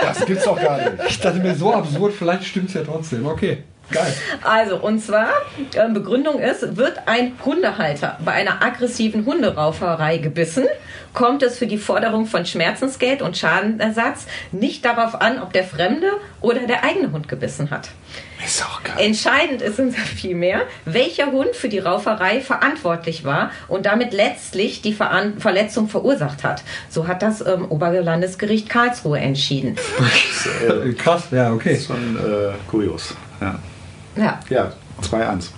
das 0.00 0.24
gibt's 0.24 0.44
doch 0.44 0.60
gar 0.60 0.78
nicht. 0.78 0.92
ich 1.08 1.20
dachte 1.20 1.38
mir 1.38 1.54
so 1.54 1.72
absurd, 1.72 2.14
vielleicht 2.18 2.44
stimmt 2.44 2.68
es 2.68 2.74
ja 2.74 2.82
trotzdem. 2.82 3.26
Okay. 3.26 3.64
Geil. 3.90 4.14
Also, 4.42 4.76
und 4.78 5.00
zwar, 5.00 5.28
äh, 5.74 5.88
Begründung 5.90 6.40
ist, 6.40 6.76
wird 6.76 7.00
ein 7.06 7.32
Hundehalter 7.44 8.18
bei 8.24 8.32
einer 8.32 8.62
aggressiven 8.62 9.26
Hunderauferei 9.26 10.18
gebissen, 10.18 10.66
kommt 11.12 11.42
es 11.42 11.58
für 11.58 11.66
die 11.66 11.78
Forderung 11.78 12.26
von 12.26 12.46
Schmerzensgeld 12.46 13.22
und 13.22 13.36
Schadenersatz 13.36 14.26
nicht 14.50 14.84
darauf 14.84 15.20
an, 15.20 15.42
ob 15.42 15.52
der 15.52 15.64
fremde 15.64 16.10
oder 16.40 16.60
der 16.66 16.84
eigene 16.84 17.12
Hund 17.12 17.28
gebissen 17.28 17.70
hat. 17.70 17.90
Ist 18.44 18.64
auch 18.64 18.82
geil. 18.82 18.94
Entscheidend 18.98 19.62
ist 19.62 19.78
uns 19.78 19.96
vielmehr, 19.96 20.62
welcher 20.84 21.30
Hund 21.32 21.54
für 21.54 21.68
die 21.68 21.78
Rauferei 21.78 22.40
verantwortlich 22.40 23.24
war 23.24 23.50
und 23.68 23.86
damit 23.86 24.12
letztlich 24.12 24.82
die 24.82 24.92
Veran 24.92 25.38
Verletzung 25.38 25.88
verursacht 25.88 26.44
hat. 26.44 26.62
So 26.88 27.06
hat 27.06 27.22
das 27.22 27.44
ähm, 27.44 27.66
Oberlandesgericht 27.68 28.68
Karlsruhe 28.68 29.18
entschieden. 29.18 29.76
Äh, 30.62 30.92
krass, 30.94 31.24
ja, 31.30 31.52
okay. 31.52 31.78
Schon 31.78 32.16
äh, 32.16 32.52
kurios. 32.68 33.14
Ja, 33.40 33.58
Ja, 34.16 34.40
ja 34.50 34.72
2-1. 35.02 35.48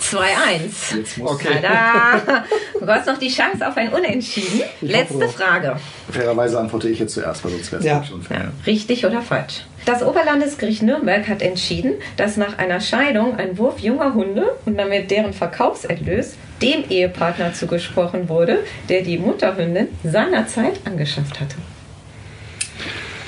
2-1. 0.00 0.96
Jetzt 0.96 1.18
muss 1.18 1.30
Okay. 1.32 1.58
Tada! 1.62 2.44
Du 2.80 2.86
hast 2.86 3.06
noch 3.06 3.18
die 3.18 3.28
Chance 3.28 3.66
auf 3.66 3.76
ein 3.76 3.92
Unentschieden. 3.92 4.62
Letzte 4.80 5.18
drauf. 5.18 5.34
Frage. 5.34 5.76
Fairerweise 6.10 6.58
antworte 6.58 6.88
ich 6.88 6.98
jetzt 6.98 7.14
zuerst, 7.14 7.44
weil 7.44 7.52
sonst 7.52 7.72
wäre 7.72 7.80
es 7.80 7.86
Ja. 7.86 8.02
schon 8.04 8.16
unfair. 8.16 8.52
Richtig 8.66 9.04
oder 9.06 9.22
falsch? 9.22 9.64
Das 9.86 10.02
Oberlandesgericht 10.02 10.82
Nürnberg 10.82 11.26
hat 11.28 11.40
entschieden, 11.42 11.94
dass 12.16 12.36
nach 12.36 12.58
einer 12.58 12.80
Scheidung 12.80 13.36
ein 13.36 13.56
Wurf 13.58 13.78
junger 13.78 14.14
Hunde 14.14 14.56
und 14.66 14.76
damit 14.76 15.10
deren 15.10 15.32
Verkaufserlös 15.32 16.34
dem 16.60 16.84
Ehepartner 16.90 17.54
zugesprochen 17.54 18.28
wurde, 18.28 18.58
der 18.88 19.02
die 19.02 19.18
Mutterhündin 19.18 19.88
seinerzeit 20.04 20.80
angeschafft 20.84 21.40
hatte. 21.40 21.56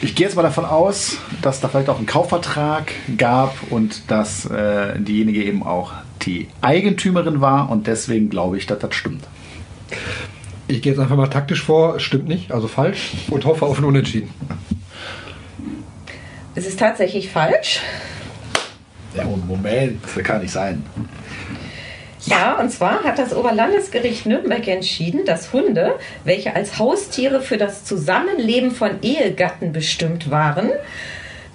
Ich 0.05 0.17
gehe 0.17 0.27
jetzt 0.27 0.35
mal 0.35 0.43
davon 0.43 0.65
aus, 0.65 1.19
dass 1.43 1.61
da 1.61 1.69
vielleicht 1.69 1.89
auch 1.89 2.01
ein 2.01 2.07
Kaufvertrag 2.07 2.91
gab 3.17 3.55
und 3.71 4.11
dass 4.11 4.45
äh, 4.47 4.99
diejenige 4.99 5.45
eben 5.45 5.63
auch 5.63 5.93
die 6.23 6.49
Eigentümerin 6.61 7.41
war 7.41 7.71
und 7.71 7.87
deswegen 7.87 8.29
glaube 8.29 8.59
ich, 8.59 8.67
dass 8.67 8.81
das 8.81 8.97
stimmt. 8.97 9.29
Ich 10.67 10.83
gehe 10.83 10.93
jetzt 10.93 10.99
einfach 10.99 11.17
mal 11.17 11.29
taktisch 11.29 11.63
vor, 11.63 12.01
stimmt 12.01 12.27
nicht, 12.27 12.51
also 12.51 12.67
falsch 12.67 13.13
und 13.31 13.45
hoffe 13.45 13.65
auf 13.65 13.79
ein 13.79 13.85
Unentschieden. 13.85 14.31
Es 16.57 16.67
ist 16.67 16.81
tatsächlich 16.81 17.31
falsch. 17.31 17.81
Ja, 19.15 19.25
Moment, 19.25 20.01
das 20.03 20.25
kann 20.25 20.43
nicht 20.43 20.53
sein. 20.53 20.85
Ja, 22.27 22.59
und 22.59 22.71
zwar 22.71 23.03
hat 23.03 23.19
das 23.19 23.35
Oberlandesgericht 23.35 24.27
Nürnberg 24.27 24.67
entschieden, 24.69 25.25
dass 25.25 25.53
Hunde, 25.53 25.99
welche 26.25 26.55
als 26.55 26.79
Haustiere 26.79 27.41
für 27.41 27.57
das 27.57 27.85
Zusammenleben 27.85 28.71
von 28.71 29.03
Ehegatten 29.03 29.73
bestimmt 29.73 30.31
waren, 30.31 30.71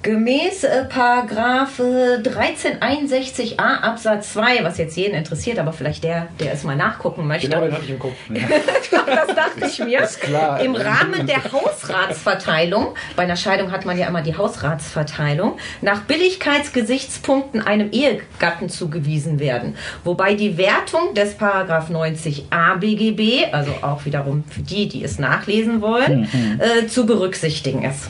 gemäß 0.01 0.63
äh, 0.63 0.85
Paragraph 0.85 1.79
äh, 1.79 2.17
1361a 2.17 3.57
Absatz 3.57 4.33
2, 4.33 4.63
was 4.63 4.77
jetzt 4.77 4.95
jeden 4.95 5.15
interessiert, 5.15 5.59
aber 5.59 5.73
vielleicht 5.73 6.03
der, 6.03 6.27
der 6.39 6.53
es 6.53 6.63
mal 6.63 6.75
nachgucken 6.75 7.27
möchte, 7.27 7.49
Genau, 7.49 7.61
hatte 7.61 7.83
ich 7.83 7.89
im 7.89 7.99
Kopf. 7.99 8.15
das 8.29 9.35
dachte 9.35 9.65
ich 9.67 9.79
mir. 9.79 10.01
Ist 10.01 10.21
klar. 10.21 10.59
Im 10.61 10.75
Rahmen 10.75 11.25
der 11.25 11.43
Hausratsverteilung, 11.51 12.95
bei 13.15 13.23
einer 13.23 13.35
Scheidung 13.35 13.71
hat 13.71 13.85
man 13.85 13.97
ja 13.97 14.07
immer 14.07 14.21
die 14.21 14.35
Hausratsverteilung, 14.35 15.57
nach 15.81 16.01
Billigkeitsgesichtspunkten 16.01 17.61
einem 17.61 17.91
Ehegatten 17.91 18.69
zugewiesen 18.69 19.39
werden. 19.39 19.75
Wobei 20.03 20.35
die 20.35 20.57
Wertung 20.57 21.13
des 21.15 21.35
Paragraph 21.35 21.89
90a 21.89 22.77
BGB, 22.77 23.53
also 23.53 23.71
auch 23.81 24.05
wiederum 24.05 24.43
für 24.49 24.61
die, 24.61 24.87
die 24.87 25.03
es 25.03 25.19
nachlesen 25.19 25.81
wollen, 25.81 26.29
äh, 26.59 26.87
zu 26.87 27.05
berücksichtigen 27.05 27.83
ist. 27.83 28.09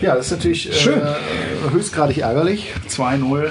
Ja, 0.00 0.14
das 0.14 0.26
ist 0.26 0.32
natürlich 0.32 0.74
Schön. 0.80 1.00
Äh, 1.00 1.70
höchstgradig 1.72 2.18
ärgerlich. 2.18 2.72
2-0. 2.88 3.48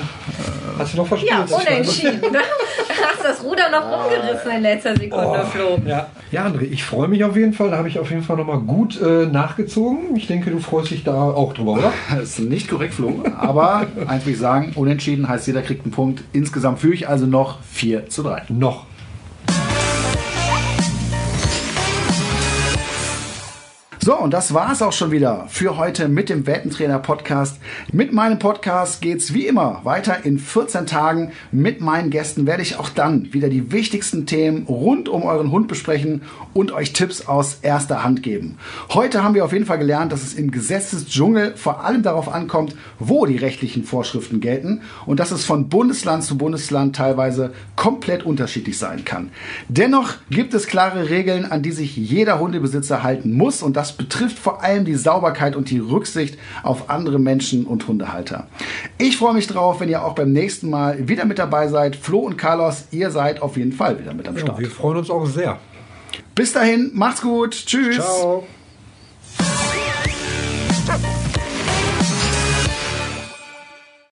Hast 0.77 0.93
du 0.93 0.97
noch 0.97 1.07
verspielt? 1.07 1.49
Ja, 1.49 1.55
unentschieden. 1.55 2.21
ne? 2.31 2.39
Hast 3.03 3.23
das 3.23 3.43
Ruder 3.43 3.69
noch 3.69 3.83
rumgerissen 3.83 4.51
in 4.51 4.61
letzter 4.61 4.95
Sekunde, 4.95 5.45
Flo. 5.51 5.79
Ja, 5.85 6.07
ja 6.31 6.45
André, 6.45 6.63
ich 6.63 6.83
freue 6.83 7.07
mich 7.07 7.23
auf 7.23 7.35
jeden 7.35 7.53
Fall. 7.53 7.71
Da 7.71 7.77
habe 7.77 7.87
ich 7.87 7.99
auf 7.99 8.09
jeden 8.09 8.23
Fall 8.23 8.37
nochmal 8.37 8.59
gut 8.59 8.99
äh, 9.01 9.25
nachgezogen. 9.25 10.15
Ich 10.15 10.27
denke, 10.27 10.51
du 10.51 10.59
freust 10.59 10.91
dich 10.91 11.03
da 11.03 11.13
auch 11.13 11.53
drüber, 11.53 11.73
oder? 11.73 11.93
Das 12.09 12.39
ist 12.39 12.39
nicht 12.39 12.69
korrekt, 12.69 12.93
Flo. 12.93 13.23
Aber 13.37 13.87
eins 14.07 14.25
will 14.25 14.33
ich 14.33 14.39
sagen, 14.39 14.73
unentschieden 14.75 15.27
heißt, 15.27 15.47
jeder 15.47 15.61
kriegt 15.61 15.85
einen 15.85 15.91
Punkt. 15.91 16.23
Insgesamt 16.33 16.79
führe 16.79 16.93
ich 16.93 17.07
also 17.07 17.25
noch 17.25 17.59
4 17.71 18.09
zu 18.09 18.23
3. 18.23 18.43
Noch. 18.49 18.85
So, 24.03 24.19
und 24.19 24.33
das 24.33 24.53
war's 24.53 24.81
auch 24.81 24.91
schon 24.91 25.11
wieder 25.11 25.45
für 25.47 25.77
heute 25.77 26.09
mit 26.09 26.27
dem 26.27 26.45
Weltentrainer 26.45 26.99
Podcast. 26.99 27.61
Mit 27.93 28.11
meinem 28.11 28.37
Podcast 28.37 29.01
geht's 29.01 29.33
wie 29.33 29.47
immer 29.47 29.79
weiter 29.85 30.25
in 30.25 30.39
14 30.39 30.85
Tagen. 30.87 31.31
Mit 31.53 31.79
meinen 31.79 32.09
Gästen 32.09 32.45
werde 32.45 32.63
ich 32.63 32.77
auch 32.77 32.89
dann 32.89 33.31
wieder 33.31 33.47
die 33.47 33.71
wichtigsten 33.71 34.25
Themen 34.25 34.65
rund 34.65 35.07
um 35.07 35.23
euren 35.23 35.51
Hund 35.51 35.69
besprechen 35.69 36.23
und 36.53 36.73
euch 36.73 36.91
Tipps 36.91 37.27
aus 37.27 37.59
erster 37.61 38.03
Hand 38.03 38.23
geben. 38.23 38.57
Heute 38.93 39.23
haben 39.23 39.35
wir 39.35 39.45
auf 39.45 39.53
jeden 39.53 39.65
Fall 39.65 39.79
gelernt, 39.79 40.11
dass 40.11 40.23
es 40.23 40.33
im 40.33 40.51
Gesetzesdschungel 40.51 41.55
vor 41.55 41.85
allem 41.85 42.03
darauf 42.03 42.27
ankommt, 42.27 42.75
wo 42.99 43.25
die 43.25 43.37
rechtlichen 43.37 43.85
Vorschriften 43.85 44.41
gelten 44.41 44.81
und 45.05 45.21
dass 45.21 45.31
es 45.31 45.45
von 45.45 45.69
Bundesland 45.69 46.25
zu 46.25 46.37
Bundesland 46.37 46.93
teilweise 46.93 47.53
komplett 47.77 48.23
unterschiedlich 48.23 48.77
sein 48.77 49.05
kann. 49.05 49.29
Dennoch 49.69 50.15
gibt 50.29 50.53
es 50.53 50.67
klare 50.67 51.09
Regeln, 51.09 51.49
an 51.49 51.61
die 51.61 51.71
sich 51.71 51.95
jeder 51.95 52.39
Hundebesitzer 52.39 53.01
halten 53.01 53.31
muss 53.31 53.63
und 53.63 53.77
das 53.77 53.92
das 53.93 53.97
betrifft 54.07 54.39
vor 54.39 54.63
allem 54.63 54.85
die 54.85 54.95
Sauberkeit 54.95 55.55
und 55.55 55.69
die 55.69 55.79
Rücksicht 55.79 56.37
auf 56.63 56.89
andere 56.89 57.19
Menschen 57.19 57.65
und 57.65 57.87
Hundehalter. 57.87 58.47
Ich 58.97 59.17
freue 59.17 59.33
mich 59.33 59.47
drauf, 59.47 59.79
wenn 59.79 59.89
ihr 59.89 60.03
auch 60.03 60.15
beim 60.15 60.31
nächsten 60.31 60.69
Mal 60.69 61.07
wieder 61.07 61.25
mit 61.25 61.37
dabei 61.39 61.67
seid. 61.67 61.95
Flo 61.95 62.19
und 62.19 62.37
Carlos, 62.37 62.85
ihr 62.91 63.11
seid 63.11 63.41
auf 63.41 63.55
jeden 63.57 63.71
Fall 63.71 63.99
wieder 63.99 64.13
mit 64.13 64.27
am 64.27 64.35
Ja, 64.35 64.41
Start. 64.41 64.59
wir 64.59 64.69
freuen 64.69 64.97
uns 64.97 65.09
auch 65.09 65.25
sehr. 65.25 65.59
Bis 66.35 66.53
dahin, 66.53 66.91
macht's 66.93 67.21
gut. 67.21 67.51
Tschüss. 67.51 67.95
Ciao. 67.97 68.43